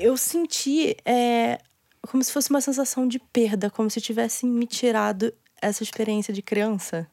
eu 0.00 0.16
senti 0.16 0.96
é, 1.04 1.58
como 2.08 2.22
se 2.22 2.32
fosse 2.32 2.50
uma 2.50 2.60
sensação 2.60 3.06
de 3.06 3.18
perda, 3.18 3.70
como 3.70 3.90
se 3.90 4.00
tivessem 4.00 4.48
me 4.48 4.66
tirado 4.66 5.32
essa 5.60 5.82
experiência 5.82 6.32
de 6.32 6.42
criança. 6.42 7.06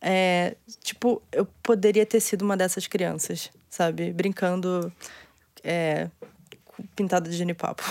É, 0.00 0.56
tipo, 0.82 1.22
eu 1.32 1.46
poderia 1.62 2.04
ter 2.06 2.20
sido 2.20 2.42
uma 2.42 2.56
dessas 2.56 2.86
crianças, 2.86 3.50
sabe? 3.68 4.12
Brincando 4.12 4.92
é, 5.64 6.08
pintada 6.94 7.28
de 7.28 7.36
genipapo. 7.36 7.82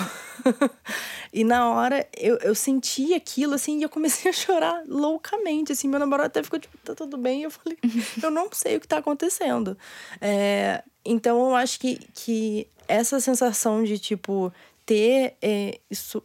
e 1.34 1.44
na 1.44 1.70
hora 1.70 2.08
eu, 2.16 2.38
eu 2.38 2.56
senti 2.56 3.14
aquilo, 3.14 3.56
assim, 3.56 3.80
e 3.80 3.84
eu 3.84 3.90
comecei 3.90 4.30
a 4.30 4.34
chorar 4.34 4.84
loucamente, 4.88 5.72
assim. 5.72 5.88
Meu 5.88 6.00
namorado 6.00 6.28
até 6.28 6.44
ficou 6.44 6.60
tipo, 6.60 6.78
tá 6.80 6.94
tudo 6.94 7.18
bem? 7.18 7.42
E 7.42 7.44
eu 7.44 7.52
falei, 7.52 7.78
eu 8.22 8.32
não 8.32 8.50
sei 8.52 8.78
o 8.78 8.80
que 8.80 8.88
tá 8.88 8.98
acontecendo. 8.98 9.78
É, 10.22 10.84
então 11.04 11.50
eu 11.50 11.56
acho 11.56 11.80
que, 11.80 12.00
que 12.14 12.68
essa 12.88 13.20
sensação 13.20 13.84
de, 13.84 13.98
tipo, 13.98 14.54
ter 14.86 15.36
é, 15.42 15.80
isso 15.90 16.24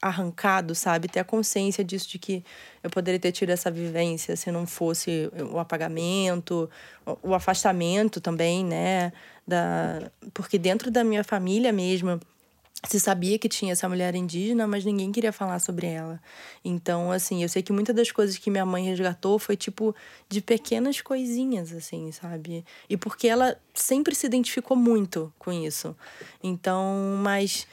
arrancado, 0.00 0.74
sabe? 0.74 1.08
Ter 1.08 1.20
a 1.20 1.24
consciência 1.24 1.84
disso, 1.84 2.08
de 2.08 2.18
que 2.18 2.44
eu 2.82 2.90
poderia 2.90 3.18
ter 3.18 3.32
tido 3.32 3.50
essa 3.50 3.70
vivência 3.70 4.36
se 4.36 4.50
não 4.50 4.66
fosse 4.66 5.30
o 5.52 5.58
apagamento, 5.58 6.68
o 7.22 7.34
afastamento 7.34 8.20
também, 8.20 8.64
né? 8.64 9.12
Da... 9.46 10.10
Porque 10.34 10.58
dentro 10.58 10.90
da 10.90 11.02
minha 11.02 11.24
família 11.24 11.72
mesmo, 11.72 12.20
se 12.86 13.00
sabia 13.00 13.38
que 13.38 13.48
tinha 13.48 13.72
essa 13.72 13.88
mulher 13.88 14.14
indígena, 14.14 14.66
mas 14.66 14.84
ninguém 14.84 15.10
queria 15.10 15.32
falar 15.32 15.58
sobre 15.58 15.88
ela. 15.88 16.20
Então, 16.64 17.10
assim, 17.10 17.42
eu 17.42 17.48
sei 17.48 17.60
que 17.60 17.72
muitas 17.72 17.94
das 17.94 18.12
coisas 18.12 18.38
que 18.38 18.50
minha 18.50 18.64
mãe 18.64 18.84
resgatou 18.84 19.38
foi 19.38 19.56
tipo 19.56 19.94
de 20.28 20.40
pequenas 20.40 21.00
coisinhas, 21.00 21.72
assim, 21.72 22.12
sabe? 22.12 22.64
E 22.88 22.96
porque 22.96 23.26
ela 23.26 23.56
sempre 23.74 24.14
se 24.14 24.26
identificou 24.26 24.76
muito 24.76 25.32
com 25.38 25.52
isso. 25.52 25.96
Então, 26.42 27.18
mas, 27.20 27.66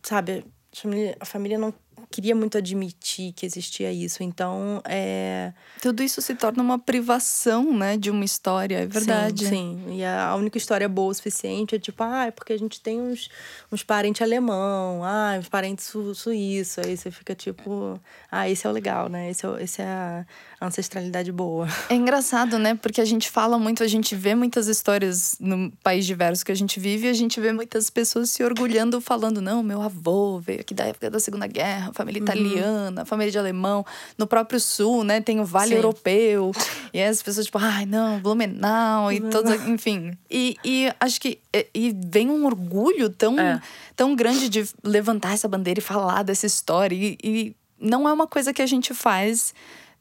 sabe, 0.00 0.44
família, 0.82 1.16
a 1.20 1.24
família 1.24 1.58
não 1.58 1.72
queria 2.10 2.34
muito 2.34 2.56
admitir 2.56 3.32
que 3.32 3.44
existia 3.44 3.92
isso. 3.92 4.22
Então, 4.22 4.80
é. 4.84 5.52
Tudo 5.80 6.02
isso 6.02 6.20
se 6.22 6.34
torna 6.34 6.62
uma 6.62 6.78
privação, 6.78 7.76
né, 7.76 7.96
de 7.96 8.10
uma 8.10 8.24
história, 8.24 8.80
é 8.80 8.86
verdade. 8.86 9.46
Sim, 9.46 9.80
sim. 9.86 9.96
E 9.98 10.04
a 10.04 10.34
única 10.36 10.58
história 10.58 10.88
boa 10.88 11.10
o 11.10 11.14
suficiente 11.14 11.74
é 11.74 11.78
tipo, 11.78 12.02
ah, 12.02 12.26
é 12.26 12.30
porque 12.30 12.52
a 12.52 12.58
gente 12.58 12.80
tem 12.80 13.00
uns, 13.00 13.28
uns 13.70 13.82
parentes 13.82 14.22
alemão, 14.22 15.02
ah, 15.04 15.36
uns 15.38 15.48
parentes 15.48 15.86
su 15.86 16.14
suíço. 16.14 16.80
Aí 16.80 16.96
você 16.96 17.10
fica 17.10 17.34
tipo, 17.34 18.00
ah, 18.30 18.48
esse 18.48 18.66
é 18.66 18.70
o 18.70 18.72
legal, 18.72 19.08
né? 19.08 19.30
Esse 19.30 19.46
é, 19.46 19.62
esse 19.62 19.82
é 19.82 19.86
a 19.86 20.66
ancestralidade 20.66 21.30
boa. 21.32 21.68
É 21.88 21.94
engraçado, 21.94 22.58
né? 22.58 22.74
Porque 22.74 23.00
a 23.00 23.04
gente 23.04 23.30
fala 23.30 23.58
muito, 23.58 23.82
a 23.82 23.86
gente 23.86 24.14
vê 24.14 24.34
muitas 24.34 24.66
histórias 24.66 25.36
no 25.40 25.70
país 25.82 26.06
diverso 26.06 26.44
que 26.44 26.52
a 26.52 26.56
gente 26.56 26.80
vive 26.80 27.06
e 27.06 27.10
a 27.10 27.14
gente 27.14 27.40
vê 27.40 27.52
muitas 27.52 27.90
pessoas 27.90 28.30
se 28.30 28.42
orgulhando, 28.42 29.00
falando, 29.00 29.40
não, 29.40 29.62
meu 29.62 29.82
avô 29.82 30.38
veio 30.38 30.60
aqui 30.60 30.74
da 30.74 30.84
época 30.84 31.10
da 31.10 31.20
Segunda 31.20 31.46
Guerra 31.46 31.92
família 31.96 32.20
italiana, 32.20 33.04
família 33.04 33.32
de 33.32 33.38
alemão. 33.38 33.84
No 34.18 34.26
próprio 34.26 34.60
sul, 34.60 35.02
né, 35.02 35.20
tem 35.20 35.40
o 35.40 35.44
Vale 35.44 35.70
Sim. 35.70 35.76
Europeu. 35.76 36.52
e 36.92 37.02
as 37.02 37.22
pessoas, 37.22 37.46
tipo, 37.46 37.58
ai, 37.58 37.86
não, 37.86 38.20
Blumenau 38.20 39.10
e 39.10 39.20
todos, 39.20 39.52
enfim. 39.66 40.12
E, 40.30 40.56
e 40.64 40.92
acho 41.00 41.20
que 41.20 41.38
e 41.74 41.94
vem 42.06 42.30
um 42.30 42.44
orgulho 42.44 43.08
tão, 43.08 43.38
É. 43.40 43.60
tão 43.96 44.14
grande 44.14 44.48
de 44.48 44.68
levantar 44.84 45.32
essa 45.32 45.48
bandeira 45.48 45.80
e 45.80 45.82
falar 45.82 46.22
dessa 46.22 46.46
história. 46.46 46.94
E, 46.94 47.18
e 47.24 47.56
não 47.80 48.08
é 48.08 48.12
uma 48.12 48.26
coisa 48.26 48.52
que 48.52 48.60
a 48.62 48.66
gente 48.66 48.92
faz 48.94 49.54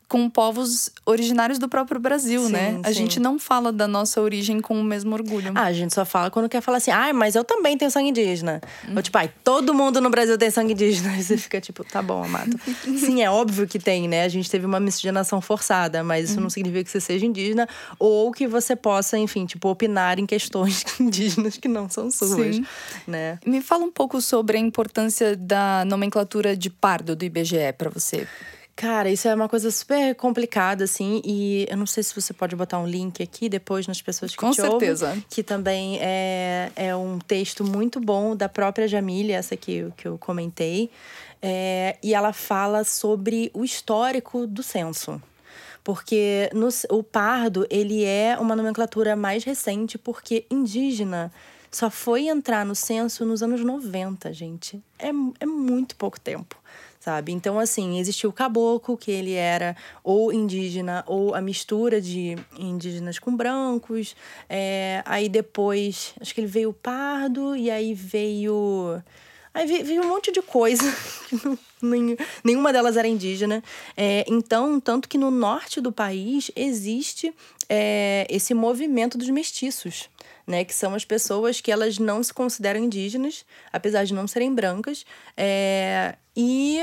com 0.07 0.29
povos 0.29 0.89
originários 1.05 1.57
do 1.57 1.67
próprio 1.67 1.99
Brasil, 1.99 2.45
Sim, 2.45 2.51
né? 2.51 2.79
A 2.83 2.89
sim. 2.89 2.93
gente 2.93 3.19
não 3.19 3.39
fala 3.39 3.71
da 3.71 3.87
nossa 3.87 4.21
origem 4.21 4.61
com 4.61 4.79
o 4.79 4.83
mesmo 4.83 5.13
orgulho. 5.13 5.51
Ah, 5.55 5.63
a 5.63 5.73
gente 5.73 5.93
só 5.93 6.05
fala 6.05 6.29
quando 6.29 6.47
quer 6.47 6.61
falar 6.61 6.77
assim, 6.77 6.91
ai, 6.91 7.11
mas 7.11 7.35
eu 7.35 7.43
também 7.43 7.77
tenho 7.77 7.89
sangue 7.89 8.09
indígena. 8.09 8.61
Ou 8.95 9.01
tipo, 9.01 9.17
ai, 9.17 9.31
todo 9.43 9.73
mundo 9.73 9.99
no 9.99 10.09
Brasil 10.09 10.37
tem 10.37 10.51
sangue 10.51 10.73
indígena. 10.73 11.11
Aí 11.11 11.21
você 11.23 11.37
fica 11.37 11.59
tipo, 11.59 11.83
tá 11.83 12.01
bom, 12.01 12.23
amado. 12.23 12.59
Sim, 12.83 13.23
é 13.23 13.29
óbvio 13.29 13.67
que 13.67 13.79
tem, 13.79 14.07
né? 14.07 14.23
A 14.23 14.27
gente 14.27 14.49
teve 14.49 14.65
uma 14.65 14.79
miscigenação 14.79 15.41
forçada, 15.41 16.03
mas 16.03 16.29
isso 16.29 16.39
não 16.39 16.49
significa 16.49 16.83
que 16.83 16.91
você 16.91 17.01
seja 17.01 17.25
indígena 17.25 17.67
ou 17.97 18.31
que 18.31 18.47
você 18.47 18.75
possa, 18.75 19.17
enfim, 19.17 19.45
tipo, 19.45 19.69
opinar 19.69 20.19
em 20.19 20.25
questões 20.25 20.85
indígenas 20.99 21.57
que 21.57 21.67
não 21.67 21.89
são 21.89 22.11
suas, 22.11 22.55
Sim. 22.57 22.65
né? 23.07 23.39
Me 23.45 23.61
fala 23.61 23.83
um 23.83 23.91
pouco 23.91 24.21
sobre 24.21 24.57
a 24.57 24.59
importância 24.59 25.35
da 25.35 25.83
nomenclatura 25.85 26.55
de 26.55 26.69
pardo 26.69 27.15
do 27.15 27.25
IBGE 27.25 27.73
para 27.77 27.89
você. 27.89 28.27
Cara, 28.75 29.09
isso 29.09 29.25
é 29.27 29.33
uma 29.33 29.47
coisa 29.47 29.71
super 29.71 30.13
complicada, 30.15 30.83
assim, 30.83 31.21
e 31.23 31.65
eu 31.69 31.77
não 31.77 31.85
sei 31.85 32.03
se 32.03 32.13
você 32.13 32.33
pode 32.33 32.57
botar 32.57 32.77
um 32.77 32.85
link 32.85 33.23
aqui 33.23 33.47
depois 33.47 33.87
nas 33.87 34.01
pessoas 34.01 34.31
que 34.31 34.37
Com 34.37 34.51
te 34.51 34.61
ouvem, 34.61 34.79
certeza. 34.95 35.23
que 35.29 35.41
também 35.41 35.97
é, 36.01 36.69
é 36.75 36.93
um 36.93 37.17
texto 37.17 37.63
muito 37.63 38.01
bom 38.01 38.35
da 38.35 38.49
própria 38.49 38.85
Jamile, 38.85 39.31
essa 39.31 39.55
que, 39.55 39.71
eu- 39.75 39.91
que 39.95 40.05
eu 40.05 40.17
comentei. 40.17 40.89
É, 41.41 41.95
e 42.03 42.13
ela 42.13 42.33
fala 42.33 42.83
sobre 42.83 43.49
o 43.53 43.63
histórico 43.63 44.45
do 44.45 44.61
censo. 44.61 45.21
Porque 45.81 46.49
no, 46.53 46.67
o 46.89 47.01
pardo, 47.03 47.65
ele 47.69 48.03
é 48.03 48.35
uma 48.37 48.55
nomenclatura 48.57 49.15
mais 49.15 49.43
recente, 49.45 49.97
porque 49.97 50.45
indígena 50.51 51.31
só 51.71 51.89
foi 51.89 52.27
entrar 52.27 52.65
no 52.65 52.73
censo 52.75 53.23
nos 53.23 53.41
anos 53.43 53.61
90, 53.63 54.33
gente. 54.33 54.81
É, 54.99 55.09
é 55.39 55.45
muito 55.45 55.95
pouco 55.95 56.19
tempo, 56.19 56.57
sabe? 57.05 57.31
Então, 57.31 57.59
assim, 57.59 57.99
existiu 57.99 58.31
o 58.31 58.33
caboclo, 58.33 58.97
que 58.97 59.11
ele 59.11 59.33
era 59.33 59.77
ou 60.03 60.33
indígena 60.33 61.03
ou 61.05 61.35
a 61.35 61.39
mistura 61.39 62.01
de 62.01 62.35
indígenas 62.57 63.19
com 63.19 63.35
brancos. 63.35 64.15
É, 64.49 65.03
aí 65.05 65.29
depois, 65.29 66.15
acho 66.19 66.33
que 66.33 66.41
ele 66.41 66.47
veio 66.47 66.73
pardo, 66.73 67.55
e 67.55 67.69
aí 67.69 67.93
veio. 67.93 68.99
Aí 69.53 69.67
ve- 69.67 69.83
veio 69.83 70.01
um 70.03 70.07
monte 70.07 70.31
de 70.31 70.41
coisa. 70.41 70.83
que 71.79 72.17
Nenhuma 72.43 72.73
delas 72.73 72.97
era 72.97 73.07
indígena. 73.07 73.63
É, 73.95 74.25
então, 74.27 74.79
tanto 74.79 75.07
que 75.07 75.19
no 75.19 75.29
norte 75.29 75.79
do 75.79 75.91
país 75.91 76.49
existe 76.55 77.31
é, 77.69 78.25
esse 78.31 78.55
movimento 78.55 79.15
dos 79.15 79.29
mestiços. 79.29 80.09
Né, 80.47 80.63
que 80.63 80.75
são 80.75 80.93
as 80.93 81.03
pessoas 81.03 81.59
que 81.59 81.71
elas 81.71 81.97
não 81.97 82.21
se 82.21 82.31
consideram 82.31 82.79
indígenas, 82.79 83.43
apesar 83.73 84.03
de 84.03 84.13
não 84.13 84.27
serem 84.27 84.53
brancas, 84.53 85.03
é, 85.35 86.15
e 86.35 86.81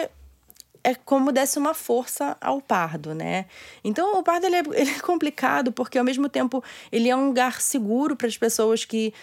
é 0.84 0.94
como 0.94 1.30
desse 1.30 1.58
uma 1.58 1.74
força 1.74 2.36
ao 2.40 2.60
pardo, 2.60 3.14
né? 3.14 3.46
Então 3.84 4.18
o 4.18 4.22
pardo 4.22 4.46
ele 4.46 4.56
é, 4.56 4.62
ele 4.74 4.90
é 4.90 5.00
complicado 5.00 5.72
porque 5.72 5.98
ao 5.98 6.04
mesmo 6.04 6.28
tempo 6.28 6.62
ele 6.90 7.08
é 7.08 7.16
um 7.16 7.28
lugar 7.28 7.60
seguro 7.60 8.16
para 8.16 8.26
as 8.26 8.36
pessoas 8.36 8.84
que 8.84 9.14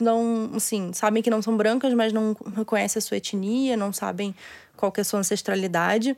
não, 0.00 0.50
assim, 0.54 0.92
sabem 0.92 1.22
que 1.22 1.30
não 1.30 1.40
são 1.40 1.56
brancas, 1.56 1.94
mas 1.94 2.12
não 2.12 2.36
reconhecem 2.54 2.98
a 2.98 3.02
sua 3.02 3.16
etnia, 3.16 3.76
não 3.76 3.92
sabem 3.92 4.34
qual 4.76 4.92
que 4.92 5.00
é 5.00 5.02
a 5.02 5.04
sua 5.04 5.20
ancestralidade. 5.20 6.16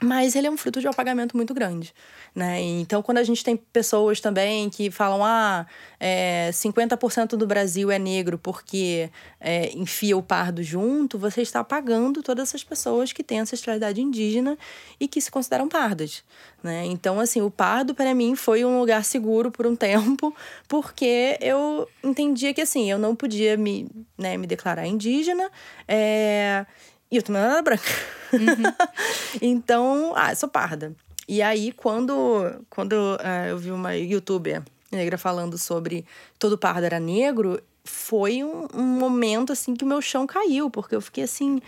Mas 0.00 0.36
ele 0.36 0.46
é 0.46 0.50
um 0.50 0.56
fruto 0.56 0.80
de 0.80 0.86
um 0.86 0.90
apagamento 0.90 1.36
muito 1.36 1.52
grande, 1.52 1.92
né? 2.32 2.60
Então, 2.60 3.02
quando 3.02 3.18
a 3.18 3.24
gente 3.24 3.42
tem 3.42 3.56
pessoas 3.56 4.20
também 4.20 4.70
que 4.70 4.92
falam, 4.92 5.24
ah, 5.24 5.66
é, 5.98 6.50
50% 6.52 7.30
do 7.30 7.44
Brasil 7.48 7.90
é 7.90 7.98
negro 7.98 8.38
porque 8.38 9.10
é, 9.40 9.72
enfia 9.76 10.16
o 10.16 10.22
pardo 10.22 10.62
junto, 10.62 11.18
você 11.18 11.42
está 11.42 11.58
apagando 11.60 12.22
todas 12.22 12.48
essas 12.48 12.62
pessoas 12.62 13.12
que 13.12 13.24
têm 13.24 13.40
ancestralidade 13.40 14.00
indígena 14.00 14.56
e 15.00 15.08
que 15.08 15.20
se 15.20 15.32
consideram 15.32 15.68
pardas, 15.68 16.22
né? 16.62 16.84
Então, 16.86 17.18
assim, 17.18 17.42
o 17.42 17.50
pardo 17.50 17.92
para 17.92 18.14
mim 18.14 18.36
foi 18.36 18.64
um 18.64 18.78
lugar 18.78 19.04
seguro 19.04 19.50
por 19.50 19.66
um 19.66 19.74
tempo, 19.74 20.32
porque 20.68 21.36
eu 21.40 21.88
entendia 22.04 22.54
que, 22.54 22.60
assim, 22.60 22.88
eu 22.88 23.00
não 23.00 23.16
podia 23.16 23.56
me, 23.56 23.88
né, 24.16 24.36
me 24.36 24.46
declarar 24.46 24.86
indígena, 24.86 25.50
é, 25.88 26.64
e 27.10 27.16
eu 27.16 27.22
também 27.22 27.42
não 27.42 27.50
era 27.50 27.62
branca. 27.62 27.84
então, 29.40 30.12
ah, 30.16 30.32
eu 30.32 30.36
sou 30.36 30.48
parda. 30.48 30.94
E 31.26 31.42
aí, 31.42 31.72
quando, 31.72 32.64
quando 32.70 33.18
eh, 33.20 33.50
eu 33.50 33.58
vi 33.58 33.70
uma 33.70 33.94
youtuber 33.94 34.62
negra 34.90 35.18
falando 35.18 35.58
sobre 35.58 36.06
todo 36.38 36.56
pardo 36.56 36.84
era 36.84 36.98
negro, 36.98 37.62
foi 37.84 38.42
um, 38.42 38.66
um 38.74 38.82
momento, 38.82 39.52
assim, 39.52 39.74
que 39.74 39.84
o 39.84 39.86
meu 39.86 40.00
chão 40.00 40.26
caiu. 40.26 40.70
Porque 40.70 40.96
eu 40.96 41.00
fiquei 41.00 41.24
assim, 41.24 41.60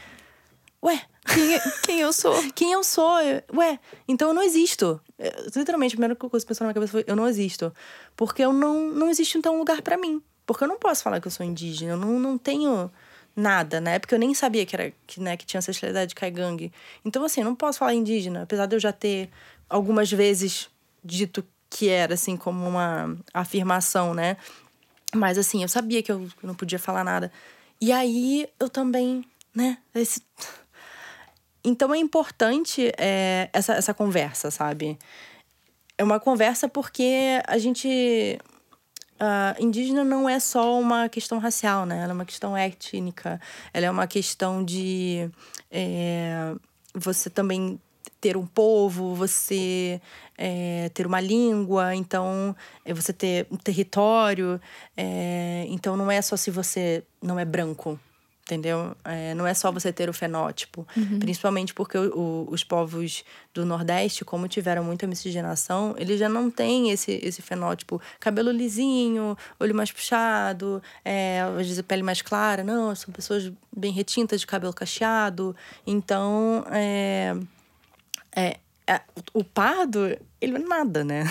ué, 0.82 1.02
Quem, 1.26 1.60
quem 1.84 2.00
eu 2.00 2.12
sou? 2.12 2.34
quem 2.54 2.72
eu 2.72 2.82
sou? 2.82 3.16
Ué, 3.54 3.78
então 4.08 4.28
eu 4.28 4.34
não 4.34 4.42
existo. 4.42 5.00
É, 5.18 5.30
Literalmente, 5.54 5.94
a 5.94 5.96
primeira 5.96 6.16
coisa 6.16 6.44
que 6.44 6.48
pensou 6.48 6.64
na 6.64 6.68
minha 6.68 6.74
cabeça 6.74 6.92
foi: 6.92 7.04
eu 7.06 7.16
não 7.16 7.28
existo. 7.28 7.72
Porque 8.16 8.42
eu 8.42 8.52
não, 8.52 8.90
não 8.90 9.10
existe 9.10 9.36
então 9.36 9.56
um 9.56 9.58
lugar 9.58 9.82
pra 9.82 9.96
mim. 9.96 10.22
Porque 10.46 10.64
eu 10.64 10.68
não 10.68 10.78
posso 10.78 11.02
falar 11.02 11.20
que 11.20 11.26
eu 11.26 11.30
sou 11.30 11.44
indígena, 11.46 11.92
eu 11.92 11.96
não, 11.96 12.18
não 12.18 12.36
tenho 12.36 12.90
nada. 13.34 13.80
Na 13.80 13.92
época 13.92 14.14
eu 14.14 14.18
nem 14.18 14.34
sabia 14.34 14.66
que, 14.66 14.76
era, 14.76 14.92
que, 15.06 15.20
né, 15.20 15.36
que 15.36 15.46
tinha 15.46 15.58
ancestralidade 15.58 16.10
de 16.10 16.14
caigangue. 16.14 16.72
Então, 17.04 17.24
assim, 17.24 17.40
eu 17.40 17.44
não 17.44 17.54
posso 17.54 17.78
falar 17.78 17.94
indígena, 17.94 18.42
apesar 18.42 18.66
de 18.66 18.76
eu 18.76 18.80
já 18.80 18.92
ter 18.92 19.30
algumas 19.68 20.10
vezes 20.10 20.68
dito 21.04 21.44
que 21.68 21.88
era, 21.88 22.14
assim, 22.14 22.36
como 22.36 22.68
uma 22.68 23.16
afirmação, 23.32 24.12
né? 24.12 24.36
Mas, 25.14 25.38
assim, 25.38 25.62
eu 25.62 25.68
sabia 25.68 26.02
que 26.02 26.10
eu 26.10 26.28
não 26.42 26.54
podia 26.54 26.78
falar 26.78 27.04
nada. 27.04 27.32
E 27.80 27.92
aí 27.92 28.48
eu 28.58 28.68
também, 28.68 29.24
né? 29.54 29.78
Esse... 29.94 30.22
Então 31.62 31.92
é 31.92 31.98
importante 31.98 32.90
é, 32.96 33.50
essa, 33.52 33.74
essa 33.74 33.92
conversa, 33.92 34.50
sabe? 34.50 34.98
É 35.98 36.02
uma 36.02 36.18
conversa 36.18 36.66
porque 36.70 37.38
a 37.46 37.58
gente. 37.58 38.38
Ah, 39.20 39.54
indígena 39.60 40.02
não 40.02 40.26
é 40.26 40.40
só 40.40 40.80
uma 40.80 41.08
questão 41.08 41.38
racial, 41.38 41.84
né? 41.84 42.02
Ela 42.02 42.12
é 42.12 42.14
uma 42.14 42.24
questão 42.24 42.56
étnica, 42.56 43.38
ela 43.72 43.84
é 43.84 43.90
uma 43.90 44.06
questão 44.06 44.64
de 44.64 45.30
é, 45.70 46.54
você 46.94 47.28
também 47.28 47.78
ter 48.18 48.36
um 48.36 48.46
povo, 48.46 49.14
você 49.14 50.00
é, 50.38 50.90
ter 50.94 51.06
uma 51.06 51.20
língua, 51.20 51.94
então 51.94 52.56
é 52.82 52.94
você 52.94 53.12
ter 53.12 53.46
um 53.50 53.56
território. 53.56 54.58
é, 54.96 55.66
então 55.68 55.96
não 55.96 56.10
é 56.10 56.22
só 56.22 56.36
se 56.36 56.50
você 56.50 57.04
não 57.22 57.38
é 57.38 57.44
branco, 57.44 58.00
entendeu? 58.44 58.96
É, 59.04 59.32
não 59.34 59.46
é 59.46 59.54
só 59.54 59.70
você 59.70 59.92
ter 59.92 60.08
o 60.08 60.12
fenótipo, 60.12 60.86
principalmente 61.20 61.72
porque 61.72 61.96
o- 61.96 62.18
o- 62.18 62.48
os 62.50 62.64
povos 62.64 63.24
do 63.54 63.64
Nordeste, 63.64 64.24
como 64.24 64.48
tiveram 64.48 64.82
muita 64.82 65.06
miscigenação, 65.06 65.94
eles 65.96 66.18
já 66.18 66.28
não 66.28 66.50
têm 66.50 66.90
esse, 66.90 67.12
esse 67.22 67.40
fenótipo, 67.42 68.00
cabelo 68.18 68.50
lisinho, 68.50 69.36
olho 69.60 69.74
mais 69.74 69.92
puxado, 69.92 70.82
é, 71.04 71.42
às 71.42 71.58
vezes 71.66 71.78
a 71.78 71.82
pele 71.84 72.02
mais 72.02 72.22
clara, 72.22 72.64
não, 72.64 72.92
são 72.96 73.12
pessoas 73.12 73.52
bem 73.76 73.92
retintas 73.92 74.40
de 74.40 74.46
cabelo 74.48 74.72
cacheado, 74.72 75.54
então 75.86 76.64
é, 76.72 77.36
é, 78.34 78.56
o 79.34 79.44
pardo, 79.44 80.06
ele 80.40 80.52
não 80.58 80.60
é 80.60 80.68
nada, 80.78 81.04
né? 81.04 81.24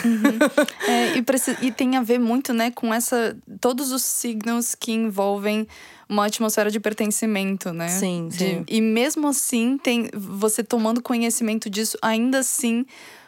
É, 0.88 1.18
e, 1.18 1.68
e 1.68 1.72
tem 1.72 1.98
a 1.98 2.02
ver 2.02 2.20
muito, 2.20 2.54
né, 2.54 2.72
com 2.72 2.94
essa. 2.94 3.36
Todos 3.60 3.92
os 3.92 4.04
signos 4.04 4.76
que 4.76 4.92
envolvem 4.92 5.68
uma 6.08 6.26
atmosfera 6.26 6.72
de 6.72 6.80
pertencimento, 6.80 7.72
né? 7.72 7.88
Sim, 7.88 8.30
De- 8.30 8.38
sim. 8.38 8.64
e 8.68 8.82
mesmo 8.82 9.28
assim, 9.28 9.78
tem 9.78 10.10
você 10.14 10.64
tomando 10.64 11.02
conhecimento 11.02 11.70
disso, 11.70 11.98
ainda 12.02 12.40
assim, 12.40 12.86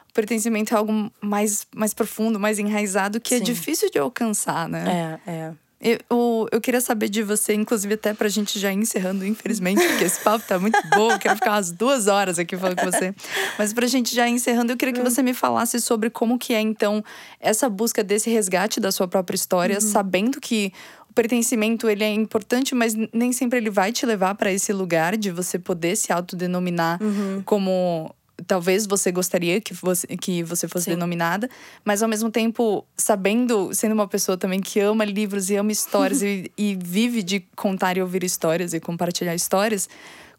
o 0.10 0.14
pertencimento 0.14 0.74
é 0.74 0.78
algo 0.78 1.12
mais, 1.22 1.68
mais 1.76 1.94
profundo, 1.94 2.40
mais 2.40 2.58
enraizado, 2.60 3.20
que 3.22 3.36
é 3.36 3.38
Sim. 3.38 3.44
difícil 3.44 3.90
de 3.92 4.00
alcançar, 4.00 4.68
né? 4.68 5.20
É, 5.26 5.32
é. 5.32 5.54
Eu, 5.82 6.48
eu, 6.52 6.62
queria 6.62 6.80
saber 6.80 7.10
de 7.10 7.24
você, 7.24 7.56
inclusive 7.56 7.96
até 7.96 8.14
pra 8.14 8.30
gente 8.30 8.60
já 8.60 8.72
ir 8.72 8.76
encerrando, 8.76 9.26
infelizmente, 9.26 9.86
porque 9.88 10.04
esse 10.04 10.20
papo 10.20 10.46
tá 10.48 10.60
muito 10.60 10.80
bom. 10.96 11.12
Eu 11.12 11.18
quero 11.18 11.36
ficar 11.36 11.54
umas 11.54 11.72
duas 11.72 12.08
horas 12.08 12.38
aqui 12.38 12.56
falando 12.56 12.78
com 12.78 12.86
você. 12.86 13.16
Mas 13.58 13.74
pra 13.74 13.88
gente 13.88 14.14
já 14.14 14.28
ir 14.28 14.32
encerrando, 14.32 14.72
eu 14.72 14.78
queria 14.78 14.94
que 14.94 15.02
você 15.02 15.24
me 15.24 15.34
falasse 15.34 15.82
sobre 15.82 16.12
como 16.12 16.38
que 16.38 16.54
é, 16.54 16.62
então, 16.62 17.04
essa 17.40 17.68
busca 17.68 18.04
desse 18.04 18.30
resgate 18.30 18.80
da 18.80 18.92
sua 18.92 19.08
própria 19.08 19.36
história, 19.36 19.82
sabendo 19.82 20.40
que 20.40 20.72
o 21.10 21.14
pertencimento 21.14 21.90
ele 21.90 22.04
é 22.04 22.14
importante, 22.14 22.76
mas 22.76 22.96
nem 23.12 23.34
sempre 23.34 23.58
ele 23.58 23.70
vai 23.70 23.92
te 23.92 24.06
levar 24.06 24.36
para 24.36 24.52
esse 24.52 24.72
lugar 24.72 25.18
de 25.18 25.32
você 25.32 25.58
poder 25.58 25.98
se 25.98 26.14
autodenominar 26.14 27.00
como 27.44 28.16
talvez 28.48 28.86
você 28.86 29.12
gostaria 29.12 29.60
que 29.62 29.74
você, 29.74 30.08
que 30.08 30.44
você 30.44 30.68
fosse 30.68 30.86
Sim. 30.86 30.92
denominada, 30.92 31.50
mas 31.84 32.02
ao 32.02 32.10
mesmo 32.10 32.30
tempo, 32.30 32.86
sabendo, 32.98 33.74
sendo 33.74 33.94
uma 33.94 34.08
pessoa 34.08 34.38
também 34.38 34.60
que 34.60 34.80
ama 34.80 35.06
livros 35.06 35.50
e 35.50 35.56
ama 35.56 35.72
histórias 35.72 36.22
e, 36.24 36.52
e 36.58 36.76
vive 36.76 37.24
de 37.24 37.40
contar 37.56 37.98
e 37.98 38.02
ouvir 38.02 38.24
histórias 38.24 38.74
e 38.74 38.80
compartilhar 38.80 39.36
histórias, 39.36 39.90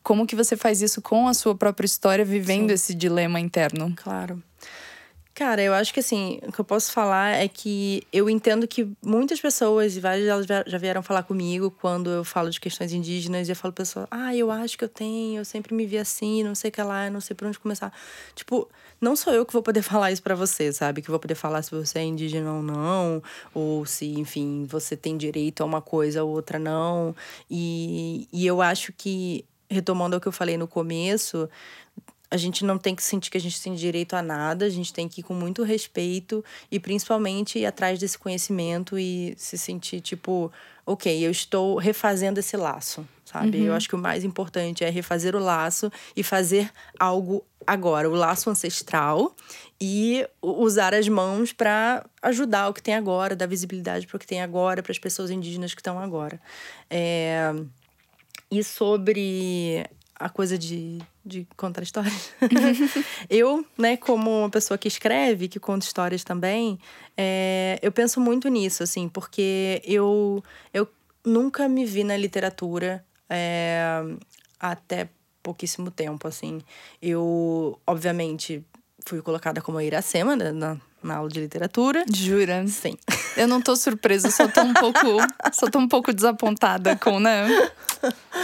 como 0.03 0.27
que 0.27 0.35
você 0.35 0.57
faz 0.57 0.83
isso 0.83 1.01
com 1.01 1.29
a 1.29 1.35
sua 1.35 1.55
própria 1.55 1.87
história, 1.87 2.25
vivendo 2.25 2.69
Sim. 2.69 2.75
esse 2.75 2.95
dilema 2.95 3.39
interno? 3.39 3.93
Claro. 3.97 4.43
Cara, 5.35 5.63
eu 5.63 5.73
acho 5.73 5.95
que 5.95 6.01
assim, 6.01 6.39
o 6.47 6.53
que 6.53 6.61
eu 6.61 6.65
posso 6.65 6.93
falar 6.93 7.31
é 7.31 7.49
que 7.49 8.07
eu 8.13 8.29
entendo 8.29 8.69
que 8.69 8.87
muitas 9.03 9.41
pessoas, 9.41 9.97
e 9.97 10.01
várias 10.01 10.27
delas 10.27 10.47
já 10.67 10.79
vieram 10.79 11.03
falar 11.03 11.23
comigo 11.23 11.71
quando 11.71 12.11
eu 12.11 12.23
falo 12.23 12.51
de 12.51 12.61
questões 12.61 12.93
indígenas, 12.93 13.49
e 13.49 13.53
eu 13.53 13.57
falo 13.57 13.73
pessoal, 13.73 14.07
ah, 14.11 14.37
eu 14.37 14.51
acho 14.51 14.77
que 14.77 14.85
eu 14.85 14.91
tenho, 14.91 15.41
eu 15.41 15.45
sempre 15.45 15.75
me 15.75 15.87
vi 15.87 15.97
assim, 15.97 16.43
não 16.45 16.55
sei 16.55 16.69
o 16.69 16.73
que 16.73 16.83
lá, 16.83 17.09
não 17.09 17.21
sei 17.21 17.35
por 17.35 17.49
onde 17.49 17.59
começar. 17.59 17.91
Tipo, 18.35 18.69
não 19.01 19.17
sou 19.17 19.33
eu 19.33 19.47
que 19.47 19.55
vou 19.55 19.63
poder 19.63 19.81
falar 19.83 20.13
isso 20.13 20.23
para 20.23 20.35
você, 20.35 20.71
sabe? 20.71 21.01
Que 21.01 21.11
vou 21.11 21.19
poder 21.19 21.35
falar 21.35 21.63
se 21.63 21.71
você 21.71 22.01
é 22.01 22.05
indígena 22.05 22.53
ou 22.53 22.63
não, 22.63 23.23
ou 23.55 23.87
se, 23.87 24.07
enfim, 24.19 24.67
você 24.69 24.95
tem 24.99 25.17
direito 25.17 25.63
a 25.63 25.65
uma 25.65 25.81
coisa 25.81 26.23
ou 26.23 26.31
outra 26.31 26.59
não. 26.59 27.17
E, 27.51 28.29
e 28.31 28.47
eu 28.47 28.61
acho 28.61 28.93
que, 28.93 29.47
retomando 29.71 30.15
o 30.17 30.21
que 30.21 30.29
eu 30.29 30.33
falei 30.33 30.59
no 30.59 30.69
começo, 30.69 31.49
a 32.33 32.37
gente 32.39 32.65
não 32.65 32.79
tem 32.79 32.95
que 32.95 33.03
sentir 33.03 33.31
que 33.31 33.37
a 33.37 33.41
gente 33.41 33.61
tem 33.61 33.75
direito 33.75 34.15
a 34.15 34.23
nada, 34.23 34.65
a 34.65 34.71
gente 34.71 34.91
tem 34.91 35.07
que 35.07 35.21
ir 35.21 35.23
com 35.23 35.35
muito 35.35 35.63
respeito 35.63 36.43
e 36.71 36.81
principalmente 36.81 37.59
ir 37.59 37.67
atrás 37.67 37.99
desse 37.99 38.19
conhecimento 38.19 38.99
e 38.99 39.35
se 39.37 39.59
sentir 39.59 40.01
tipo, 40.01 40.51
ok, 40.87 41.27
eu 41.27 41.31
estou 41.31 41.77
refazendo 41.77 42.41
esse 42.41 42.57
laço, 42.57 43.07
sabe? 43.23 43.59
Uhum. 43.59 43.67
Eu 43.67 43.75
acho 43.75 43.87
que 43.87 43.95
o 43.95 43.99
mais 43.99 44.25
importante 44.25 44.83
é 44.83 44.89
refazer 44.89 45.37
o 45.37 45.39
laço 45.39 45.93
e 46.17 46.23
fazer 46.23 46.73
algo 46.99 47.45
agora, 47.67 48.09
o 48.09 48.15
laço 48.15 48.49
ancestral 48.49 49.37
e 49.79 50.27
usar 50.41 50.95
as 50.95 51.07
mãos 51.07 51.53
para 51.53 52.03
ajudar 52.23 52.71
o 52.71 52.73
que 52.73 52.83
tem 52.83 52.95
agora, 52.95 53.37
dar 53.37 53.47
visibilidade 53.47 54.07
para 54.07 54.17
o 54.17 54.19
que 54.19 54.27
tem 54.27 54.41
agora, 54.41 54.83
para 54.83 54.93
as 54.93 54.99
pessoas 54.99 55.31
indígenas 55.31 55.75
que 55.75 55.83
estão 55.83 55.99
agora. 55.99 56.41
É... 56.89 57.53
E 58.51 58.65
sobre 58.65 59.87
a 60.23 60.29
coisa 60.29 60.57
de, 60.57 60.99
de 61.25 61.47
contar 61.57 61.83
histórias. 61.83 62.33
eu, 63.29 63.67
né, 63.77 63.97
como 63.97 64.31
uma 64.41 64.51
pessoa 64.51 64.79
que 64.79 64.87
escreve, 64.87 65.49
que 65.49 65.59
conta 65.59 65.85
histórias 65.85 66.23
também, 66.23 66.79
é, 67.17 67.79
eu 67.83 67.91
penso 67.91 68.21
muito 68.21 68.49
nisso, 68.49 68.83
assim, 68.83 69.09
porque 69.09 69.83
eu, 69.85 70.43
eu 70.73 70.89
nunca 71.25 71.69
me 71.69 71.85
vi 71.85 72.05
na 72.05 72.17
literatura 72.17 73.05
é, 73.29 74.03
até 74.61 75.09
pouquíssimo 75.43 75.91
tempo, 75.91 76.29
assim. 76.29 76.63
Eu, 77.01 77.79
obviamente, 77.85 78.65
fui 79.05 79.21
colocada 79.21 79.61
como 79.61 79.79
a 79.79 79.85
Iracema 79.85 80.37
né, 80.37 80.53
na, 80.53 80.81
na 81.03 81.17
aula 81.17 81.29
de 81.29 81.41
literatura. 81.41 82.05
Jura? 82.13 82.67
Sim. 82.67 82.97
Eu 83.37 83.49
não 83.49 83.61
tô 83.61 83.75
surpresa, 83.77 84.31
só 84.31 84.47
tô 84.49 84.61
um 84.63 84.75
pouco, 84.75 85.01
só 85.53 85.69
tô 85.69 85.79
um 85.79 85.89
pouco 85.89 86.13
desapontada 86.13 86.97
com, 86.97 87.19
né? 87.19 87.47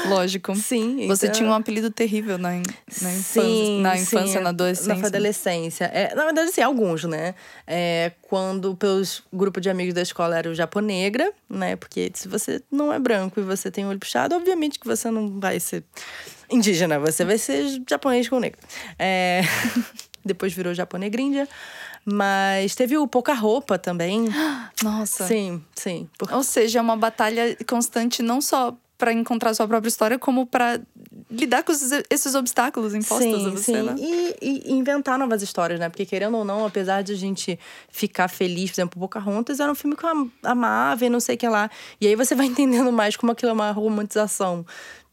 Lógico. 0.09 0.55
Sim. 0.55 1.07
Você 1.09 1.27
então... 1.27 1.37
tinha 1.39 1.49
um 1.49 1.55
apelido 1.55 1.91
terrível 1.91 2.39
na, 2.39 2.51
na 2.51 2.59
infância, 2.59 3.43
sim, 3.43 3.81
na 3.81 3.97
infância, 3.97 4.39
sim, 4.39 4.45
na 4.45 4.51
adolescência. 4.51 4.95
Na 4.95 5.07
adolescência. 5.07 5.85
É, 5.87 6.15
na 6.15 6.25
verdade, 6.25 6.53
sim, 6.53 6.61
alguns, 6.61 7.05
né? 7.05 7.35
É, 7.67 8.13
quando 8.23 8.77
pelos 8.77 9.23
grupo 9.33 9.61
de 9.61 9.69
amigos 9.69 9.95
da 9.95 10.03
escola 10.03 10.39
era 10.39 10.49
o 10.49 10.55
japonegra, 10.55 11.33
né? 11.49 11.77
Porque 11.77 12.11
se 12.15 12.29
você 12.29 12.63
não 12.71 12.93
é 12.93 12.99
branco 12.99 13.41
e 13.41 13.43
você 13.43 13.71
tem 13.71 13.85
o 13.85 13.89
olho 13.89 13.99
puxado, 13.99 14.35
obviamente 14.35 14.79
que 14.79 14.87
você 14.87 15.11
não 15.11 15.41
vai 15.41 15.59
ser 15.61 15.85
indígena, 16.51 16.99
você 16.99 17.25
vai 17.25 17.39
ser 17.39 17.83
japonês 17.89 18.29
com 18.29 18.39
negro. 18.39 18.59
É... 18.99 19.43
Depois 20.25 20.53
virou 20.53 20.75
japonegrindia. 20.75 21.49
Mas 22.11 22.75
teve 22.75 22.97
o 22.97 23.07
Pouca 23.07 23.35
Roupa 23.35 23.79
também. 23.79 24.27
Nossa. 24.83 25.27
Sim, 25.27 25.63
sim. 25.75 26.09
Ou 26.33 26.43
seja, 26.43 26.79
é 26.79 26.83
uma 26.83 26.97
batalha 26.97 27.57
constante 27.67 28.23
não 28.23 28.41
só 28.41 28.75
para 28.97 29.13
encontrar 29.13 29.55
sua 29.55 29.69
própria 29.69 29.89
história, 29.89 30.19
como 30.19 30.45
para 30.45 30.81
lidar 31.31 31.63
com 31.63 31.71
esses 32.11 32.35
obstáculos 32.35 32.95
impostos 32.95 33.41
sim, 33.41 33.47
a 33.47 33.51
você, 33.51 33.63
sim. 33.63 33.83
né? 33.83 33.95
E, 33.97 34.37
e, 34.43 34.73
inventar 34.73 35.17
novas 35.17 35.41
histórias, 35.41 35.79
né? 35.79 35.89
Porque 35.89 36.05
querendo 36.05 36.37
ou 36.37 36.45
não, 36.45 36.67
apesar 36.67 37.03
de 37.03 37.13
a 37.13 37.17
gente 37.17 37.57
ficar 37.91 38.27
feliz, 38.27 38.71
por 38.71 38.81
exemplo, 38.81 39.01
Pocahontas 39.01 39.61
era 39.61 39.71
um 39.71 39.75
filme 39.75 39.95
que 39.95 40.05
eu 40.05 40.31
amava 40.43 41.05
e 41.05 41.09
não 41.09 41.21
sei 41.21 41.37
o 41.37 41.39
que 41.39 41.49
lá. 41.49 41.71
E 42.01 42.09
aí 42.09 42.17
você 42.17 42.35
vai 42.35 42.47
entendendo 42.49 42.91
mais 42.91 43.17
como 43.17 43.31
aquilo 43.31 43.51
é 43.51 43.55
uma 43.55 43.71
romantização 43.71 44.67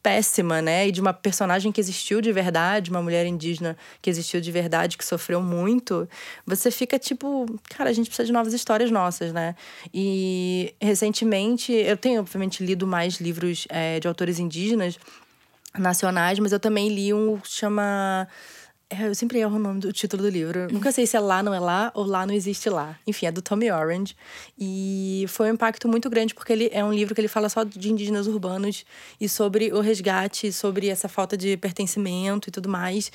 péssima, 0.05 0.61
né? 0.61 0.87
E 0.87 0.91
de 0.91 1.01
uma 1.01 1.13
personagem 1.13 1.71
que 1.71 1.81
existiu 1.81 2.21
de 2.21 2.31
verdade, 2.31 2.91
uma 2.91 3.01
mulher 3.01 3.25
indígena 3.25 3.75
que 4.03 4.07
existiu 4.07 4.39
de 4.39 4.51
verdade, 4.51 4.99
que 4.99 5.03
sofreu 5.03 5.41
muito, 5.41 6.07
você 6.45 6.69
fica 6.69 6.99
tipo, 6.99 7.47
cara, 7.75 7.89
a 7.89 7.93
gente 7.93 8.05
precisa 8.05 8.27
de 8.27 8.31
novas 8.31 8.53
histórias 8.53 8.91
nossas, 8.91 9.33
né? 9.33 9.55
E 9.91 10.75
recentemente, 10.79 11.73
eu 11.73 11.97
tenho, 11.97 12.21
obviamente, 12.21 12.63
lido 12.63 12.85
mais 12.85 13.15
livros 13.15 13.65
é, 13.67 13.99
de 13.99 14.07
autores 14.07 14.37
indígenas 14.37 14.99
nacionais, 15.75 16.37
mas 16.37 16.51
eu 16.51 16.59
também 16.59 16.87
li 16.89 17.11
um 17.11 17.39
que 17.39 17.49
chama 17.49 18.27
eu 18.89 19.15
sempre 19.15 19.39
erro 19.39 19.55
o 19.55 19.59
nome 19.59 19.79
do 19.79 19.91
título 19.91 20.23
do 20.23 20.29
livro. 20.29 20.67
Nunca 20.71 20.91
sei 20.91 21.07
se 21.07 21.17
é 21.17 21.19
Lá 21.19 21.41
Não 21.41 21.53
É 21.53 21.59
Lá 21.59 21.91
ou 21.95 22.05
Lá 22.05 22.25
Não 22.25 22.33
Existe 22.33 22.69
Lá. 22.69 22.97
Enfim, 23.07 23.25
é 23.25 23.31
do 23.31 23.41
Tommy 23.41 23.71
Orange. 23.71 24.15
E 24.57 25.25
foi 25.27 25.49
um 25.49 25.53
impacto 25.55 25.87
muito 25.87 26.09
grande, 26.09 26.35
porque 26.35 26.53
ele 26.53 26.69
é 26.71 26.83
um 26.83 26.93
livro 26.93 27.15
que 27.15 27.21
ele 27.21 27.27
fala 27.27 27.49
só 27.49 27.63
de 27.63 27.91
indígenas 27.91 28.27
urbanos 28.27 28.85
e 29.19 29.27
sobre 29.27 29.73
o 29.73 29.79
resgate, 29.79 30.51
sobre 30.51 30.87
essa 30.87 31.07
falta 31.07 31.35
de 31.35 31.57
pertencimento 31.57 32.49
e 32.49 32.51
tudo 32.51 32.69
mais. 32.69 33.11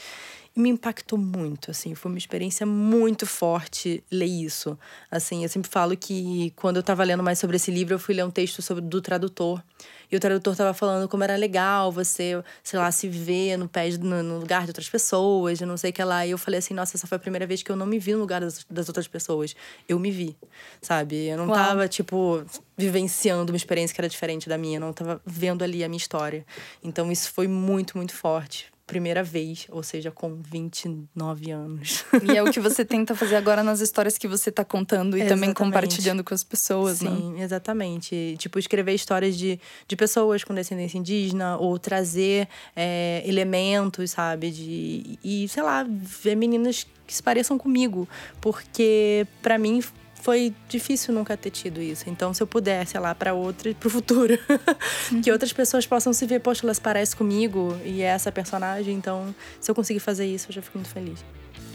E 0.54 0.60
me 0.60 0.68
impactou 0.68 1.18
muito, 1.18 1.70
assim, 1.70 1.94
foi 1.94 2.10
uma 2.10 2.18
experiência 2.18 2.66
muito 2.66 3.24
forte 3.24 4.02
ler 4.10 4.26
isso. 4.26 4.76
Assim, 5.08 5.44
eu 5.44 5.48
sempre 5.48 5.70
falo 5.70 5.96
que 5.96 6.52
quando 6.56 6.76
eu 6.76 6.80
estava 6.80 7.04
lendo 7.04 7.22
mais 7.22 7.38
sobre 7.38 7.56
esse 7.56 7.70
livro, 7.70 7.94
eu 7.94 7.98
fui 8.00 8.14
ler 8.14 8.24
um 8.24 8.30
texto 8.30 8.60
sobre 8.60 8.82
do 8.82 9.00
tradutor. 9.00 9.62
E 10.10 10.16
o 10.16 10.20
tradutor 10.20 10.52
estava 10.52 10.74
falando 10.74 11.08
como 11.08 11.22
era 11.22 11.36
legal 11.36 11.92
você, 11.92 12.42
sei 12.64 12.80
lá, 12.80 12.90
se 12.90 13.08
ver 13.08 13.56
no 13.56 13.68
pé 13.68 13.90
no, 13.90 14.24
no 14.24 14.38
lugar 14.40 14.64
de 14.64 14.70
outras 14.70 14.88
pessoas, 14.88 15.60
não 15.60 15.76
sei 15.76 15.90
o 15.90 15.92
que 15.92 16.02
lá. 16.02 16.26
E 16.26 16.32
eu 16.32 16.38
falei 16.38 16.58
assim, 16.58 16.74
nossa, 16.74 16.96
essa 16.96 17.06
foi 17.06 17.14
a 17.14 17.20
primeira 17.20 17.46
vez 17.46 17.62
que 17.62 17.70
eu 17.70 17.76
não 17.76 17.86
me 17.86 17.98
vi 18.00 18.12
no 18.14 18.18
lugar 18.18 18.40
das, 18.40 18.66
das 18.68 18.88
outras 18.88 19.06
pessoas. 19.06 19.54
Eu 19.88 20.00
me 20.00 20.10
vi, 20.10 20.36
sabe? 20.82 21.28
Eu 21.28 21.36
não 21.36 21.46
Uau. 21.46 21.54
tava, 21.54 21.86
tipo, 21.86 22.42
vivenciando 22.76 23.52
uma 23.52 23.56
experiência 23.56 23.94
que 23.94 24.00
era 24.00 24.08
diferente 24.08 24.48
da 24.48 24.58
minha, 24.58 24.78
eu 24.78 24.80
não 24.80 24.92
tava 24.92 25.22
vendo 25.24 25.62
ali 25.62 25.84
a 25.84 25.88
minha 25.88 25.96
história. 25.96 26.44
Então 26.82 27.12
isso 27.12 27.30
foi 27.30 27.46
muito, 27.46 27.96
muito 27.96 28.12
forte 28.12 28.69
primeira 28.90 29.22
vez, 29.22 29.68
ou 29.70 29.84
seja, 29.84 30.10
com 30.10 30.42
29 30.42 31.52
anos. 31.52 32.04
E 32.24 32.36
é 32.36 32.42
o 32.42 32.50
que 32.50 32.58
você 32.58 32.84
tenta 32.84 33.14
fazer 33.14 33.36
agora 33.36 33.62
nas 33.62 33.80
histórias 33.80 34.18
que 34.18 34.26
você 34.26 34.50
está 34.50 34.64
contando 34.64 35.16
e 35.16 35.24
também 35.28 35.54
compartilhando 35.54 36.24
com 36.24 36.34
as 36.34 36.42
pessoas, 36.42 36.98
Sim, 36.98 37.04
né? 37.04 37.16
Sim, 37.16 37.40
exatamente. 37.40 38.34
Tipo, 38.36 38.58
escrever 38.58 38.92
histórias 38.92 39.38
de, 39.38 39.60
de 39.86 39.96
pessoas 39.96 40.42
com 40.42 40.52
descendência 40.52 40.98
indígena 40.98 41.56
ou 41.56 41.78
trazer 41.78 42.48
é, 42.74 43.22
elementos, 43.24 44.10
sabe? 44.10 44.50
De, 44.50 45.18
e, 45.22 45.46
sei 45.48 45.62
lá, 45.62 45.86
ver 45.88 46.34
meninas 46.34 46.84
que 47.06 47.14
se 47.14 47.22
pareçam 47.22 47.56
comigo. 47.56 48.08
Porque, 48.40 49.24
para 49.40 49.56
mim, 49.56 49.80
foi 50.22 50.54
difícil 50.68 51.14
nunca 51.14 51.36
ter 51.36 51.50
tido 51.50 51.80
isso. 51.80 52.08
Então, 52.08 52.32
se 52.32 52.42
eu 52.42 52.46
puder, 52.46 52.86
sei 52.86 53.00
lá, 53.00 53.14
para 53.14 53.34
outra, 53.34 53.74
pro 53.74 53.90
futuro, 53.90 54.38
uhum. 55.10 55.20
que 55.20 55.32
outras 55.32 55.52
pessoas 55.52 55.86
possam 55.86 56.12
se 56.12 56.26
ver, 56.26 56.40
poxa, 56.40 56.64
elas 56.64 56.78
parecem 56.78 57.16
comigo 57.16 57.76
e 57.84 58.02
é 58.02 58.06
essa 58.06 58.30
personagem. 58.30 58.94
Então, 58.94 59.34
se 59.60 59.70
eu 59.70 59.74
conseguir 59.74 60.00
fazer 60.00 60.26
isso, 60.26 60.48
eu 60.48 60.54
já 60.54 60.62
fico 60.62 60.78
muito 60.78 60.90
feliz. 60.90 61.24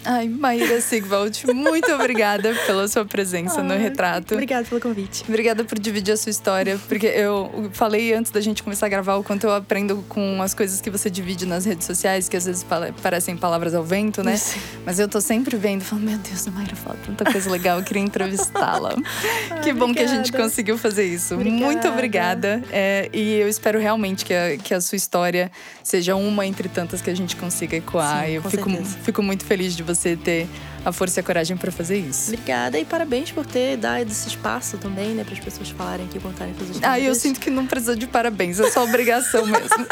Ai, 0.06 0.30
Maíra 0.30 0.80
Sigvald, 0.82 1.48
muito 1.52 1.92
obrigada 1.92 2.54
pela 2.68 2.88
sua 2.88 3.04
presença 3.04 3.62
Ai, 3.62 3.68
no 3.68 3.76
retrato. 3.76 4.36
Obrigada 4.36 4.64
pelo 4.64 4.80
convite. 4.80 5.24
Obrigada 5.28 5.64
por 5.64 5.80
dividir 5.80 6.14
a 6.14 6.18
sua 6.18 6.30
história, 6.30 6.80
porque 6.88 7.08
eu 7.08 7.72
falei 7.74 8.14
antes 8.14 8.32
da 8.32 8.40
gente 8.40 8.62
começar 8.62 8.86
a 8.86 8.90
gravar 8.90 9.16
o 9.16 9.24
quanto 9.24 9.46
eu 9.48 9.54
aprendo 9.54 10.06
com 10.08 10.42
as 10.44 10.54
coisas 10.54 10.80
que 10.80 10.92
você 10.92 11.10
divide 11.10 11.48
nas 11.48 11.66
redes 11.66 11.88
sociais, 11.88 12.30
que 12.30 12.38
às 12.38 12.46
vezes 12.46 12.64
parecem 13.02 13.36
palavras 13.36 13.74
ao 13.74 13.84
vento, 13.84 14.24
né? 14.24 14.38
Sim. 14.38 14.60
Mas 14.86 15.00
eu 15.00 15.08
tô 15.08 15.20
sempre 15.20 15.58
vendo, 15.58 15.84
falando, 15.84 16.06
meu 16.06 16.18
Deus, 16.20 16.48
a 16.48 16.52
Maíra 16.52 16.76
fala 16.76 16.98
tanta 17.04 17.26
coisa 17.26 17.50
legal, 17.50 17.80
eu 17.80 17.84
queria 17.84 18.04
entrevistá-la. 18.04 18.94
que 19.64 19.74
bom 19.74 19.86
obrigada. 19.86 19.94
que 19.94 20.00
a 20.02 20.08
gente 20.08 20.32
conseguiu 20.32 20.78
fazer 20.78 21.06
isso. 21.06 21.34
Obrigada. 21.34 21.66
Muito 21.66 21.88
obrigada. 21.88 22.64
É, 22.72 23.10
e 23.12 23.34
eu 23.34 23.50
espero 23.50 23.80
realmente 23.80 24.24
que 24.24 24.34
a, 24.34 24.56
que 24.58 24.72
a 24.72 24.80
sua 24.80 24.98
história 24.98 25.52
seja 25.84 26.16
uma 26.16 26.46
entre 26.46 26.70
tantas 26.70 27.02
que 27.02 27.10
a 27.10 27.16
gente 27.16 27.36
consiga 27.36 27.76
ecoar. 27.76 28.26
Sim, 28.26 28.32
eu 28.34 28.44
fico, 28.44 28.70
fico 29.04 29.24
muito 29.24 29.44
feliz 29.44 29.76
de 29.76 29.82
você 29.82 29.95
você 29.96 30.16
ter 30.16 30.48
a 30.86 30.92
força 30.92 31.20
e 31.20 31.22
a 31.22 31.24
coragem 31.24 31.58
para 31.58 31.72
fazer 31.72 31.98
isso. 31.98 32.32
Obrigada 32.32 32.80
e 32.80 32.86
parabéns 32.86 33.32
por 33.32 33.46
ter 33.46 33.76
dado 33.76 34.10
esse 34.10 34.28
espaço 34.28 34.78
também, 34.78 35.16
né, 35.16 35.24
para 35.24 35.34
as 35.34 35.40
pessoas 35.40 35.70
falarem 35.72 36.06
aqui, 36.06 36.20
contarem 36.20 36.54
coisas. 36.54 36.78
Ah, 36.84 37.00
eu 37.00 37.16
sinto 37.16 37.40
que 37.40 37.50
não 37.50 37.66
precisa 37.66 37.96
de 37.96 38.06
parabéns, 38.06 38.60
é 38.60 38.70
só 38.70 38.84
obrigação 38.84 39.46
mesmo. 39.48 39.88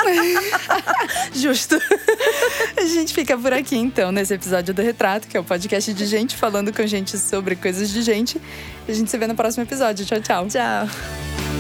Justo. 1.34 1.80
A 2.78 2.86
gente 2.86 3.12
fica 3.14 3.36
por 3.36 3.52
aqui 3.54 3.76
então 3.76 4.12
nesse 4.12 4.34
episódio 4.36 4.74
do 4.74 4.82
Retrato, 4.84 5.28
que 5.28 5.36
é 5.36 5.40
o 5.40 5.44
podcast 5.44 5.92
de 5.92 6.06
gente 6.06 6.38
falando 6.38 6.72
com 6.72 6.86
gente 6.86 7.18
sobre 7.18 7.56
coisas 7.56 7.90
de 7.90 8.04
gente. 8.04 8.40
A 8.88 8.94
gente 8.94 9.10
se 9.10 9.18
vê 9.18 9.26
no 9.26 9.36
próximo 9.36 9.64
episódio. 9.64 10.06
Tchau, 10.06 10.22
tchau. 10.22 10.48
Tchau. 10.48 11.53